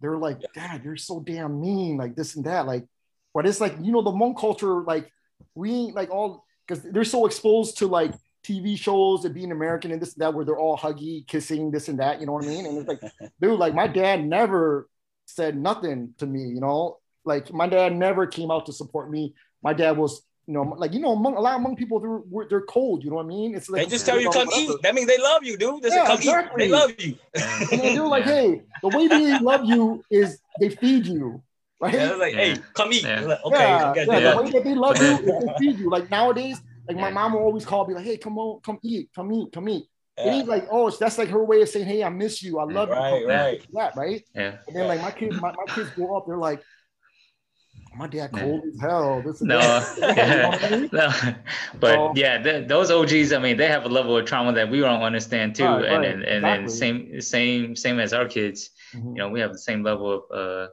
[0.00, 0.68] they're like, yeah.
[0.68, 2.86] Dad, you're so damn mean, like this and that, like.
[3.34, 5.12] But it's like you know the Hmong culture, like
[5.54, 8.12] we ain't like all because they're so exposed to like
[8.44, 11.88] TV shows and being American and this and that, where they're all huggy, kissing, this
[11.88, 12.20] and that.
[12.20, 12.66] You know what I mean?
[12.66, 13.00] And it's like,
[13.40, 14.88] dude, like my dad never
[15.26, 16.40] said nothing to me.
[16.40, 19.34] You know, like my dad never came out to support me.
[19.62, 22.46] My dad was, you know, like you know, among a lot of Hmong people, they're
[22.48, 23.04] they're cold.
[23.04, 23.54] You know what I mean?
[23.54, 24.70] It's like they just tell you come eat.
[24.82, 25.82] That means they love you, dude.
[25.82, 26.64] They yeah, come exactly.
[26.64, 26.68] eat.
[26.68, 27.18] They love you.
[27.70, 31.42] and they're like, hey, the way they love you is they feed you.
[31.78, 31.92] Right?
[31.92, 33.04] Yeah, like, hey, come eat.
[33.04, 33.20] Yeah.
[33.20, 35.90] Like, okay, yeah, yeah, the way that they love you is they feed you.
[35.90, 36.58] Like nowadays,
[36.88, 39.52] like my mom will always call me like, hey, come on, come eat, come eat,
[39.52, 39.84] come eat.
[40.16, 40.24] Yeah.
[40.24, 42.64] It ain't like, oh, that's like her way of saying, hey, I miss you, I
[42.64, 43.28] love right, you.
[43.28, 43.66] Right, right.
[43.74, 44.24] That, right?
[44.34, 44.56] Yeah.
[44.66, 46.62] And then like my kids, my, my kids grow up, they're like,
[47.98, 49.20] my dad cold as hell.
[49.22, 49.58] This no,
[49.98, 50.86] yeah.
[50.92, 51.10] no,
[51.80, 53.32] but so, yeah, the, those OGs.
[53.32, 56.04] I mean, they have a level of trauma that we don't understand too, right, and
[56.04, 56.68] right, and, and, exactly.
[56.68, 58.70] same same same as our kids.
[58.94, 59.08] Mm-hmm.
[59.08, 60.68] You know, we have the same level of uh,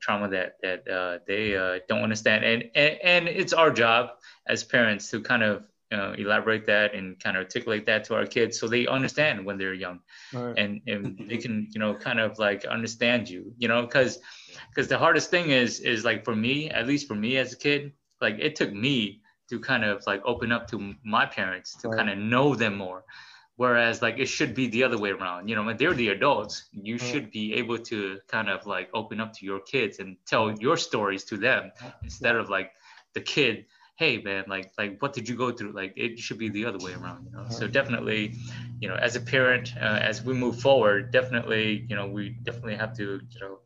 [0.00, 4.10] trauma that that uh, they uh, don't understand, and, and and it's our job
[4.46, 5.62] as parents to kind of
[5.92, 9.58] uh, elaborate that and kind of articulate that to our kids so they understand when
[9.58, 9.98] they're young
[10.32, 10.56] right.
[10.56, 14.20] and, and they can you know kind of like understand you you know because
[14.68, 17.56] because the hardest thing is is like for me at least for me as a
[17.56, 19.20] kid like it took me
[19.50, 21.98] to kind of like open up to my parents to right.
[21.98, 23.04] kind of know them more.
[23.56, 26.64] Whereas like it should be the other way around you know when they're the adults
[26.72, 27.02] you right.
[27.02, 30.78] should be able to kind of like open up to your kids and tell your
[30.78, 31.70] stories to them
[32.02, 32.72] instead of like
[33.12, 33.66] the kid
[33.96, 35.72] hey man like like what did you go through?
[35.72, 37.44] Like it should be the other way around you know?
[37.50, 38.34] So definitely
[38.80, 42.76] you know as a parent uh, as we move forward definitely you know we definitely
[42.76, 43.58] have to you know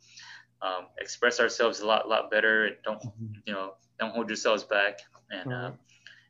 [0.64, 2.66] um, express ourselves a lot lot better.
[2.66, 3.34] And don't mm-hmm.
[3.46, 5.00] you know don't hold yourselves back.
[5.30, 5.70] And uh,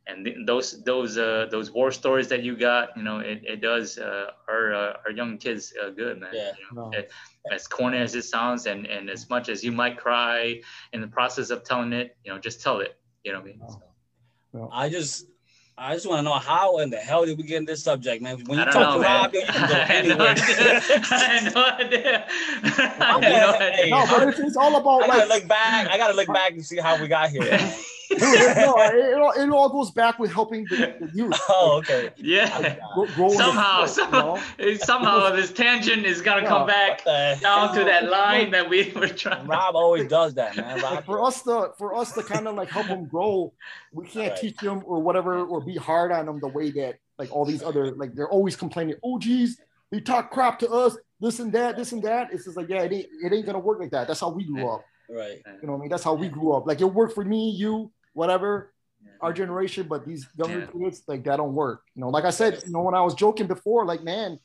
[0.07, 3.61] and th- those those uh, those war stories that you got you know it, it
[3.61, 6.31] does uh, our uh, our young kids uh, good man.
[6.33, 6.53] Yeah.
[6.59, 7.11] You know, it,
[7.53, 10.61] as corny as it sounds and and as much as you might cry
[10.93, 12.99] in the process of telling it you know just tell it.
[13.25, 13.61] You know what I mean?
[13.69, 14.69] So.
[14.71, 15.27] I just
[15.77, 18.23] I just want to know how in the hell did we get in this subject,
[18.23, 18.39] man?
[18.47, 20.35] When you talk to Rob, you can go anywhere.
[20.39, 22.25] I had no idea.
[22.65, 25.03] I had no, but it's, it's all about.
[25.03, 25.89] I gotta like, look back.
[25.89, 27.75] I gotta look back and see how we got here.
[28.11, 31.41] No, it, all, it all goes back with helping the, the youth.
[31.49, 32.11] Oh, okay.
[32.17, 32.77] Yeah.
[33.07, 34.77] somehow, sport, somehow, you know?
[34.79, 36.49] somehow this tangent is gonna yeah.
[36.49, 39.47] come back down to that line that we were trying.
[39.47, 40.81] Rob always does that, man.
[40.83, 41.05] Rob.
[41.05, 43.53] For us to, for us to kind of like help them grow,
[43.93, 44.41] we can't right.
[44.41, 47.63] teach them or whatever or be hard on them the way that like all these
[47.63, 48.97] other like they're always complaining.
[49.03, 49.61] Oh, geez,
[49.91, 50.97] they talk crap to us.
[51.21, 52.33] This and that, this and that.
[52.33, 54.09] It's just like yeah, it ain't, it ain't gonna work like that.
[54.09, 54.85] That's how we grew up.
[55.15, 55.43] Right.
[55.61, 55.91] You know what I mean?
[55.91, 56.67] That's how we grew up.
[56.67, 58.73] Like it worked for me, you, whatever.
[59.21, 60.87] our generation, but these younger yeah.
[60.87, 61.83] kids, like that don't work.
[61.95, 64.39] You know, like I said, you know, when I was joking before, like man,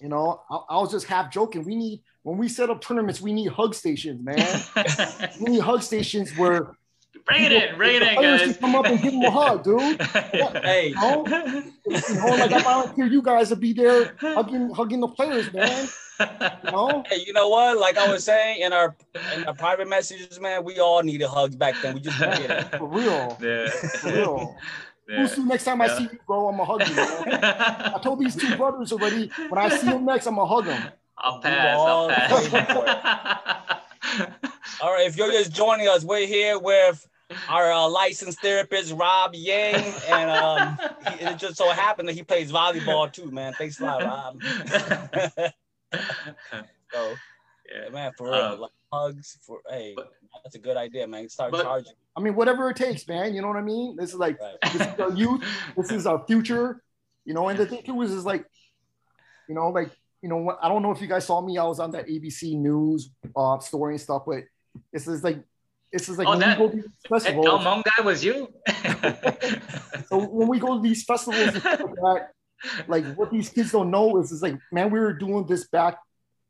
[0.00, 1.64] you know, I, I was just half joking.
[1.64, 4.62] We need when we set up tournaments, we need hug stations, man.
[5.40, 6.76] we need hug stations where
[7.26, 8.56] Bring it in, bring it in, guys.
[8.58, 10.02] Come up and give them a hug, dude.
[10.62, 15.00] hey, you know, you know, like I volunteer you guys to be there hugging, hugging
[15.00, 15.88] the players, man.
[16.20, 17.04] You know?
[17.10, 17.78] Hey, you know what?
[17.78, 18.96] Like I was saying in our
[19.34, 21.94] in our private messages, man, we all needed hugs back then.
[21.94, 22.78] We just didn't it.
[22.78, 23.38] For real.
[23.40, 23.68] Yeah.
[23.70, 24.56] For real.
[25.06, 25.28] Yeah.
[25.40, 25.84] next time yeah.
[25.84, 26.94] I see you, bro, I'm gonna hug you.
[26.94, 27.44] Man.
[27.44, 29.30] I told these two brothers already.
[29.50, 30.82] When I see them next, I'm gonna hug them.
[31.18, 31.78] I'll pass.
[31.78, 33.80] I'll pass.
[34.80, 37.06] All right, if you're just joining us, we're here with
[37.48, 40.78] our uh, licensed therapist Rob Yang, and um,
[41.18, 43.52] he, it just so happened that he plays volleyball too, man.
[43.52, 45.52] Thanks a lot, Rob.
[46.92, 47.14] So,
[47.72, 50.12] yeah, man, for real, um, like, hugs for hey, but,
[50.42, 51.28] that's a good idea, man.
[51.28, 51.92] Start but, charging.
[52.16, 53.34] I mean, whatever it takes, man.
[53.34, 53.96] You know what I mean?
[53.96, 54.72] This is like right.
[54.72, 55.44] this is our youth.
[55.76, 56.82] This is our future.
[57.24, 58.44] You know, and the thing too is, is like,
[59.48, 59.90] you know, like
[60.22, 61.58] you know, I don't know if you guys saw me.
[61.58, 64.44] I was on that ABC News uh, story and stuff, but
[64.92, 65.42] this is like
[65.92, 67.44] this is like oh, when that, we go to these festivals.
[67.44, 68.48] That Hmong guy was you.
[70.08, 71.62] so when we go to these festivals,
[72.02, 72.22] like,
[72.88, 75.98] like what these kids don't know is, is like, man, we were doing this back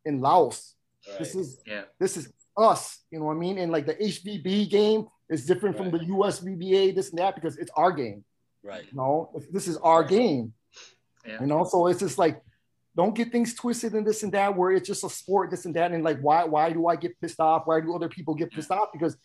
[0.04, 0.74] in Laos.
[1.08, 1.18] Right.
[1.18, 1.82] This is yeah.
[1.98, 3.00] This is us.
[3.10, 3.58] You know what I mean?
[3.58, 5.90] And like the HVB game is different right.
[5.90, 8.24] from the USVBA, this and that, because it's our game.
[8.62, 8.84] Right.
[8.90, 10.54] You know, this is our game.
[11.26, 11.40] Yeah.
[11.40, 12.42] You know, so it's just like
[12.96, 15.74] don't get things twisted and this and that where it's just a sport, this and
[15.74, 15.92] that.
[15.92, 17.62] And like, why why do I get pissed off?
[17.66, 18.92] Why do other people get pissed off?
[18.92, 19.16] Because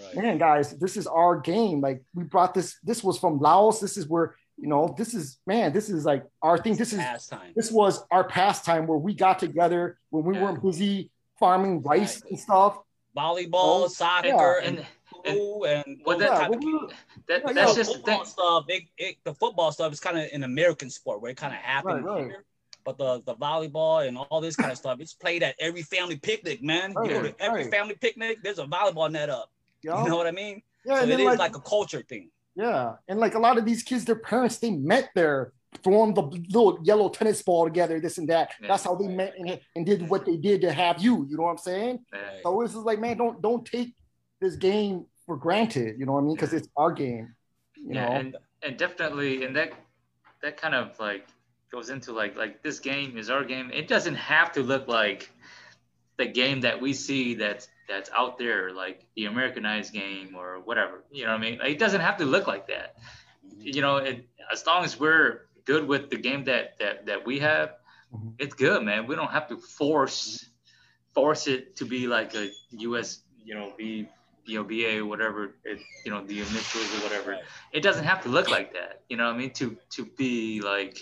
[0.00, 0.16] right.
[0.16, 1.80] man, guys, this is our game.
[1.80, 3.80] Like we brought this, this was from Laos.
[3.80, 6.76] This is where, you know, this is man, this is like our thing.
[6.76, 7.52] This is pastime.
[7.54, 10.42] this was our pastime where we got together when we yeah.
[10.42, 12.30] weren't busy farming rice right.
[12.30, 12.78] and stuff.
[13.16, 14.60] Volleyball, oh, soccer, yeah.
[14.62, 14.86] and
[15.24, 16.88] and, and well, that, yeah, well,
[17.28, 18.64] that, that's yeah, just football stuff.
[18.68, 21.60] It, it, the football stuff is kind of an American sport where it kind of
[21.60, 22.24] happened right, right.
[22.26, 22.44] here.
[22.84, 26.16] But the, the volleyball and all this kind of stuff, it's played at every family
[26.16, 26.92] picnic, man.
[26.92, 27.70] Right, you know, every right.
[27.70, 29.50] family picnic, there's a volleyball net up.
[29.82, 30.04] Yep.
[30.04, 30.62] You know what I mean?
[30.84, 32.30] Yeah, so it is like, like, a culture thing.
[32.56, 35.52] Yeah, and like a lot of these kids, their parents they met there,
[35.84, 38.52] throwing the little yellow tennis ball together, this and that.
[38.60, 38.68] Yeah.
[38.68, 41.26] That's how they met and, and, did what they did to have you.
[41.28, 42.04] You know what I'm saying?
[42.42, 43.94] So it's just like, man, don't don't take
[44.40, 45.98] this game for granted.
[45.98, 46.34] You know what I mean?
[46.34, 47.34] Because it's our game.
[47.76, 48.14] You yeah, know?
[48.14, 49.72] and and definitely, and that
[50.42, 51.28] that kind of like
[51.70, 53.70] goes into like like this game is our game.
[53.72, 55.30] It doesn't have to look like
[56.16, 61.04] the game that we see that's that's out there, like the Americanized game or whatever.
[61.10, 61.58] You know what I mean?
[61.58, 62.96] Like, it doesn't have to look like that.
[63.58, 67.38] You know, it, as long as we're good with the game that that that we
[67.40, 67.70] have,
[68.14, 68.30] mm-hmm.
[68.38, 69.06] it's good, man.
[69.06, 70.46] We don't have to force
[71.14, 73.20] force it to be like a U.S.
[73.44, 74.08] You know, be
[74.46, 77.38] you know, BA or whatever, it, you know, the initials or whatever.
[77.72, 79.02] It doesn't have to look like that.
[79.08, 79.50] You know what I mean?
[79.54, 80.98] To to be like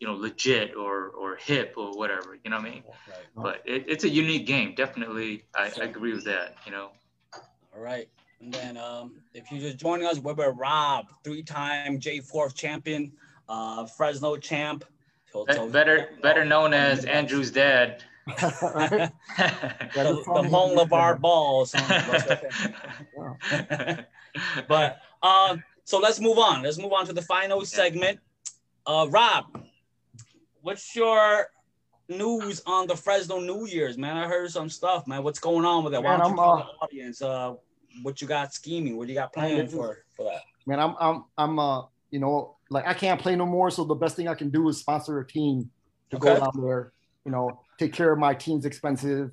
[0.00, 2.82] you know legit or or hip or whatever you know what i mean?
[2.86, 3.16] Right.
[3.36, 5.44] but it, it's a unique game definitely.
[5.54, 6.90] I, I, agree with that you know?
[7.74, 8.08] All right.
[8.40, 13.12] And then um, if you're just joining us we're with rob three-time j4 champion
[13.48, 14.84] uh, fresno champ.
[15.32, 18.02] Be- better better known as andrew's dad.
[19.94, 21.66] The, the Hmong LaVar Ball
[24.68, 26.62] but um, so let's move on.
[26.62, 28.20] Let's move on to the final segment.
[28.86, 29.63] Uh, rob
[30.64, 31.46] what's your
[32.08, 34.16] news on the Fresno New Year's, man?
[34.16, 35.22] I heard some stuff, man.
[35.22, 36.02] What's going on with that?
[36.02, 37.54] Why don't you tell uh, the audience uh,
[38.02, 38.96] what you got scheming?
[38.96, 40.40] What you got planned for for that?
[40.66, 43.94] Man, I'm I'm I'm uh you know like I can't play no more, so the
[43.94, 45.70] best thing I can do is sponsor a team
[46.10, 46.34] to okay.
[46.34, 46.92] go down there,
[47.24, 49.30] you know, take care of my team's expensive,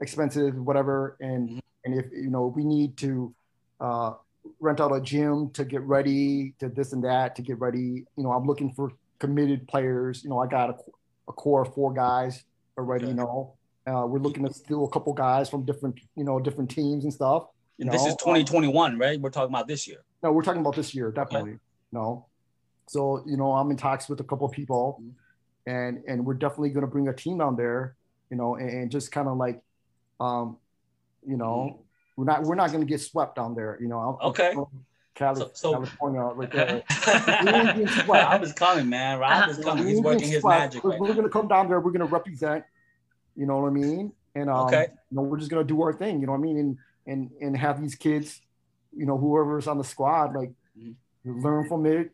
[0.00, 1.58] expensive whatever, and mm-hmm.
[1.84, 3.34] and if you know we need to
[3.80, 4.14] uh,
[4.60, 8.24] rent out a gym to get ready to this and that to get ready, you
[8.24, 10.24] know, I'm looking for committed players.
[10.24, 10.74] You know, I got a,
[11.28, 12.42] a core of four guys
[12.76, 13.04] already.
[13.04, 13.12] Okay.
[13.12, 13.54] You know,
[13.86, 17.12] uh, we're looking to steal a couple guys from different, you know, different teams and
[17.12, 17.44] stuff.
[17.78, 17.92] You know?
[17.92, 19.20] This is 2021, right?
[19.20, 19.98] We're talking about this year.
[20.22, 21.52] No, we're talking about this year, definitely.
[21.52, 21.60] Okay.
[21.92, 22.26] No,
[22.90, 25.02] so you know, I'm in talks with a couple of people,
[25.66, 27.94] and and we're definitely going to bring a team down there.
[28.30, 29.62] You know, and, and just kind of like,
[30.20, 30.56] um,
[31.26, 31.82] you know, mm-hmm.
[32.16, 33.78] we're not we're not going to get swept down there.
[33.80, 34.52] You know, okay.
[34.56, 34.64] I'm,
[35.14, 36.82] Cali- so, so, California right there.
[36.88, 39.18] I was coming, man.
[39.18, 39.86] Rob is coming.
[39.86, 40.84] He's working his magic.
[40.84, 41.14] Right we're now.
[41.14, 41.80] gonna come down there.
[41.80, 42.64] We're gonna represent.
[43.36, 44.12] You know what I mean?
[44.34, 44.86] And um, okay.
[45.10, 46.20] you know, we're just gonna do our thing.
[46.20, 46.58] You know what I mean?
[46.58, 48.40] And and and have these kids,
[48.96, 51.42] you know, whoever's on the squad, like mm-hmm.
[51.42, 52.12] learn from it,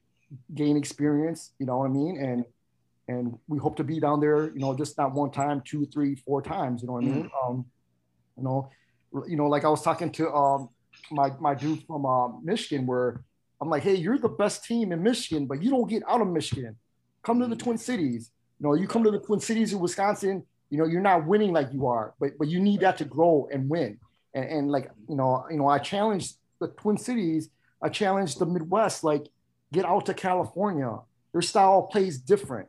[0.54, 1.52] gain experience.
[1.58, 2.18] You know what I mean?
[2.18, 2.44] And
[3.08, 4.50] and we hope to be down there.
[4.52, 6.82] You know, just not one time, two, three, four times.
[6.82, 7.24] You know what I mean?
[7.24, 7.50] Mm-hmm.
[7.50, 7.66] Um,
[8.36, 8.70] you know,
[9.28, 10.68] you know, like I was talking to um
[11.10, 13.22] my my dude from uh, Michigan, where
[13.60, 16.28] I'm like, hey, you're the best team in Michigan, but you don't get out of
[16.28, 16.76] Michigan.
[17.22, 18.30] Come to the Twin Cities.
[18.60, 20.44] You know, you come to the Twin Cities in Wisconsin.
[20.70, 23.48] You know, you're not winning like you are, but but you need that to grow
[23.52, 23.98] and win.
[24.34, 27.50] And, and like you know, you know, I challenged the Twin Cities.
[27.82, 29.04] I challenged the Midwest.
[29.04, 29.26] Like,
[29.72, 30.98] get out to California.
[31.32, 32.68] Their style plays different.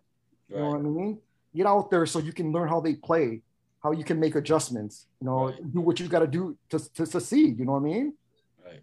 [0.49, 1.19] You know what I mean?
[1.55, 3.41] Get out there so you can learn how they play,
[3.83, 5.05] how you can make adjustments.
[5.21, 5.73] You know, right.
[5.73, 7.59] do what you got to do to to succeed.
[7.59, 8.13] You know what I mean?
[8.65, 8.81] Right.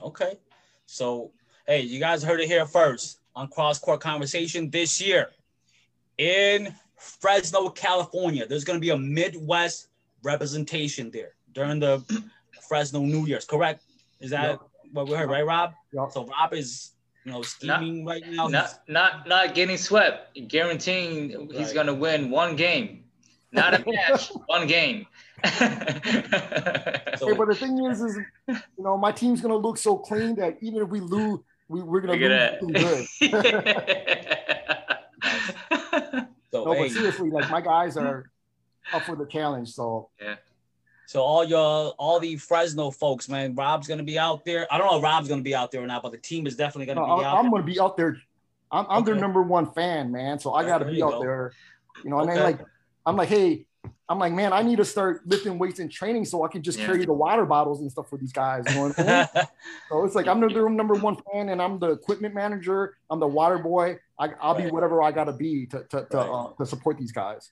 [0.00, 0.38] Okay.
[0.86, 1.32] So,
[1.66, 5.30] hey, you guys heard it here first on Cross Court Conversation this year
[6.18, 8.46] in Fresno, California.
[8.46, 9.88] There's going to be a Midwest
[10.22, 12.02] representation there during the
[12.68, 13.82] Fresno New Year's, correct?
[14.20, 14.60] Is that yep.
[14.92, 15.72] what we heard, right, Rob?
[15.92, 16.12] Yep.
[16.12, 16.92] So Rob is,
[17.24, 18.46] you know, scheming not, right now.
[18.48, 21.58] Not, not, not getting swept, guaranteeing right.
[21.58, 23.03] he's going to win one game,
[23.54, 25.06] not a match, one game.
[25.44, 28.18] so, hey, but the thing is, is
[28.48, 32.00] you know, my team's gonna look so clean that even if we lose, we, we're
[32.00, 33.06] gonna look good.
[36.50, 36.82] so, no, hey.
[36.82, 38.30] but seriously, like my guys are
[38.92, 39.70] up for the challenge.
[39.72, 40.36] So yeah.
[41.06, 44.66] So all your all the Fresno folks, man, Rob's gonna be out there.
[44.72, 46.56] I don't know if Rob's gonna be out there or not, but the team is
[46.56, 47.18] definitely gonna no, be out.
[47.18, 47.28] There.
[47.28, 47.50] I'm there.
[47.50, 48.16] gonna be out there.
[48.72, 49.12] I'm, I'm okay.
[49.12, 50.38] their number one fan, man.
[50.38, 51.20] So I gotta be out go.
[51.20, 51.52] there.
[52.02, 52.30] You know, okay.
[52.30, 52.60] and then like
[53.06, 53.66] I'm like, hey,
[54.08, 56.78] I'm like, man, I need to start lifting weights and training so I can just
[56.78, 56.86] yeah.
[56.86, 58.64] carry the water bottles and stuff for these guys.
[58.68, 59.44] You know what I mean?
[59.88, 62.96] so it's like I'm the room number one fan, and I'm the equipment manager.
[63.10, 63.98] I'm the water boy.
[64.18, 64.64] I, will right.
[64.64, 66.28] be whatever I gotta be to to to, right.
[66.28, 67.50] uh, to, support these guys.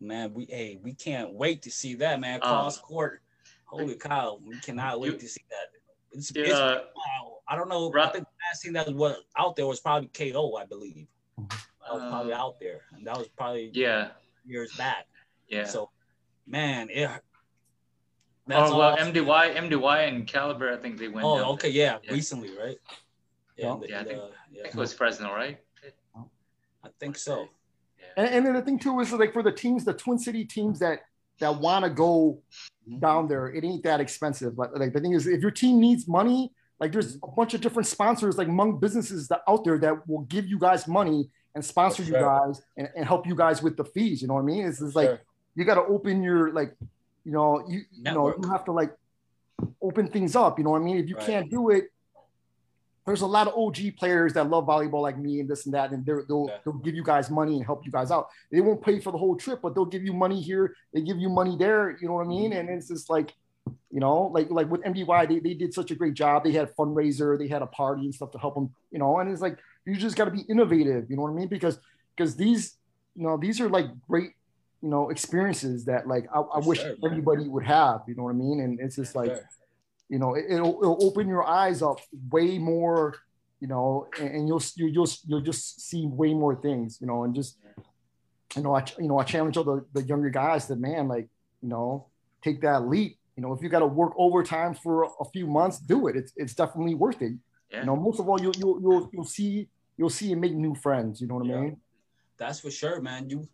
[0.00, 3.20] Man, we hey, we can't wait to see that man uh, cross court.
[3.66, 5.66] Holy cow, we cannot wait you, to see that.
[6.12, 7.40] It's, yeah, it's wow.
[7.46, 7.90] I don't know.
[7.90, 8.08] Right.
[8.08, 11.06] I think the last thing that was out there was probably KO, I believe.
[11.36, 14.08] That was probably uh, out there, and that was probably yeah
[14.48, 15.06] years back.
[15.48, 15.64] Yeah.
[15.64, 15.90] So,
[16.46, 17.10] man, it.
[18.46, 19.12] That's oh well, awesome.
[19.12, 21.26] MDY, MDY, and Caliber, I think they went.
[21.26, 22.78] Oh, okay, yeah, yeah, recently, right?
[23.58, 24.18] Yeah, the, yeah, I, think,
[24.50, 24.60] yeah.
[24.60, 25.58] I think it was Fresno, right?
[26.16, 27.48] I think so.
[27.98, 28.24] Yeah.
[28.24, 30.78] And, and then the thing too is like for the teams, the Twin City teams
[30.78, 31.00] that
[31.40, 32.40] that want to go
[32.88, 32.98] mm-hmm.
[33.00, 34.56] down there, it ain't that expensive.
[34.56, 37.30] But like the thing is, if your team needs money, like there's mm-hmm.
[37.30, 40.58] a bunch of different sponsors, like among businesses that out there that will give you
[40.58, 44.22] guys money and sponsor you guys and, and help you guys with the fees.
[44.22, 44.64] You know what I mean?
[44.64, 45.20] It's, it's like
[45.56, 46.72] you got to open your like,
[47.24, 48.92] you know, you you know you have to like
[49.82, 50.56] open things up.
[50.56, 50.98] You know what I mean?
[50.98, 51.26] If you right.
[51.26, 51.90] can't do it,
[53.06, 55.90] there's a lot of OG players that love volleyball like me and this and that,
[55.90, 56.58] and they'll yeah.
[56.64, 58.28] they'll give you guys money and help you guys out.
[58.52, 60.76] They won't pay for the whole trip, but they'll give you money here.
[60.94, 61.98] They give you money there.
[62.00, 62.52] You know what I mean?
[62.52, 62.68] Mm-hmm.
[62.68, 63.34] And it's just like,
[63.90, 66.44] you know, like like with MDY, they, they did such a great job.
[66.44, 68.72] They had a fundraiser, they had a party and stuff to help them.
[68.92, 71.06] You know, and it's like you just got to be innovative.
[71.08, 71.48] You know what I mean?
[71.48, 71.78] Because
[72.16, 72.76] because these
[73.14, 74.30] you know these are like great
[74.82, 78.02] you know experiences that like I, I wish sure, everybody would have.
[78.06, 78.60] You know what I mean?
[78.60, 79.48] And it's just like, sure.
[80.08, 81.98] you know, it, will it'll open your eyes up
[82.30, 83.14] way more.
[83.60, 86.98] You know, and, and you'll you, you'll you'll just see way more things.
[87.00, 87.58] You know, and just
[88.54, 91.28] you know I you know I challenge all the, the younger guys that man like
[91.62, 92.06] you know
[92.42, 93.18] take that leap.
[93.36, 96.16] You know, if you got to work overtime for a few months, do it.
[96.16, 97.32] It's it's definitely worth it.
[97.70, 97.80] Yeah.
[97.80, 100.74] You know, most of all, you'll you'll you'll, you'll see you'll see and make new
[100.74, 101.20] friends.
[101.20, 101.56] You know what yeah.
[101.56, 101.76] I mean?
[102.38, 103.28] That's for sure, man.
[103.28, 103.48] You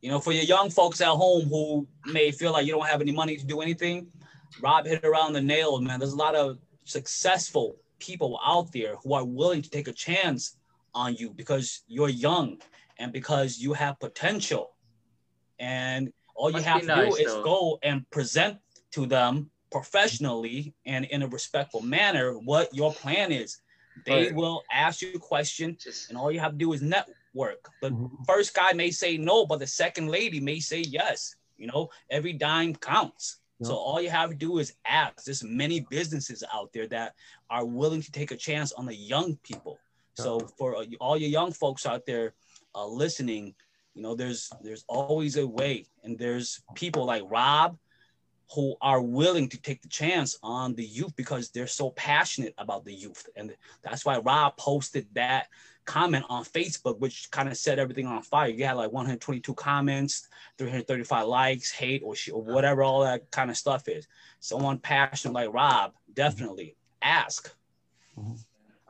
[0.00, 3.02] you know, for your young folks at home who may feel like you don't have
[3.02, 4.08] any money to do anything,
[4.62, 5.98] Rob hit around the nail, man.
[5.98, 10.56] There's a lot of successful people out there who are willing to take a chance
[10.94, 12.58] on you because you're young
[12.98, 14.70] and because you have potential.
[15.58, 17.44] And all you Must have to nice, do is though.
[17.44, 18.58] go and present
[18.92, 23.60] to them professionally and in a respectful manner what your plan is.
[24.06, 24.34] They right.
[24.34, 25.76] will ask you a question,
[26.08, 27.68] and all you have to do is network.
[27.82, 28.24] The mm-hmm.
[28.26, 31.34] first guy may say no, but the second lady may say yes.
[31.58, 33.40] You know, every dime counts.
[33.62, 35.24] So all you have to do is ask.
[35.24, 37.14] There's many businesses out there that
[37.50, 39.78] are willing to take a chance on the young people.
[40.14, 42.32] So for uh, all your young folks out there
[42.74, 43.54] uh, listening,
[43.94, 47.76] you know, there's there's always a way, and there's people like Rob
[48.54, 52.84] who are willing to take the chance on the youth because they're so passionate about
[52.84, 55.48] the youth, and that's why Rob posted that
[55.84, 58.48] comment on Facebook, which kind of set everything on fire.
[58.48, 60.28] You had like 122 comments,
[60.58, 64.06] 335 likes, hate, or, or whatever all that kind of stuff is.
[64.38, 67.52] Someone passionate like Rob, definitely ask.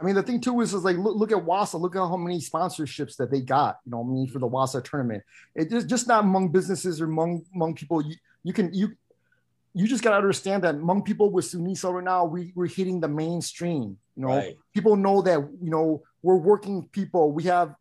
[0.00, 1.80] I mean, the thing too is, is like look, look at Wausau.
[1.80, 3.78] Look at how many sponsorships that they got.
[3.84, 5.22] You know, I mean, for the Wausau tournament.
[5.54, 8.02] it's just just not among businesses or among among people.
[8.02, 8.92] You, you can you
[9.74, 13.00] you just got to understand that among people with Sunisa right now, we, we're hitting
[13.00, 13.96] the mainstream.
[14.16, 14.56] You know, right.
[14.74, 17.32] people know that, you know, we're working people.
[17.32, 17.74] We have,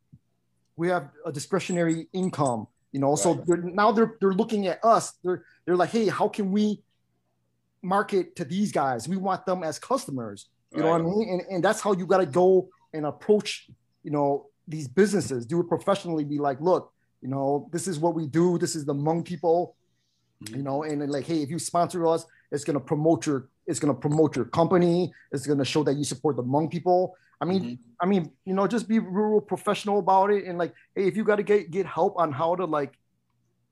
[0.76, 3.20] we have a discretionary income, you know, right.
[3.20, 5.14] so they're, now they're, they're looking at us.
[5.24, 6.82] They're, they're like, Hey, how can we
[7.82, 9.08] market to these guys.
[9.08, 10.50] We want them as customers.
[10.72, 10.86] You right.
[10.86, 11.30] know what I mean?
[11.30, 13.70] And, and that's how you got to go and approach,
[14.04, 15.46] you know, these businesses.
[15.46, 16.24] Do it professionally.
[16.24, 16.92] Be like, look,
[17.22, 18.58] you know, this is what we do.
[18.58, 19.76] This is the Hmong people,
[20.44, 20.56] mm-hmm.
[20.56, 23.94] you know, and like, hey, if you sponsor us, it's gonna promote your, it's gonna
[23.94, 25.14] promote your company.
[25.32, 27.16] It's gonna show that you support the Hmong people.
[27.42, 27.74] I mean, mm-hmm.
[28.02, 30.46] I mean, you know, just be real professional about it.
[30.46, 32.98] And like, hey, if you got to get get help on how to like,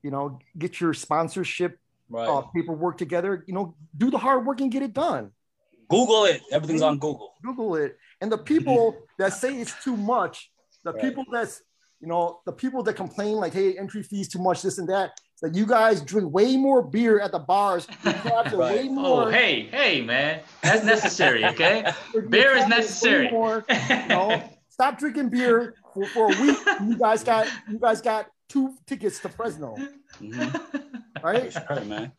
[0.02, 1.78] you know, get your sponsorship
[2.08, 2.28] right.
[2.28, 5.32] uh, paperwork together, you know, do the hard work and get it done.
[5.88, 6.42] Google it.
[6.52, 7.34] Everything's on Google.
[7.42, 7.98] Google it.
[8.20, 10.50] And the people that say it's too much,
[10.84, 11.02] the right.
[11.02, 11.62] people that's,
[12.00, 15.18] you know, the people that complain like, hey, entry fees too much, this and that,
[15.40, 17.86] that you guys drink way more beer at the bars.
[18.04, 18.52] right.
[18.52, 19.28] way more.
[19.28, 21.44] Oh, hey, hey, man, that's necessary.
[21.44, 21.90] Okay,
[22.28, 23.30] beer is necessary.
[23.30, 26.58] More, you know, stop drinking beer for, for a week.
[26.84, 29.76] You guys got you guys got two tickets to Fresno.
[30.20, 31.24] Mm-hmm.
[31.24, 31.54] Right?
[31.68, 32.12] right, man.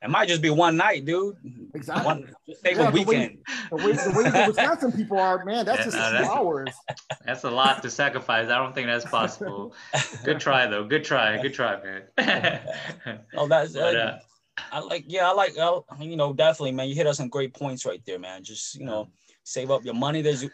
[0.00, 1.36] It might just be one night, dude.
[1.74, 2.06] Exactly.
[2.06, 3.38] One, just take yeah, a weekend.
[3.70, 6.74] The way, the way, the Wisconsin people are, man, that's yeah, just no, that's, hours.
[7.24, 8.48] That's a lot to sacrifice.
[8.48, 9.74] I don't think that's possible.
[10.24, 10.84] Good try, though.
[10.84, 11.42] Good try.
[11.42, 13.20] Good try, man.
[13.36, 13.72] oh, that's.
[13.72, 14.18] But, uh,
[14.70, 16.88] I like, yeah, I like, uh, you know, definitely, man.
[16.88, 18.44] You hit us some great points right there, man.
[18.44, 19.08] Just, you know,
[19.42, 20.22] save up your money.
[20.22, 20.44] There's,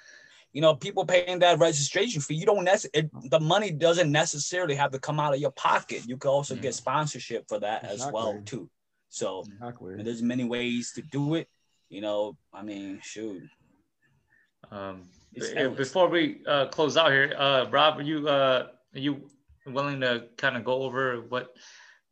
[0.53, 2.37] you know, people paying that registration fee.
[2.37, 6.07] You don't necessarily, the money doesn't necessarily have to come out of your pocket.
[6.07, 6.63] You can also mm.
[6.63, 8.07] get sponsorship for that exactly.
[8.07, 8.71] as well, too.
[9.15, 10.03] So exactly.
[10.03, 11.49] there's many ways to do it.
[11.89, 13.45] You know, I mean, shoot.
[14.73, 15.03] Um,
[15.77, 19.31] before we uh, close out here, uh, Rob, are you uh, are you
[19.67, 21.55] willing to kind of go over what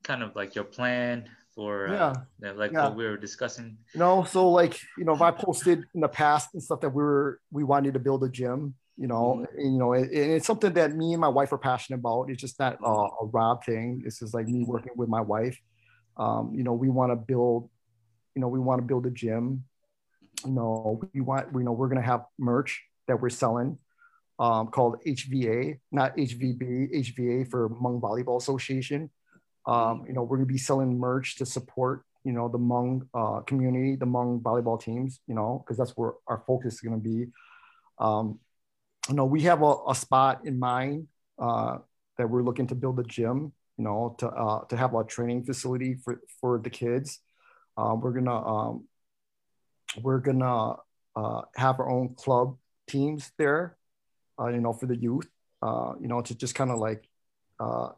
[0.05, 2.53] kind of like your plan for uh, yeah.
[2.53, 2.85] like yeah.
[2.85, 3.77] what we were discussing?
[3.95, 6.91] You know, so like you know, if I posted in the past and stuff that
[6.91, 9.59] we were we wanted to build a gym, you know, mm-hmm.
[9.59, 12.31] and, you know, it, and it's something that me and my wife are passionate about.
[12.31, 14.03] It's just not uh, a Rob thing.
[14.05, 15.59] This is like me working with my wife
[16.16, 17.68] um, you know, we want to build,
[18.34, 19.64] you know, we want to build a gym.
[20.44, 23.78] You know, we want, you know, we're going to have merch that we're selling
[24.39, 29.10] um, called HVA, not HVB, HVA for Hmong Volleyball Association.
[29.66, 33.06] Um, you know, we're going to be selling merch to support, you know, the Hmong
[33.14, 37.01] uh, community, the Hmong volleyball teams, you know, because that's where our focus is going
[37.01, 37.26] to be.
[37.98, 38.40] Um,
[39.09, 41.06] you know, we have a, a spot in mind
[41.39, 41.78] uh,
[42.18, 43.52] that we're looking to build a gym
[43.83, 47.19] you know, to uh, to have a training facility for for the kids.
[47.77, 48.87] Uh, we're gonna um,
[50.01, 50.77] we're gonna
[51.17, 52.57] uh, have our own club
[52.87, 53.77] teams there,
[54.39, 55.27] uh, you know, for the youth,
[55.63, 57.09] uh, you know, to just kind of like
[57.59, 57.89] uh,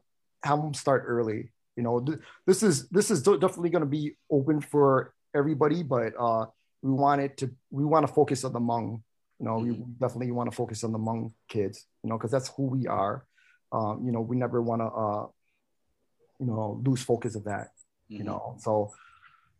[0.42, 1.52] have them start early.
[1.76, 6.14] You know, th- this is this is definitely going to be open for everybody, but
[6.18, 6.46] uh,
[6.80, 9.02] we want it to we want to focus on the Hmong.
[9.38, 9.68] You know, mm-hmm.
[9.68, 11.84] we definitely want to focus on the Hmong kids.
[12.02, 13.26] You know, because that's who we are.
[13.70, 15.26] Um, you know, we never want to uh,
[16.40, 17.68] you know lose focus of that
[18.10, 18.16] mm-hmm.
[18.16, 18.56] you know.
[18.58, 18.92] So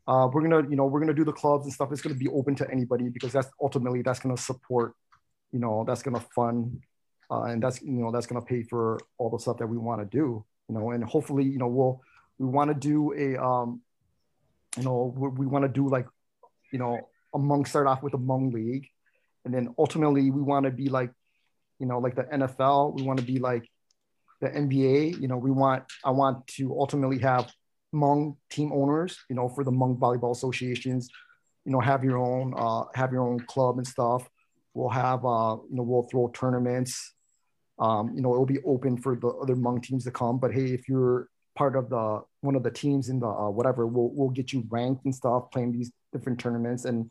[0.07, 1.91] uh, we're gonna you know we're gonna do the clubs and stuff.
[1.93, 4.95] It's gonna be open to anybody because that's ultimately that's gonna support
[5.53, 6.81] you know that's gonna fund
[7.31, 10.01] uh, and that's you know that's gonna pay for all the stuff that we want
[10.01, 10.91] to do you know.
[10.91, 12.01] And hopefully you know we'll
[12.39, 13.81] we want to do a um
[14.77, 16.07] you know we, we want to do like
[16.73, 18.89] you know among start off with a Hmong league.
[19.45, 21.11] And then ultimately we want to be like
[21.79, 23.69] you know like the nfl we want to be like
[24.45, 25.21] the NBA.
[25.21, 27.51] You know, we want I want to ultimately have
[27.95, 29.19] Hmong team owners.
[29.29, 31.09] You know, for the Hmong volleyball associations.
[31.65, 34.29] You know, have your own uh, have your own club and stuff.
[34.75, 37.15] We'll have uh, you know we'll throw tournaments.
[37.79, 40.39] Um, you know, it'll be open for the other Hmong teams to come.
[40.39, 43.87] But hey, if you're part of the one of the teams in the uh, whatever,
[43.87, 46.85] we'll we'll get you ranked and stuff, playing these different tournaments.
[46.85, 47.11] And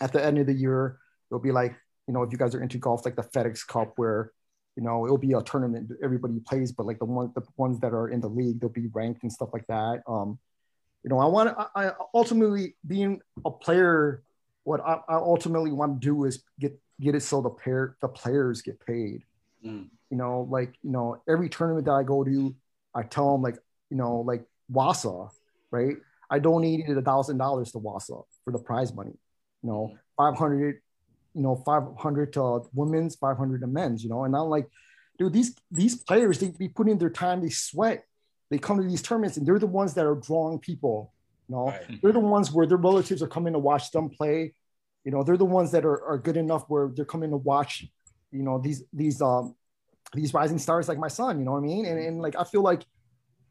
[0.00, 0.98] at the end of the year,
[1.30, 1.74] it'll be like
[2.06, 4.32] you know if you guys are into golf, like the FedEx Cup, where
[4.76, 7.92] you know it'll be a tournament everybody plays but like the ones the ones that
[7.92, 10.02] are in the league they'll be ranked and stuff like that.
[10.06, 10.38] Um
[11.02, 14.22] you know i want I, I ultimately being a player
[14.64, 18.08] what I, I, ultimately want to do is get get it so the pair the
[18.08, 19.24] players get paid.
[19.64, 19.88] Mm.
[20.10, 22.54] you know like you know every tournament that i go to
[22.94, 23.56] i tell them like
[23.90, 25.30] you know like Wausau
[25.70, 25.96] right?
[26.28, 29.14] I donated a thousand dollars to Wausau for the prize money
[29.62, 30.80] you know 500
[31.34, 34.24] you know 500 to women's 500 to men's you know?
[34.24, 34.68] And i'm like
[35.18, 38.04] dude these these players they be putting their time they sweat.
[38.50, 41.12] They come to these tournaments and they're the ones that are drawing people
[41.48, 41.66] you know?
[41.66, 41.82] Right.
[42.02, 44.54] they're the ones where their relatives are coming to watch them play.
[45.04, 47.86] You know they're the ones that are, are good enough where they're coming to watch
[48.30, 49.54] you know these these um
[50.14, 51.86] these rising stars like my son you know what i mean?
[51.86, 52.84] And, and like i feel like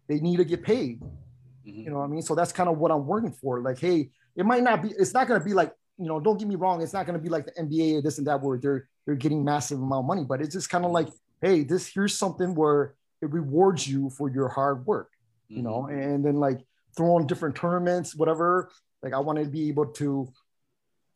[0.08, 1.02] they need to get paid.
[1.02, 1.70] Mm-hmm.
[1.70, 2.22] you know what i mean?
[2.22, 3.62] So that's kind of what i'm working for.
[3.62, 6.38] Like hey it might not be it's not going to be like you know, don't
[6.38, 8.42] get me wrong, it's not going to be like the NBA or this and that
[8.42, 11.08] where they're they're getting massive amount of money, but it's just kind of like,
[11.42, 15.12] hey, this here's something where it rewards you for your hard work,
[15.48, 16.00] you know, mm-hmm.
[16.00, 16.60] and then like
[16.96, 20.28] throw on different tournaments, whatever, like I wanted to be able to,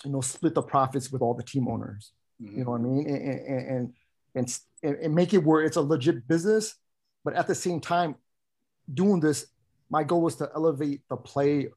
[0.03, 2.11] you know, split the profits with all the team owners.
[2.41, 2.57] Mm-hmm.
[2.57, 3.07] You know what I mean?
[3.07, 3.93] And and,
[4.35, 6.75] and and and make it where it's a legit business,
[7.23, 8.15] but at the same time,
[8.93, 9.47] doing this,
[9.89, 11.69] my goal was to elevate the play,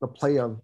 [0.00, 0.60] the play of,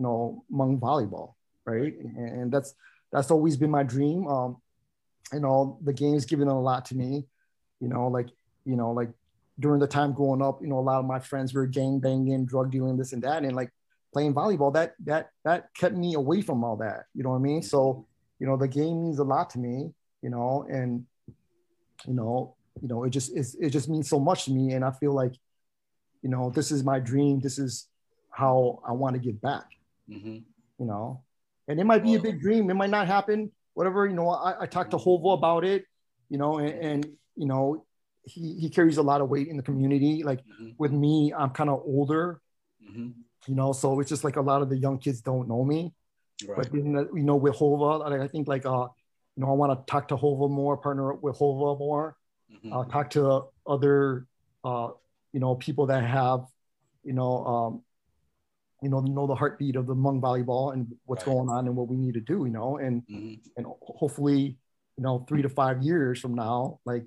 [0.00, 1.34] you know, Hmong volleyball,
[1.66, 1.94] right?
[1.94, 2.74] And that's
[3.12, 4.26] that's always been my dream.
[4.26, 4.56] Um,
[5.30, 7.26] you know, the game's given a lot to me.
[7.80, 8.28] You know, like
[8.64, 9.10] you know, like
[9.58, 12.46] during the time growing up, you know, a lot of my friends were gang banging,
[12.46, 13.70] drug dealing, this and that, and like
[14.14, 17.04] playing volleyball, that that that kept me away from all that.
[17.14, 17.62] You know what I mean?
[17.62, 18.06] So,
[18.38, 19.92] you know, the game means a lot to me.
[20.22, 21.04] You know, and
[22.06, 24.92] you know, you know, it just it just means so much to me, and I
[24.92, 25.34] feel like,
[26.22, 27.40] you know, this is my dream.
[27.40, 27.86] This is
[28.30, 29.66] how I want to get back.
[30.10, 30.38] Mm-hmm.
[30.78, 31.22] You know,
[31.68, 32.70] and it might be a big dream.
[32.70, 33.52] It might not happen.
[33.74, 34.06] Whatever.
[34.06, 35.84] You know, I, I talked to Hova about it.
[36.28, 37.06] You know, and, and
[37.36, 37.84] you know,
[38.22, 40.22] he he carries a lot of weight in the community.
[40.22, 40.70] Like mm-hmm.
[40.78, 42.40] with me, I'm kind of older.
[42.82, 43.10] Mm-hmm.
[43.46, 45.94] You know, so it's just like a lot of the young kids don't know me.
[46.46, 46.56] Right.
[46.56, 48.88] But then, you know, with Hova, like, I think like uh,
[49.36, 52.16] you know, I want to talk to Hova more, partner up with Hova more,
[52.52, 52.72] mm-hmm.
[52.72, 54.26] uh, talk to other,
[54.64, 54.88] uh,
[55.32, 56.40] you know, people that have,
[57.02, 57.82] you know, um,
[58.82, 61.34] you know, know the heartbeat of the Hmong volleyball and what's right.
[61.34, 63.34] going on and what we need to do, you know, and mm-hmm.
[63.56, 64.56] and hopefully,
[64.96, 67.02] you know, three to five years from now, like,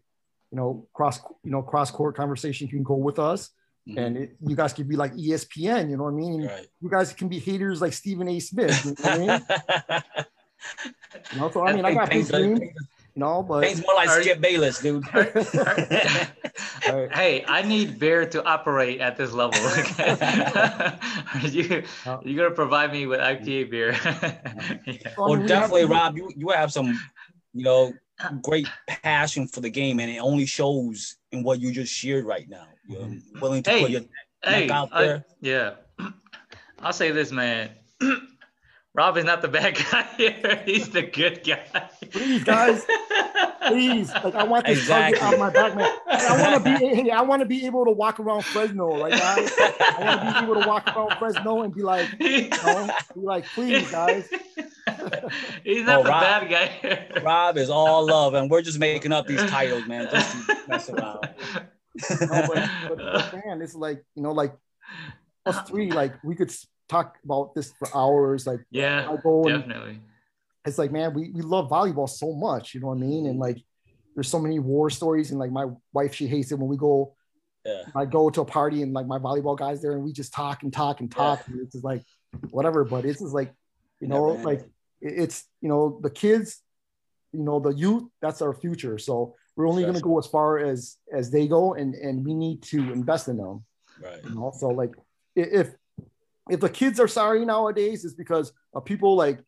[0.51, 3.49] you know, cross, you know, cross court conversation can go with us.
[3.87, 3.97] Mm-hmm.
[3.99, 6.45] And it, you guys could be like ESPN, you know what I mean?
[6.45, 6.67] Right.
[6.79, 8.39] You guys can be haters like Stephen A.
[8.39, 8.85] Smith.
[8.85, 10.13] You know I mean?
[11.33, 12.61] you know, so I mean, I got big dreams.
[13.15, 15.05] You know, but Peng's more like Skip Bayless, dude.
[16.81, 19.59] hey, I need beer to operate at this level.
[21.47, 21.83] you
[22.23, 23.91] you gonna provide me with IPA beer?
[24.87, 25.13] yeah.
[25.15, 26.17] Well, definitely, Rob.
[26.17, 26.99] You you have some,
[27.53, 27.93] you know,
[28.41, 32.49] great passion for the game, and it only shows in what you just shared right
[32.49, 32.65] now.
[32.87, 33.39] You're mm-hmm.
[33.39, 34.01] willing to hey, put your
[34.43, 35.17] hey, out there.
[35.17, 35.73] I, yeah,
[36.79, 37.69] I'll say this, man.
[38.95, 40.61] Rob is not the bad guy here.
[40.65, 41.89] He's the good guy.
[42.11, 42.85] Please, guys.
[43.67, 44.11] Please.
[44.23, 45.19] Like I want this exactly.
[45.19, 45.91] target on my back, man.
[46.07, 49.11] I want to be hey, I want to be able to walk around Fresno, right
[49.11, 49.51] guys.
[49.57, 53.21] I want to be able to walk around Fresno and be like, you know, be
[53.21, 54.29] like, please, guys.
[55.63, 56.65] He's not oh, the Rob, bad guy.
[56.67, 57.07] Here.
[57.23, 60.89] Rob is all love, and we're just making up these titles, man, just to mess
[60.89, 61.19] around.
[62.21, 64.53] no, but, but, but man, it's like, you know, like
[65.45, 66.53] us three, like we could
[66.89, 68.45] talk about this for hours.
[68.45, 69.99] Like, yeah, definitely.
[70.65, 73.25] It's like, man, we, we love volleyball so much, you know what I mean?
[73.25, 73.61] And like,
[74.15, 75.31] there's so many war stories.
[75.31, 77.15] And like, my wife, she hates it when we go,
[77.65, 77.83] yeah.
[77.95, 80.63] I go to a party and like my volleyball guys there and we just talk
[80.63, 81.43] and talk and talk.
[81.47, 81.53] Yeah.
[81.53, 82.03] And it's just like,
[82.51, 82.83] whatever.
[82.85, 83.53] But it's just like,
[83.99, 84.61] you know, yeah, like
[85.01, 86.61] it's, you know, the kids,
[87.31, 88.97] you know, the youth, that's our future.
[88.97, 92.33] So we're only going to go as far as, as they go and, and we
[92.33, 93.65] need to invest in them.
[94.01, 94.23] Right.
[94.23, 94.95] You know, so like
[95.35, 95.73] if,
[96.49, 99.39] if the kids are sorry nowadays, it's because of people like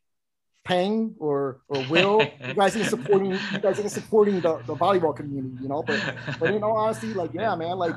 [0.63, 2.21] Peng or or Will.
[2.47, 5.83] you guys are supporting you guys are supporting the, the volleyball community, you know.
[5.83, 7.95] But but you know, honestly, like yeah, man, like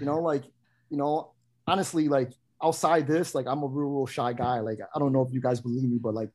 [0.00, 0.44] you know, like
[0.90, 1.32] you know,
[1.66, 4.60] honestly, like outside this, like I'm a real, real shy guy.
[4.60, 6.30] Like I don't know if you guys believe me, but like,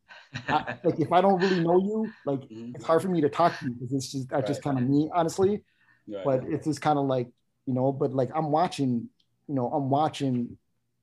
[0.48, 2.76] I, like if I don't really know you, like mm-hmm.
[2.76, 4.48] it's hard for me to talk to you because it's just that's right.
[4.48, 5.64] just kind of me, honestly.
[6.08, 6.24] Right.
[6.24, 7.28] But it's just kind of like
[7.66, 9.10] you know, but like I'm watching,
[9.48, 10.58] you know, I'm watching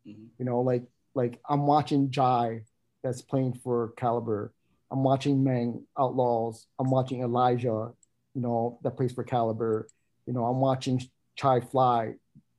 [0.07, 0.25] Mm-hmm.
[0.39, 0.85] You know, like
[1.15, 2.63] like I'm watching Jai
[3.03, 4.53] that's playing for Caliber.
[4.91, 6.67] I'm watching Meng Outlaws.
[6.79, 7.93] I'm watching Elijah,
[8.35, 9.89] you know, that plays for Caliber.
[10.27, 11.03] You know, I'm watching
[11.37, 12.15] Chai Fly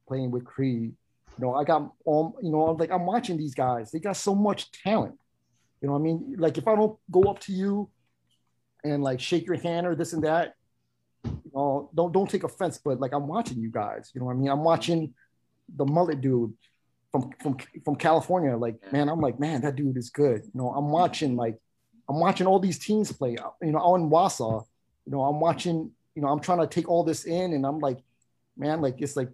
[0.08, 0.94] playing with Creed.
[1.38, 3.92] You know, I got all, you know, like I'm watching these guys.
[3.92, 5.18] They got so much talent.
[5.82, 7.90] You know, I mean, like if I don't go up to you
[8.84, 10.56] and like shake your hand or this and that,
[11.24, 14.12] you know, don't don't take offense, but like I'm watching you guys.
[14.14, 15.14] You know, I mean, I'm watching
[15.74, 16.54] the mullet dude
[17.12, 18.56] from from from California.
[18.56, 20.42] Like, man, I'm like, man, that dude is good.
[20.44, 21.58] You know, I'm watching like
[22.08, 23.38] I'm watching all these teams play.
[23.62, 24.66] You know, out in Wausau.
[25.06, 25.92] You know, I'm watching.
[26.16, 28.00] You know, I'm trying to take all this in, and I'm like,
[28.58, 29.30] man, like it's like,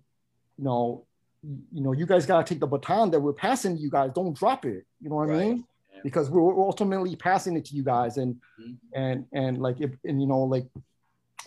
[0.57, 1.05] you know,
[1.43, 4.11] you know, you guys gotta take the baton that we're passing you guys.
[4.13, 4.85] Don't drop it.
[5.01, 5.41] You know what right.
[5.41, 5.65] I mean?
[6.03, 8.73] Because we're ultimately passing it to you guys, and mm-hmm.
[8.93, 10.67] and and like, if, and you know, like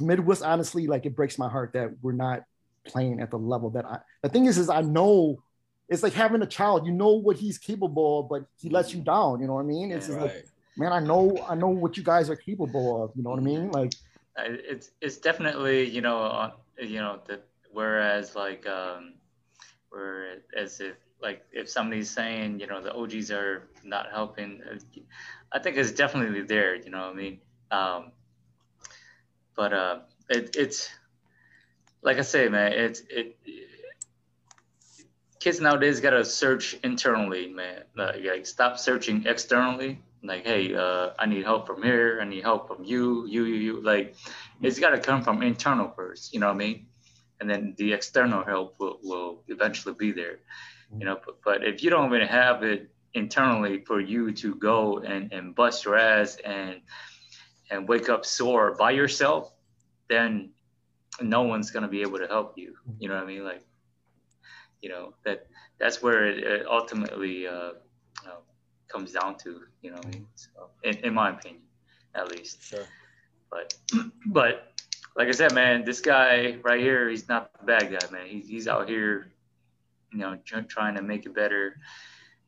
[0.01, 2.43] Midwest, honestly, like it breaks my heart that we're not
[2.85, 3.99] playing at the level that I.
[4.23, 5.43] The thing is, is I know
[5.89, 6.87] it's like having a child.
[6.87, 9.41] You know what he's capable of, but he lets you down.
[9.41, 9.91] You know what I mean?
[9.91, 10.23] It's right.
[10.23, 10.47] like,
[10.77, 13.13] man, I know, I know what you guys are capable of.
[13.15, 13.71] You know what I mean?
[13.71, 13.93] Like,
[14.37, 19.15] it's it's definitely you know you know that whereas like um
[19.91, 24.61] where as if like if somebody's saying you know the OGs are not helping,
[25.53, 26.77] I think it's definitely there.
[26.77, 27.41] You know what I mean?
[27.71, 28.13] Um,
[29.57, 29.99] but uh,
[30.29, 30.89] it, it's
[32.03, 33.37] like I say, man, it's it
[35.41, 37.83] kids nowadays gotta search internally, man.
[37.97, 40.01] Like, like stop searching externally.
[40.23, 42.19] Like, hey, uh, I need help from here.
[42.21, 43.81] I need help from you, you, you, you.
[43.83, 44.17] Like,
[44.63, 46.35] it's gotta come from internal first.
[46.35, 46.87] You know what I mean?
[47.41, 50.41] And then the external help will, will eventually be there.
[50.99, 54.99] You know, but, but if you don't even have it internally for you to go
[54.99, 56.81] and, and bust your ass and
[57.71, 59.53] and wake up sore by yourself,
[60.09, 60.51] then
[61.21, 62.75] no one's gonna be able to help you.
[62.99, 63.45] You know what I mean?
[63.45, 63.63] Like,
[64.83, 65.47] you know that
[65.79, 67.73] that's where it, it ultimately uh,
[68.27, 68.41] uh,
[68.89, 69.61] comes down to.
[69.83, 70.27] You know, I mean?
[70.35, 71.63] so in, in my opinion,
[72.15, 72.63] at least.
[72.63, 72.85] Sure.
[73.51, 73.75] But
[74.27, 74.73] but
[75.17, 78.27] like I said, man, this guy right here, he's not the bad guy, man.
[78.27, 79.33] He's he's out here,
[80.13, 81.77] you know, trying to make it better.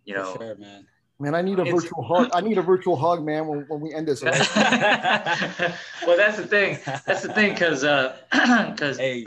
[0.04, 0.86] You know, sure, man.
[1.20, 2.30] Man, I need a virtual hug.
[2.32, 4.22] I need a virtual hug, man, when, when we end this.
[4.22, 4.38] Right?
[6.06, 6.78] well, that's the thing.
[6.86, 8.16] That's the thing, because uh,
[8.70, 9.22] because hey,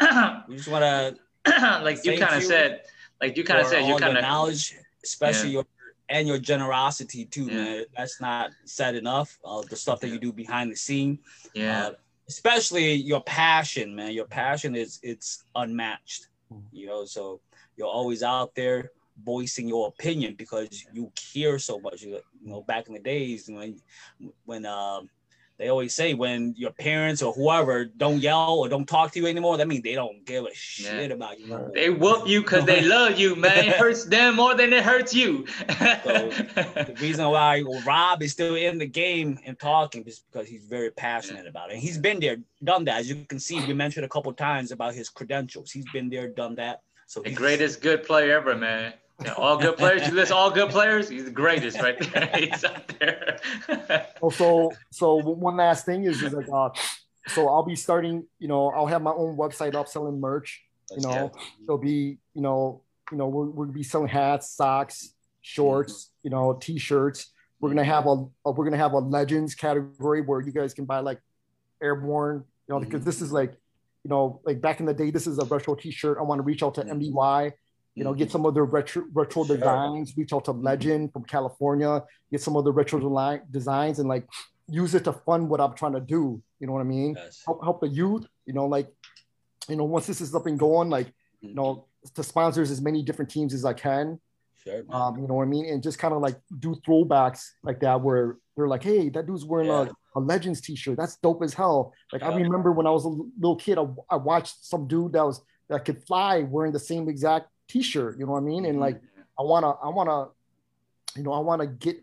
[0.49, 0.83] we just want
[1.45, 2.81] to like you kind of said,
[3.23, 5.53] like you kind of said, you kind of knowledge, especially yeah.
[5.53, 5.65] your
[6.09, 7.55] and your generosity too, yeah.
[7.55, 7.85] man.
[7.95, 9.39] That's not said enough.
[9.45, 11.19] Uh, the stuff that you do behind the scene,
[11.53, 11.87] yeah.
[11.87, 11.91] Uh,
[12.27, 14.11] especially your passion, man.
[14.11, 16.27] Your passion is it's unmatched.
[16.71, 17.39] You know, so
[17.77, 18.91] you're always out there
[19.23, 22.01] voicing your opinion because you care so much.
[22.01, 23.79] You know, back in the days when
[24.43, 25.09] when um,
[25.57, 29.27] they always say when your parents or whoever don't yell or don't talk to you
[29.27, 31.15] anymore, that means they don't give a shit yeah.
[31.15, 31.71] about you.
[31.73, 33.65] They whoop you because they love you, man.
[33.65, 35.45] It hurts them more than it hurts you.
[35.47, 36.29] so
[36.85, 40.89] the reason why Rob is still in the game and talking is because he's very
[40.91, 41.73] passionate about it.
[41.73, 43.01] And he's been there, done that.
[43.01, 45.71] As you can see, we mentioned a couple times about his credentials.
[45.71, 46.81] He's been there, done that.
[47.05, 48.93] So the greatest good player ever, man.
[49.23, 50.07] Yeah, all good players.
[50.07, 51.09] You list all good players.
[51.09, 52.29] He's the greatest right there.
[52.37, 53.39] He's up there.
[54.21, 56.69] also, so one last thing is, is like, uh,
[57.27, 58.25] so I'll be starting.
[58.39, 60.63] You know, I'll have my own website up selling merch.
[60.91, 61.31] You know,
[61.63, 62.81] it'll be, you know,
[63.11, 66.27] you know, we'll, we'll be selling hats, socks, shorts, mm-hmm.
[66.27, 67.31] you know, t-shirts.
[67.59, 70.85] We're gonna have a, a, we're gonna have a legends category where you guys can
[70.85, 71.21] buy like
[71.81, 72.43] airborne.
[72.67, 72.89] You know, mm-hmm.
[72.89, 73.53] because this is like,
[74.03, 76.17] you know, like back in the day, this is a retro t-shirt.
[76.19, 77.49] I want to reach out to MDY mm-hmm
[77.95, 79.57] you know, get some of the retro retro sure.
[79.57, 82.99] designs, reach out to Legend from California, get some of the retro
[83.51, 84.27] designs and like
[84.67, 86.41] use it to fund what I'm trying to do.
[86.59, 87.15] You know what I mean?
[87.15, 87.43] Yes.
[87.45, 88.87] Help help the youth, you know, like,
[89.69, 91.49] you know, once this is up and going, like, mm-hmm.
[91.49, 94.19] you know, to sponsors as many different teams as I can.
[94.63, 95.65] Sure, um, you know what I mean?
[95.65, 99.43] And just kind of like do throwbacks like that where they're like, hey, that dude's
[99.45, 99.87] wearing yeah.
[100.15, 100.97] a, a Legends t-shirt.
[100.97, 101.93] That's dope as hell.
[102.11, 102.29] Like yeah.
[102.29, 105.41] I remember when I was a little kid, I, I watched some dude that was
[105.69, 108.97] that could fly wearing the same exact t-shirt you know what i mean and like
[108.97, 109.21] mm-hmm.
[109.39, 111.97] i want to i want to you know i want to get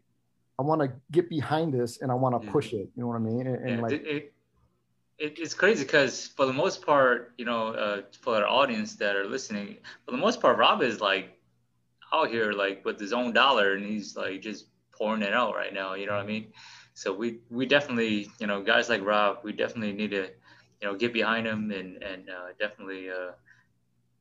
[0.58, 2.52] i want to get behind this and i want to mm-hmm.
[2.52, 4.32] push it you know what i mean and, and yeah, like it,
[5.18, 9.16] it, it's crazy because for the most part you know uh, for our audience that
[9.16, 11.38] are listening for the most part rob is like
[12.12, 15.72] out here like with his own dollar and he's like just pouring it out right
[15.72, 16.46] now you know what i mean
[16.94, 20.28] so we we definitely you know guys like rob we definitely need to
[20.80, 23.32] you know get behind him and and uh, definitely uh,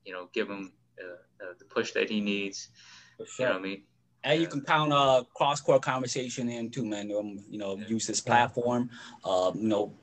[0.05, 0.71] you know give him
[1.01, 1.15] uh,
[1.57, 2.69] the push that he needs.
[3.17, 3.27] Sure.
[3.39, 3.83] You know what I mean?
[4.23, 7.11] And you can count uh, cross court conversation in too, man.
[7.17, 8.89] Um, you know, use this platform.
[9.23, 9.93] Uh, you know,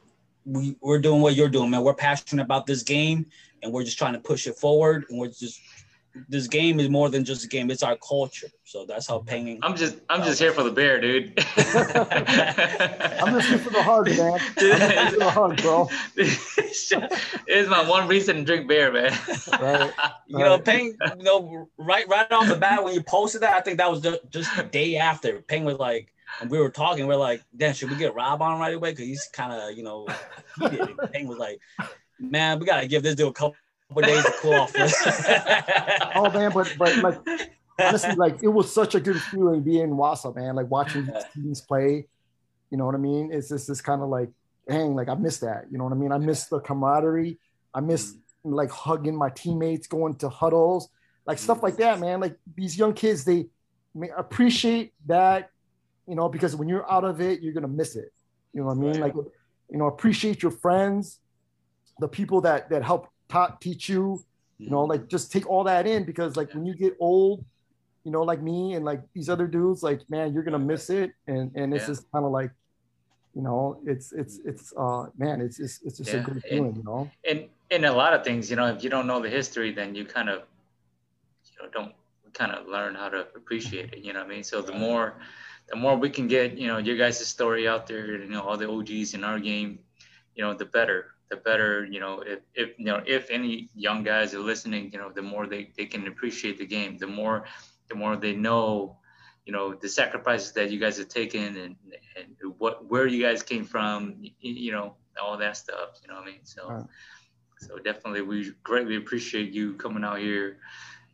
[0.46, 1.82] we we're doing what you're doing, man.
[1.82, 3.26] We're passionate about this game,
[3.62, 5.60] and we're just trying to push it forward, and we're just
[6.28, 8.48] this game is more than just a game; it's our culture.
[8.64, 9.58] So that's how painting.
[9.62, 11.32] I'm just, I'm just here for the bear, dude.
[11.56, 14.40] I'm just here for the hard man.
[14.58, 15.88] I'm for the hug, bro.
[16.16, 19.16] it's my one reason to drink beer, man.
[19.60, 19.92] Right.
[20.28, 20.96] You know, Ping.
[21.18, 24.00] You know, right, right off the bat when you posted that, I think that was
[24.00, 25.40] just, just the day after.
[25.42, 27.06] Ping was like, and we were talking.
[27.06, 29.76] We are like, "Damn, should we get Rob on right away?" Because he's kind of,
[29.76, 30.08] you know,
[31.12, 31.60] Ping was like,
[32.18, 33.56] "Man, we gotta give this dude a couple."
[33.88, 34.72] Couple days to cool off.
[36.14, 39.90] oh man, but but like honestly, like it was such a good feeling being in
[39.90, 40.54] Wausau, man.
[40.54, 42.06] Like watching these teams play.
[42.70, 43.30] You know what I mean?
[43.32, 44.28] It's just this kind of like,
[44.68, 45.66] dang, like I miss that.
[45.70, 46.12] You know what I mean?
[46.12, 47.38] I miss the camaraderie.
[47.72, 48.54] I miss mm-hmm.
[48.54, 50.88] like hugging my teammates, going to huddles,
[51.26, 52.20] like stuff like that, man.
[52.20, 53.46] Like these young kids, they
[54.16, 55.50] appreciate that,
[56.08, 58.12] you know, because when you're out of it, you're gonna miss it.
[58.52, 59.00] You know what I mean?
[59.00, 61.20] Like, you know, appreciate your friends,
[61.98, 64.24] the people that that help taught teach you
[64.58, 67.44] you know like just take all that in because like when you get old
[68.04, 71.12] you know like me and like these other dudes like man you're gonna miss it.
[71.26, 71.88] And and it's yeah.
[71.88, 72.52] just kind of like
[73.34, 76.20] you know it's it's it's uh man it's just it's just yeah.
[76.20, 77.10] a good feeling and, you know?
[77.28, 79.94] and in a lot of things you know if you don't know the history then
[79.94, 80.42] you kind of
[81.50, 81.92] you know don't
[82.32, 84.44] kind of learn how to appreciate it you know what i mean?
[84.44, 85.14] So the more
[85.68, 88.56] the more we can get you know your guys' story out there you know all
[88.56, 89.80] the og's in our game
[90.36, 94.02] you know the better the better, you know, if, if you know if any young
[94.02, 97.44] guys are listening, you know, the more they, they can appreciate the game, the more
[97.88, 98.96] the more they know,
[99.44, 101.76] you know, the sacrifices that you guys have taken and
[102.16, 106.00] and what where you guys came from, you know, all that stuff.
[106.02, 106.44] You know what I mean?
[106.44, 106.84] So right.
[107.58, 110.58] so definitely we greatly appreciate you coming out here,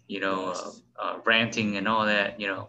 [0.08, 0.70] you know, uh,
[1.02, 2.68] uh, ranting and all that, you know.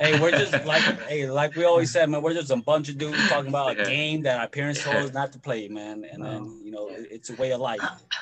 [0.00, 2.22] Hey, we're just like hey, like we always said, man.
[2.22, 5.12] We're just a bunch of dudes talking about a game that our parents told us
[5.12, 6.04] not to play, man.
[6.10, 7.80] And then you know, it's a way of life.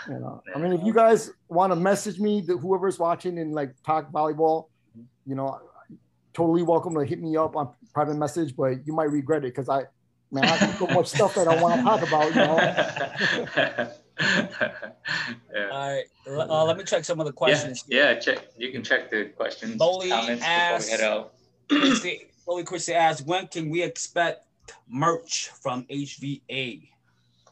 [0.08, 3.74] You know, I mean, if you guys want to message me, whoever's watching and like
[3.84, 4.68] talk volleyball,
[5.26, 5.60] you know,
[6.32, 8.56] totally welcome to hit me up on private message.
[8.56, 9.84] But you might regret it because I,
[10.30, 12.28] man, I have so much stuff that I want to talk about.
[12.34, 13.90] You know.
[14.20, 15.68] yeah.
[15.70, 16.04] All right.
[16.26, 17.84] Uh, let me check some of the questions.
[17.88, 18.48] Yeah, yeah check.
[18.58, 19.80] You can check the questions.
[19.80, 21.34] Loli asked, head out.
[21.68, 24.44] Christy, Loli Christy asked, when can we expect
[24.88, 26.88] merch from HVA?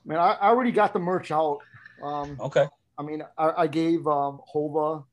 [0.05, 1.61] Man, I, I already got the merch out.
[2.03, 2.67] Um, okay.
[2.99, 5.05] I mean, I, I gave um, Hova,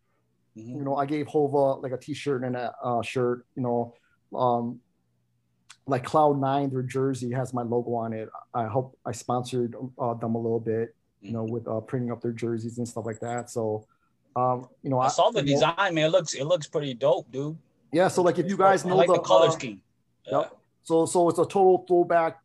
[0.57, 0.77] mm-hmm.
[0.77, 3.45] you know, I gave Hova like a T-shirt and a uh, shirt.
[3.55, 3.93] You know,
[4.37, 4.79] um,
[5.87, 8.29] like Cloud Nine, their jersey has my logo on it.
[8.53, 10.95] I hope I sponsored uh, them a little bit
[11.25, 13.49] you know, with uh, printing up their jerseys and stuff like that.
[13.49, 13.85] So,
[14.35, 16.05] um, you know, I, I saw the design, know, man.
[16.05, 17.57] It looks it looks pretty dope, dude.
[17.91, 18.07] Yeah.
[18.07, 19.81] So like, if you guys know like the, the color uh, scheme.
[20.25, 20.39] Yeah.
[20.39, 20.57] Yep.
[20.83, 22.39] So so it's a total throwback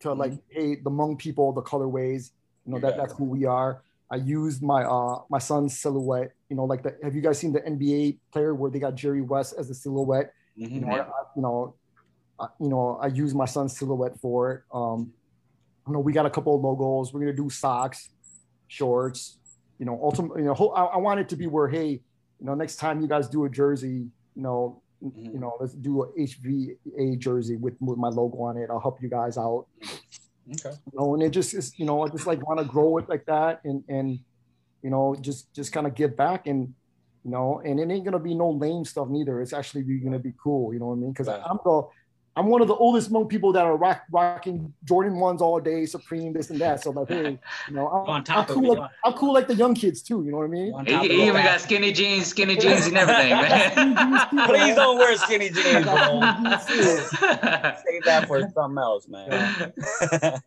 [0.00, 0.20] to mm-hmm.
[0.20, 2.30] like, hey, the Hmong people, the colorways.
[2.66, 3.82] You know that that's who we are.
[4.10, 6.32] I used my uh my son's silhouette.
[6.48, 9.22] You know, like the have you guys seen the NBA player where they got Jerry
[9.22, 10.32] West as a silhouette?
[10.58, 10.74] Mm-hmm.
[10.74, 11.04] You know, I,
[11.36, 11.74] you know,
[12.38, 14.62] I, you know, I use my son's silhouette for it.
[14.74, 15.12] Um,
[15.86, 17.12] you know, we got a couple of logos.
[17.12, 18.10] We're gonna do socks
[18.70, 19.38] shorts.
[19.78, 22.54] You know, ultimately, you know, I, I want it to be where, hey, you know,
[22.54, 24.06] next time you guys do a jersey,
[24.36, 25.24] you know, mm-hmm.
[25.24, 28.68] you know, let's do a HVA jersey with, with my logo on it.
[28.70, 29.66] I'll help you guys out.
[29.82, 30.76] Okay.
[30.92, 33.08] You know, and it just is, you know, I just like want to grow it
[33.08, 34.18] like that and and
[34.82, 36.74] you know, just just kind of give back and
[37.24, 39.40] you know, and it ain't gonna be no lame stuff neither.
[39.40, 41.12] It's actually gonna be cool, you know what I mean?
[41.12, 41.42] Because right.
[41.44, 41.82] I'm the
[42.40, 45.84] I'm one of the oldest Hmong people that are rock, rocking Jordan ones all day,
[45.84, 46.82] Supreme, this and that.
[46.82, 47.38] So like, hey,
[47.68, 48.78] you know, I'm, I'm cool.
[48.78, 50.24] Like, I'm cool like the young kids too.
[50.24, 50.86] You know what I mean?
[50.86, 53.28] He, he even got skinny jeans, skinny jeans, and everything,
[53.92, 54.46] man.
[54.46, 55.92] Please don't wear skinny jeans, bro.
[56.66, 59.74] Save that for something else, man.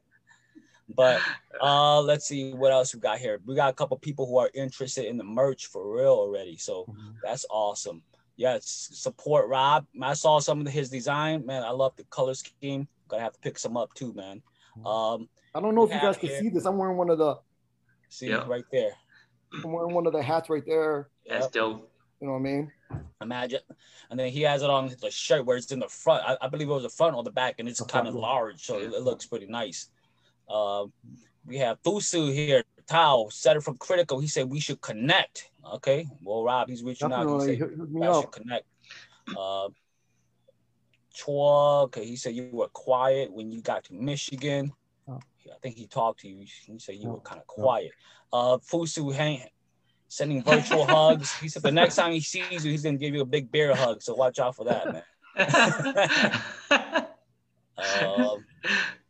[0.95, 1.21] but
[1.61, 3.39] uh, let's see what else we got here.
[3.45, 6.85] We got a couple people who are interested in the merch for real already, so
[6.89, 7.11] mm-hmm.
[7.21, 8.01] that's awesome
[8.35, 9.85] yes, support Rob.
[10.01, 11.63] I saw some of his design, man.
[11.63, 12.87] I love the color scheme.
[13.07, 14.41] Gonna have to pick some up too, man.
[14.77, 14.87] Mm-hmm.
[14.87, 16.65] Um, I don't know if you guys can see this.
[16.65, 17.37] I'm wearing one of the.
[18.09, 18.47] See yep.
[18.47, 18.91] right there.
[19.63, 21.09] I'm wearing one of the hats right there.
[21.27, 21.51] That's yep.
[21.51, 21.91] dope.
[22.21, 22.71] You know what I mean?
[23.21, 23.59] Imagine,
[24.09, 26.23] and then he has it on the shirt where it's in the front.
[26.25, 28.63] I, I believe it was the front or the back, and it's kind of large,
[28.63, 29.89] so it, it, looks pretty nice.
[30.49, 30.85] Uh,
[31.45, 32.63] we have Fusu here.
[32.87, 34.19] Tao said it from Critical.
[34.19, 35.49] He said we should connect.
[35.73, 36.07] Okay.
[36.21, 37.33] Well, Rob, he's reaching Definitely.
[37.33, 37.49] out.
[37.49, 38.65] He said we should connect.
[39.37, 39.69] Uh,
[41.15, 44.73] Chua, okay, he said you were quiet when you got to Michigan.
[45.07, 45.19] Oh.
[45.45, 46.45] I think he talked to you.
[46.65, 47.13] He said you oh.
[47.13, 47.91] were kind of quiet.
[48.31, 48.55] Oh.
[48.55, 49.47] Uh, Fusu Hang
[50.13, 51.35] sending virtual hugs.
[51.39, 53.75] He said the next time he sees you, he's gonna give you a big bear
[53.75, 54.01] hug.
[54.01, 55.03] So watch out for that, man.
[58.05, 58.45] um,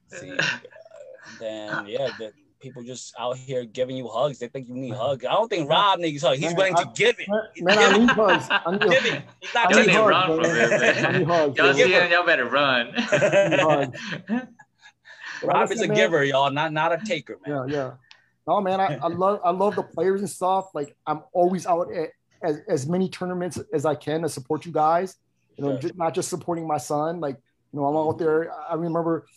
[0.08, 0.38] see,
[1.40, 2.32] then yeah, the,
[2.64, 4.40] people just out here giving you hugs.
[4.40, 5.26] They think you need hugs.
[5.26, 6.40] I don't think Rob needs hugs.
[6.40, 7.28] He's man, willing I, to give it.
[7.62, 8.48] Man, I need hugs.
[8.50, 9.22] I need giving.
[9.42, 11.58] He's not y'all hugs, run from this.
[11.58, 12.94] Y'all see him, y'all better run.
[15.44, 17.68] Rob is a man, giver, y'all, not not a taker, man.
[17.68, 17.92] Yeah, yeah.
[18.48, 20.70] No, man, I, I love I love the players and stuff.
[20.74, 22.12] Like I'm always out at
[22.42, 25.18] as, as many tournaments as I can to support you guys.
[25.58, 25.82] You know, sure.
[25.82, 27.20] just, not just supporting my son.
[27.20, 27.36] Like,
[27.72, 28.52] you know, I'm out there.
[28.52, 29.28] I remember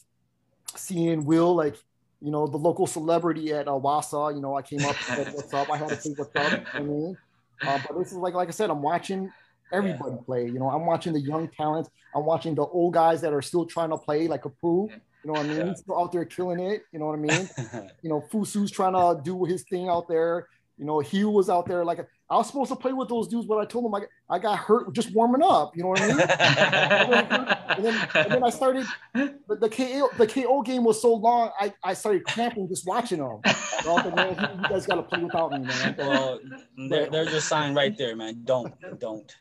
[0.76, 1.76] seeing Will like
[2.20, 4.34] you know, the local celebrity at uh, Wausau.
[4.34, 6.80] You know, I came up, said, "What's up?" I had to say, "What's up?" I
[6.80, 7.16] mean,
[7.62, 9.30] uh, but this is like, like I said, I'm watching
[9.72, 10.22] everybody yeah.
[10.24, 10.46] play.
[10.46, 11.90] You know, I'm watching the young talents.
[12.14, 14.88] I'm watching the old guys that are still trying to play, like a poo.
[14.90, 15.66] You know what I mean?
[15.66, 15.74] Yeah.
[15.74, 16.82] Still out there killing it.
[16.92, 17.48] You know what I mean?
[18.02, 20.46] you know, Fusu's trying to do his thing out there.
[20.78, 23.46] You know, he was out there like I was supposed to play with those dudes,
[23.46, 25.76] but I told them I, I got hurt just warming up.
[25.76, 26.20] You know what I mean?
[26.20, 28.84] and, then, and, then, I started
[29.14, 33.18] the, the KO the KO game was so long, I, I started cramping just watching
[33.18, 33.40] them.
[33.82, 35.94] So man, you guys got to play without me, man.
[35.96, 36.40] Well,
[36.88, 38.42] there, there's a sign right there, man.
[38.44, 39.32] Don't don't.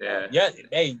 [0.00, 0.28] Yeah.
[0.30, 0.50] Yeah.
[0.70, 0.98] Hey,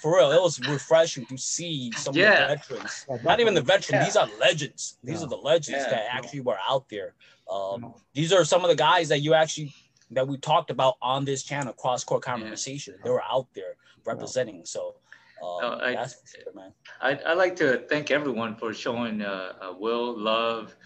[0.00, 2.52] for real, it was refreshing to see some yeah.
[2.52, 3.06] of the veterans.
[3.24, 4.04] Not even the veterans; yeah.
[4.04, 4.98] these are legends.
[5.04, 5.26] These yeah.
[5.26, 7.14] are the legends that actually were out there.
[7.50, 9.74] Um, these are some of the guys that you actually
[10.10, 12.94] that we talked about on this channel, cross court conversation.
[13.02, 14.64] They were out there representing.
[14.64, 14.96] So
[15.42, 16.72] Um, I, sure, man.
[17.00, 20.76] I, I like to thank everyone for showing uh, uh, Will love,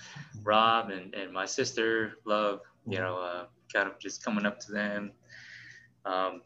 [0.44, 2.60] Rob, and, and my sister love.
[2.86, 5.12] You know, uh, kind of just coming up to them.
[6.04, 6.42] Um,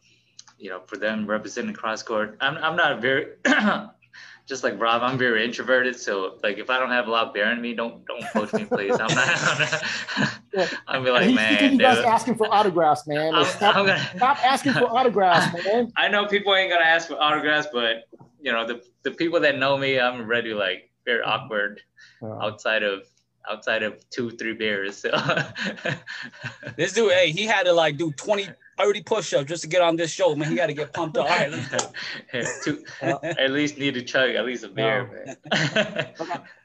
[0.58, 2.36] you know, for them representing cross court.
[2.40, 3.34] I'm, I'm not very
[4.46, 5.98] just like Rob, I'm very introverted.
[5.98, 8.92] So like if I don't have a lot bearing me, don't don't approach me, please.
[8.92, 9.28] I'm not.
[9.28, 10.68] I'm, not, yeah.
[10.86, 11.72] I'm be like, man.
[11.72, 13.34] You guys asking for autographs, man.
[13.34, 15.92] I'm, stop, I'm gonna, stop asking for autographs, man.
[15.96, 18.08] I know people ain't gonna ask for autographs, but
[18.40, 21.80] you know the the people that know me, I'm already like very awkward
[22.22, 23.02] outside of
[23.48, 24.98] outside of two three beers.
[24.98, 25.10] So.
[26.76, 28.48] this dude, hey, he had to like do 20
[28.78, 30.50] 30 push-ups just to get on this show, man.
[30.50, 31.24] He got to get pumped up.
[31.24, 32.42] All right, let's go.
[32.62, 36.08] Two, at least need to chug at least a beer, man.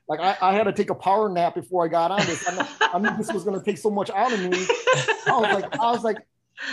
[0.08, 2.48] Like I, I, had to take a power nap before I got on this.
[2.48, 4.66] I, I knew this was gonna take so much out of me.
[5.28, 6.18] I was like, I was like,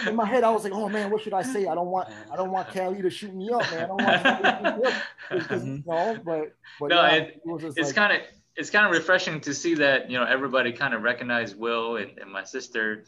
[0.06, 1.66] in my head, I was like, oh man, what should I say?
[1.66, 3.84] I don't want, I don't want Kelly to shoot me up, man.
[3.84, 5.02] I don't want Kelly to shoot me up.
[5.30, 6.22] Because, mm-hmm.
[6.24, 8.22] but, but no, yeah, it, it it's like, kind of
[8.56, 12.18] it's kind of refreshing to see that you know everybody kind of recognize Will and,
[12.18, 13.04] and my sister,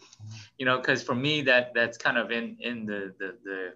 [0.59, 3.75] you know, because for me that that's kind of in in the the, the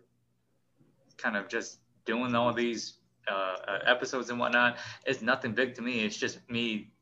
[1.19, 2.95] kind of just doing all these
[3.31, 4.79] uh, uh, episodes and whatnot.
[5.05, 6.05] It's nothing big to me.
[6.05, 6.93] It's just me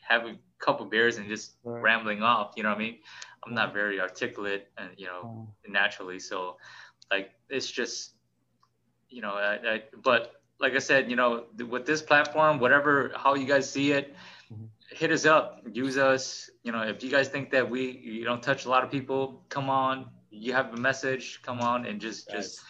[0.00, 1.80] having a couple beers and just right.
[1.80, 2.52] rambling off.
[2.56, 2.98] You know what I mean?
[3.44, 6.56] I'm not very articulate and you know naturally, so
[7.10, 8.12] like it's just
[9.08, 13.34] you know I, I but like I said, you know, with this platform, whatever how
[13.34, 14.14] you guys see it,
[14.52, 14.66] mm-hmm.
[14.90, 16.50] hit us up, use us.
[16.62, 19.42] You know, if you guys think that we you don't touch a lot of people,
[19.48, 22.36] come on, you have a message, come on and just yes.
[22.36, 22.60] just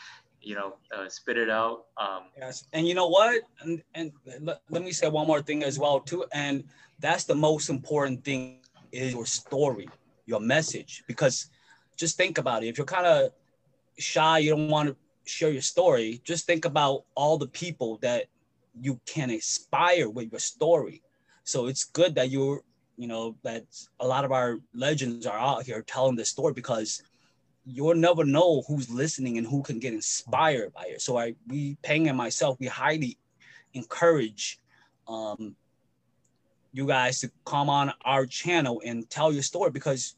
[0.40, 1.86] you know uh, spit it out.
[1.96, 3.42] Um, yes, and you know what?
[3.62, 6.64] And and let, let me say one more thing as well too, and
[6.98, 8.60] that's the most important thing
[8.92, 9.88] is your story,
[10.26, 11.50] your message, because
[11.96, 12.68] just think about it.
[12.68, 13.30] If you're kind of
[13.98, 14.96] shy, you don't want to
[15.30, 18.26] share your story, just think about all the people that
[18.80, 21.02] you can inspire with your story.
[21.44, 22.62] So it's good that you're,
[22.96, 23.64] you know, that
[24.00, 27.02] a lot of our legends are out here telling the story because
[27.64, 31.00] you'll never know who's listening and who can get inspired by it.
[31.00, 33.18] So I, we, Peng and myself, we highly
[33.74, 34.58] encourage
[35.06, 35.54] um,
[36.72, 40.16] you guys to come on our channel and tell your story because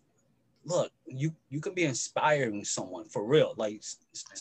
[0.64, 3.54] look, you you can be inspiring someone for real.
[3.56, 3.82] Like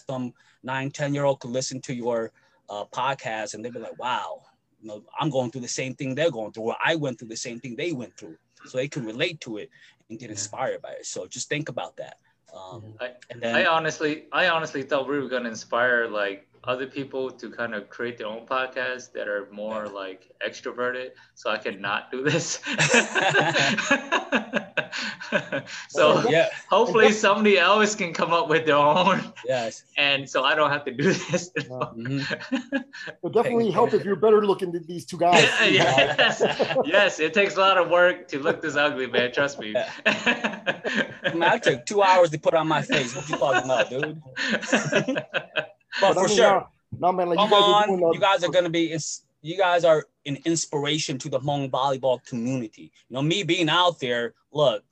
[0.08, 0.34] some
[0.64, 2.32] nine, 10 year old could listen to your
[2.70, 4.44] uh, podcast and they'd be like, wow,
[4.82, 7.30] you know, I'm going through the same thing they're going through, or I went through
[7.30, 8.38] the same thing they went through.
[8.66, 9.70] So they can relate to it
[10.10, 11.06] and get inspired by it.
[11.06, 12.18] So just think about that.
[12.54, 16.48] Um, I, and then, I honestly, I honestly thought we were going to inspire like
[16.64, 21.50] other people to kind of create their own podcasts that are more like extroverted so
[21.50, 22.60] I can not do this.
[25.90, 29.22] so yeah, hopefully somebody else can come up with their own.
[29.46, 29.84] Yes.
[29.98, 31.52] And so I don't have to do this.
[31.72, 32.78] Mm-hmm.
[33.08, 35.44] It'll definitely help if you're better looking than these two guys.
[35.62, 36.42] yes.
[36.86, 39.32] yes, it takes a lot of work to look this ugly, man.
[39.32, 39.74] Trust me.
[39.74, 43.16] man, I took two hours to put on my face.
[43.16, 44.22] What you talking about, dude?
[44.52, 45.28] but,
[46.02, 46.68] but for I mean, sure.
[47.00, 48.98] No, man, like Come you guys on, are you guys are gonna be.
[49.42, 52.92] You guys are an inspiration to the Hmong volleyball community.
[53.10, 54.34] You know, me being out there.
[54.52, 54.84] Look,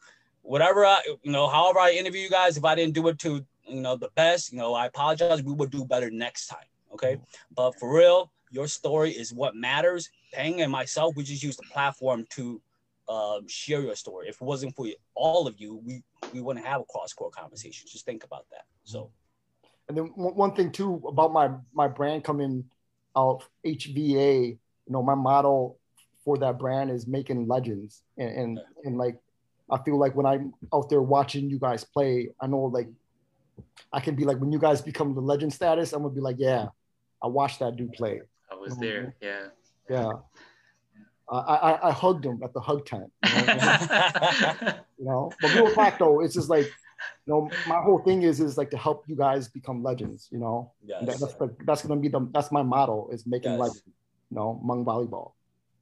[0.41, 3.45] whatever I, you know, however I interview you guys, if I didn't do it to,
[3.67, 5.43] you know, the best, you know, I apologize.
[5.43, 6.65] We will do better next time.
[6.93, 7.19] Okay.
[7.55, 10.09] But for real, your story is what matters.
[10.33, 12.61] Peng and myself, we just use the platform to
[13.07, 14.27] um, share your story.
[14.29, 16.03] If it wasn't for all of you, we
[16.33, 17.87] we wouldn't have a cross court conversation.
[17.91, 18.65] Just think about that.
[18.83, 19.11] So,
[19.87, 22.65] and then one thing too about my my brand coming
[23.19, 24.47] out HVA.
[24.49, 25.77] You know, my model
[26.23, 29.15] for that brand is making legends, and and, and like
[29.69, 32.87] I feel like when I'm out there watching you guys play, I know like
[33.93, 36.37] I can be like when you guys become the legend status, I'm gonna be like,
[36.39, 36.67] yeah,
[37.23, 38.21] I watched that dude play.
[38.51, 39.47] I was there, um, yeah.
[39.89, 40.11] Yeah.
[41.31, 43.11] I, I, I hugged him at the hug time.
[43.23, 45.31] You know, you know?
[45.41, 46.69] but real fact though, it's just like,
[47.25, 50.27] you know, my whole thing is is like to help you guys become legends.
[50.31, 51.05] You know, yes.
[51.05, 53.59] That, that's the, that's gonna be the that's my motto is making yes.
[53.59, 53.83] legends.
[54.29, 55.33] You know, Hmong volleyball.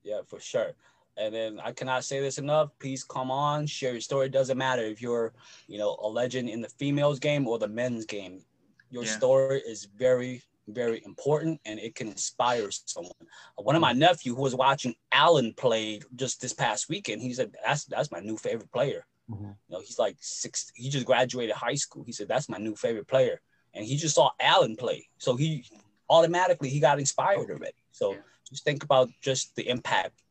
[0.04, 0.74] Yeah, for sure.
[1.18, 2.70] And then I cannot say this enough.
[2.80, 4.28] Please come on, share your story.
[4.28, 5.34] It doesn't matter if you're,
[5.68, 8.44] you know, a legend in the females game or the men's game.
[8.92, 9.18] Your yeah.
[9.18, 13.12] story is very, very important and it can inspire someone.
[13.56, 13.98] One of my mm.
[13.98, 18.20] nephew who was watching Allen play just this past weekend, he said, that's that's my
[18.20, 19.06] new favorite player.
[19.30, 19.46] Mm-hmm.
[19.46, 22.04] You know, he's like six, he just graduated high school.
[22.04, 23.42] He said, that's my new favorite player.
[23.74, 25.08] And he just saw Allen play.
[25.18, 25.66] So he
[26.10, 27.84] automatically he got inspired already.
[27.92, 28.16] So
[28.50, 30.22] just think about just the impact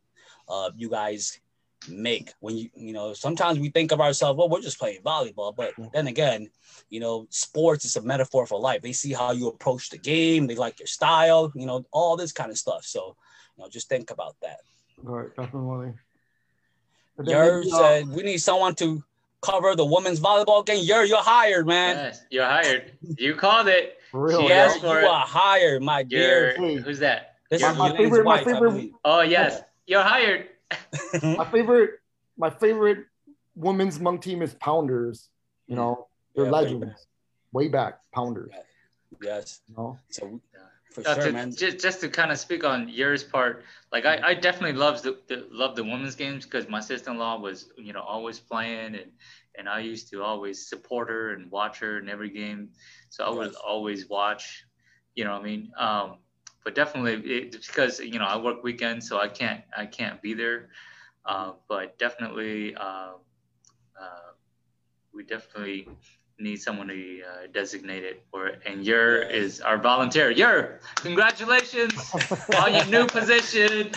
[0.48, 1.40] uh, you guys
[1.88, 5.54] make when you you know sometimes we think of ourselves well we're just playing volleyball
[5.54, 6.48] but then again
[6.88, 10.46] you know sports is a metaphor for life they see how you approach the game
[10.46, 13.14] they like your style you know all this kind of stuff so
[13.56, 14.58] you know just think about that
[15.06, 15.92] all right definitely
[17.24, 19.02] Yer uh, said we need someone to
[19.42, 20.84] cover the women's volleyball game.
[20.84, 21.96] Yer, you're hired, man.
[21.96, 22.92] Yes, you're hired.
[23.18, 23.98] You called it.
[24.10, 25.10] For real, yes, for you it.
[25.10, 26.58] are hired, my dear.
[26.60, 27.34] You're, who's that?
[27.50, 30.48] This You're- is my favorite- my wife, I favorite- oh yes, you're hired.
[31.22, 32.00] my favorite
[32.36, 33.06] my favorite
[33.54, 35.28] women's Hmong team is Pounders.
[35.68, 37.06] You know, they're Yeah, way legends.
[37.52, 38.52] Way back, Pounders.
[39.22, 39.60] Yes.
[39.68, 40.40] You know, So
[40.96, 41.54] for Uh, sure, to- man.
[41.54, 45.18] Just, just to kind of speak on yours part, like I, I definitely love the,
[45.28, 49.12] the love the women's games because my sister-in-law was you know always playing and
[49.56, 52.70] and I used to always support her and watch her in every game,
[53.08, 53.56] so I would Yes.
[53.56, 54.64] always watch,
[55.14, 55.70] you know what I mean.
[55.78, 56.18] Um,
[56.64, 60.34] but definitely it, because you know I work weekends, so I can't I can't be
[60.34, 60.68] there.
[61.24, 63.14] Uh, but definitely, uh,
[64.00, 64.30] uh,
[65.12, 65.88] we definitely
[66.38, 68.60] need someone to uh, designate it for it.
[68.66, 69.28] And Yer Yeah.
[69.36, 70.30] is our volunteer.
[70.30, 71.94] Your, congratulations
[72.60, 73.90] on your new position,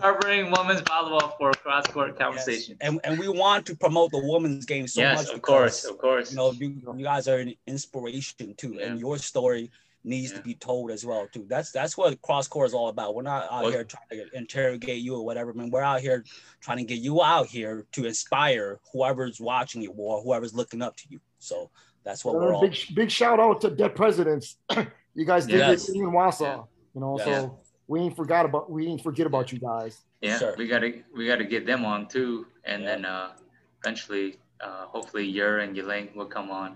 [0.00, 2.76] covering women's volleyball for cross court conversation.
[2.80, 5.34] And, and we want to promote the women's game so yes, much.
[5.34, 6.30] of course, of course.
[6.30, 9.70] You know, you, you guys are an inspiration too, and your story
[10.04, 10.38] needs Yeah.
[10.38, 11.44] to be told as well too.
[11.48, 13.16] That's that's what cross court is all about.
[13.16, 15.50] We're not out Well- here trying to interrogate you or whatever.
[15.50, 16.24] I mean, we're out here
[16.60, 20.94] trying to get you out here to inspire whoever's watching you or whoever's looking up
[20.98, 21.20] to you.
[21.46, 21.70] So
[22.04, 22.60] that's what we're Uh, all.
[22.68, 24.56] big big shout out to dead presidents.
[25.14, 25.88] you guys did Yes.
[25.88, 26.40] it in Wausau.
[26.40, 26.62] Yeah.
[26.94, 27.24] You know, Yeah.
[27.24, 29.94] so we ain't forgot about we ain't forget about you guys.
[30.20, 30.54] yeah, Sure.
[30.58, 32.88] we gotta we gotta get them on too, and Yeah.
[32.88, 33.28] then uh,
[33.84, 36.70] eventually, uh, hopefully, Yer and Yelaine will come on.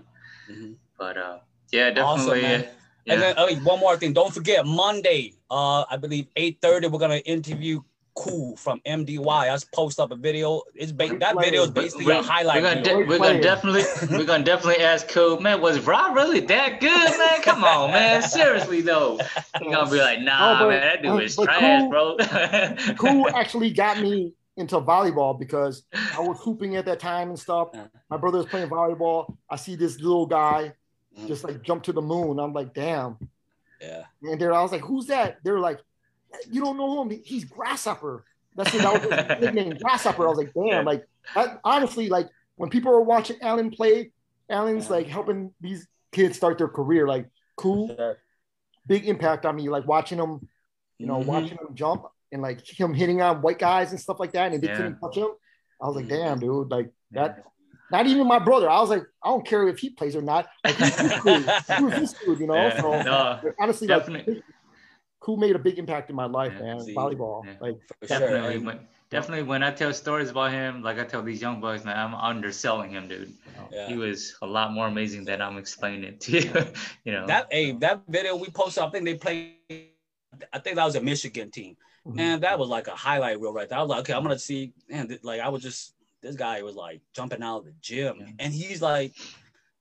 [0.49, 0.75] Mhm.
[0.97, 1.37] But uh,
[1.71, 2.41] yeah, Awesome, definitely.
[2.43, 2.61] man.
[2.61, 2.63] uh,
[3.05, 3.13] yeah.
[3.13, 7.23] And then oh, one more thing, don't forget Monday, uh, I believe 8:30, we're gonna
[7.35, 7.81] interview
[8.13, 9.25] Cool from MDY.
[9.27, 10.61] I just post up a video.
[10.75, 12.61] It's ba- that video is basically We- a highlight.
[12.61, 13.83] We're gonna, de- we're gonna definitely
[14.17, 17.41] we're gonna definitely ask Cool, man, was Rob really that good, man?
[17.41, 18.21] Come on, man.
[18.39, 19.17] Seriously though.
[19.59, 22.17] He's gonna be like, nah, No, but- man, that dude is but trash, Cool- bro.
[22.97, 27.69] Cool actually got me into volleyball because I was hooping at that time and stuff.
[28.09, 29.37] My brother was playing volleyball.
[29.49, 30.73] I see this little guy
[31.17, 31.27] Mhm.
[31.27, 32.39] just like jump to the moon.
[32.39, 33.17] I'm like, damn.
[33.81, 34.03] yeah.
[34.23, 35.37] And there I was like, who's that?
[35.43, 35.79] They're like,
[36.49, 37.21] you don't know him.
[37.23, 38.25] He's Grasshopper.
[38.55, 38.71] That's.
[38.73, 40.25] That was his nickname, Grasshopper.
[40.25, 40.85] I was like, damn.
[40.85, 44.11] Like, that, honestly, like when people are watching Alan play,
[44.49, 44.91] Alan's Yeah.
[44.97, 47.07] like helping these kids start their career.
[47.07, 48.17] Like, cool, Sure.
[48.87, 49.69] big impact on me.
[49.69, 50.47] Like watching him,
[50.97, 51.25] you know, Mhm.
[51.25, 54.61] watching him jump and like him hitting on white guys and stuff like that, and
[54.61, 54.75] they Yeah.
[54.75, 55.29] couldn't touch him.
[55.81, 56.09] I was like, Mhm.
[56.09, 56.69] damn, dude.
[56.71, 57.43] Like that.
[57.91, 58.69] Not even my brother.
[58.69, 60.47] I was like, I don't care if he plays or not.
[60.63, 61.43] Like, this dude?
[61.79, 62.39] Who's this dude?
[62.39, 62.69] You know.
[62.79, 64.35] So no, honestly, definitely.
[64.35, 64.43] like,
[65.21, 66.81] Cool made a big impact in my life, Yeah, man.
[66.81, 67.53] see, Volleyball, yeah.
[67.61, 68.19] like For sure.
[68.19, 68.57] definitely.
[68.65, 68.79] When,
[69.11, 72.15] definitely, when I tell stories about him, like I tell these young boys, man, I'm
[72.15, 73.31] underselling him, dude.
[73.71, 73.87] yeah.
[73.87, 76.51] He was a lot more amazing than I'm explaining it to you.
[77.05, 77.27] you know.
[77.27, 79.55] That hey, that video we posted, I think they played.
[80.51, 81.75] I think that was a Michigan team,
[82.07, 82.15] mhm.
[82.15, 82.39] man.
[82.41, 83.77] That was like a highlight reel right there.
[83.77, 84.73] I was like, okay, I'm gonna see.
[84.89, 85.93] Man, th- like I was just
[86.23, 88.25] this guy was like jumping out of the gym, Yeah.
[88.39, 89.13] and he's like,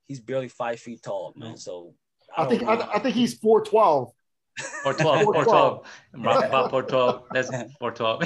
[0.06, 1.56] he's barely five feet tall, man.
[1.56, 1.94] So
[2.36, 2.62] I think.
[2.64, 4.12] I, I think he's four twelve.
[4.84, 5.86] Or 12, or 12.
[6.14, 6.24] 412.
[6.24, 7.24] Rock about 412.
[7.32, 8.20] That's 412.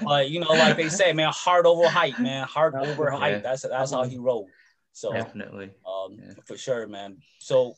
[0.04, 2.90] but you know, like they say, man, heart over height, man, heart Yeah.
[2.90, 3.30] over height.
[3.32, 3.38] Yeah.
[3.38, 4.48] That's that's how he rolled.
[4.92, 5.70] So Definitely.
[5.86, 6.34] um, Yeah.
[6.46, 7.18] for sure, man.
[7.38, 7.74] So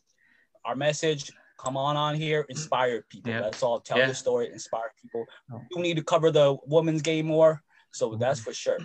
[0.65, 3.33] our message, come on on here, inspire people.
[3.33, 3.41] Yeah.
[3.43, 3.81] That's all.
[3.81, 4.07] Tell Yeah.
[4.07, 5.25] your story, inspire people.
[5.53, 5.63] Oh.
[5.71, 7.63] You need to cover the women's game more.
[7.93, 8.79] So that's for sure.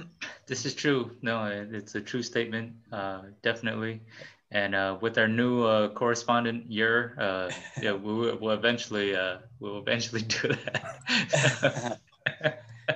[0.47, 1.17] This is true.
[1.21, 2.73] No, it's a true statement.
[2.93, 4.01] Uh, definitely.
[4.51, 7.51] And uh, with our new uh, correspondent Yer, uh,
[7.81, 11.99] yeah, we will we'll eventually uh, we'll eventually do that.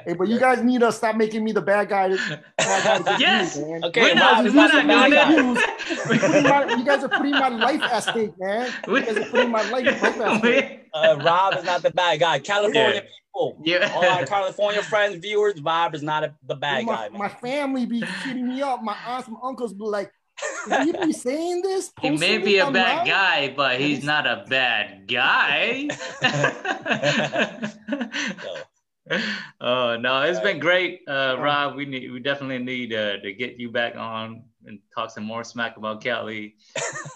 [0.03, 2.10] Hey, but you guys need to stop making me the bad guy.
[2.57, 3.56] Bad guy to Yes.
[3.56, 3.84] used, man.
[3.86, 5.61] Okay, we're not, we're is not not doing the
[6.32, 8.72] You're my- you guys are putting my life at stake, man.
[8.88, 10.82] You guys are putting my life, life at stake.
[10.95, 12.40] Uh, Rob is not the bad guy.
[12.40, 13.02] California Yeah.
[13.02, 13.91] people, yeah.
[13.94, 17.10] all our California friends, viewers, Rob is not a, the bad my, guy.
[17.10, 17.19] Man.
[17.19, 18.82] my family be shitting me up.
[18.82, 20.10] My aunts and uncles be like,
[20.72, 21.91] "Is he be saying this?
[22.02, 25.88] He may be a bad online?" guy, but he's not a bad guy.
[28.41, 28.56] So,
[29.62, 31.38] oh no, it's been great, uh.
[31.40, 31.76] Rob.
[31.76, 35.44] We need, we definitely need uh, to get you back on and talk some more
[35.44, 36.56] smack about Kelly.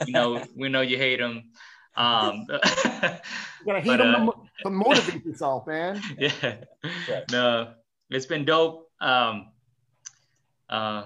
[0.05, 1.49] You know, we know you hate him.
[1.97, 2.59] Um, You
[3.65, 6.01] gotta hate But, him uh, to, mo- to motivate yourself, man.
[6.17, 6.31] yeah,
[7.09, 7.23] Right.
[7.31, 7.73] no,
[8.09, 8.89] it's been dope.
[9.01, 9.47] Um,
[10.69, 11.05] uh,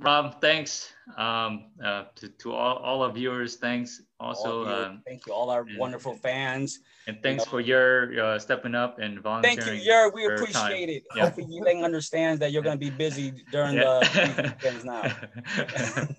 [0.00, 0.92] Rob, thanks.
[1.16, 4.02] Um, uh, to, to all, all our viewers, thanks.
[4.18, 6.80] Also, um, thank you, all our and, wonderful fans.
[7.06, 9.58] And thanks you know, for your uh, stepping up and volunteering.
[9.58, 10.10] Thank you, Yer.
[10.10, 10.88] We appreciate time.
[10.88, 11.02] it.
[11.14, 11.24] Yeah.
[11.24, 14.00] Hopefully, you understands that you're going to be busy during yeah.
[14.00, 15.02] the weekends now.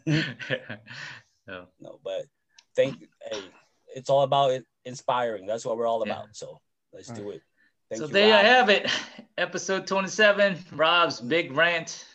[1.48, 1.68] no.
[1.80, 2.26] no, but
[2.76, 3.08] thank you.
[3.22, 3.42] Hey,
[3.96, 5.46] it's all about inspiring.
[5.46, 6.26] That's what we're all about.
[6.26, 6.34] Yeah.
[6.34, 6.60] So
[6.94, 7.42] let's do it.
[7.90, 8.44] Thank so you, there Rob.
[8.44, 8.92] you have it.
[9.38, 12.06] Episode 27, Rob's big rant.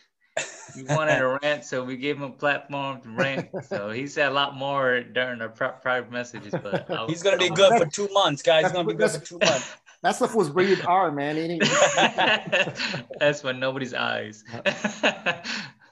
[0.77, 3.49] He wanted a rant, so we gave him a platform to rant.
[3.67, 7.51] So he said a lot more during our private messages, but was, he's gonna be
[7.51, 8.65] good for two months, guys.
[8.65, 9.75] He's gonna be good for two months.
[10.03, 11.59] That stuff was rated R, man.
[13.19, 14.45] That's for nobody's eyes.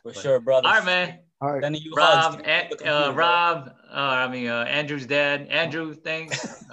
[0.02, 0.68] for sure, brother.
[0.68, 1.18] All right, man.
[1.40, 1.62] All right.
[1.62, 5.48] Then you Rob, An- uh, Rob, uh, I mean uh, Andrew's dad.
[5.48, 6.64] Andrew, thanks.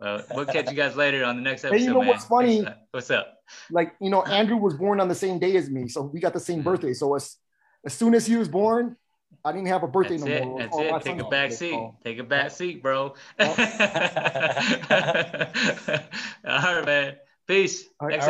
[0.00, 1.78] Well, we'll catch you guys later on the next episode.
[1.78, 2.08] Hey, you know man.
[2.08, 2.64] what's funny?
[2.92, 3.34] What's up?
[3.70, 6.32] Like, you know, Andrew was born on the same day as me, so we got
[6.32, 6.68] the same mm-hmm.
[6.68, 6.92] birthday.
[6.92, 7.36] So as
[7.84, 8.96] as soon as he was born,
[9.44, 10.44] I didn't have a birthday That's no it.
[10.44, 10.58] more.
[10.60, 11.02] That's oh, it.
[11.02, 11.70] Take a back seat.
[11.70, 11.96] So.
[12.04, 13.14] Take a back seat, bro.
[13.38, 13.46] Oh.
[16.44, 17.16] All right, man.
[17.46, 17.84] Peace.
[17.98, 18.18] All right.
[18.18, 18.28] Next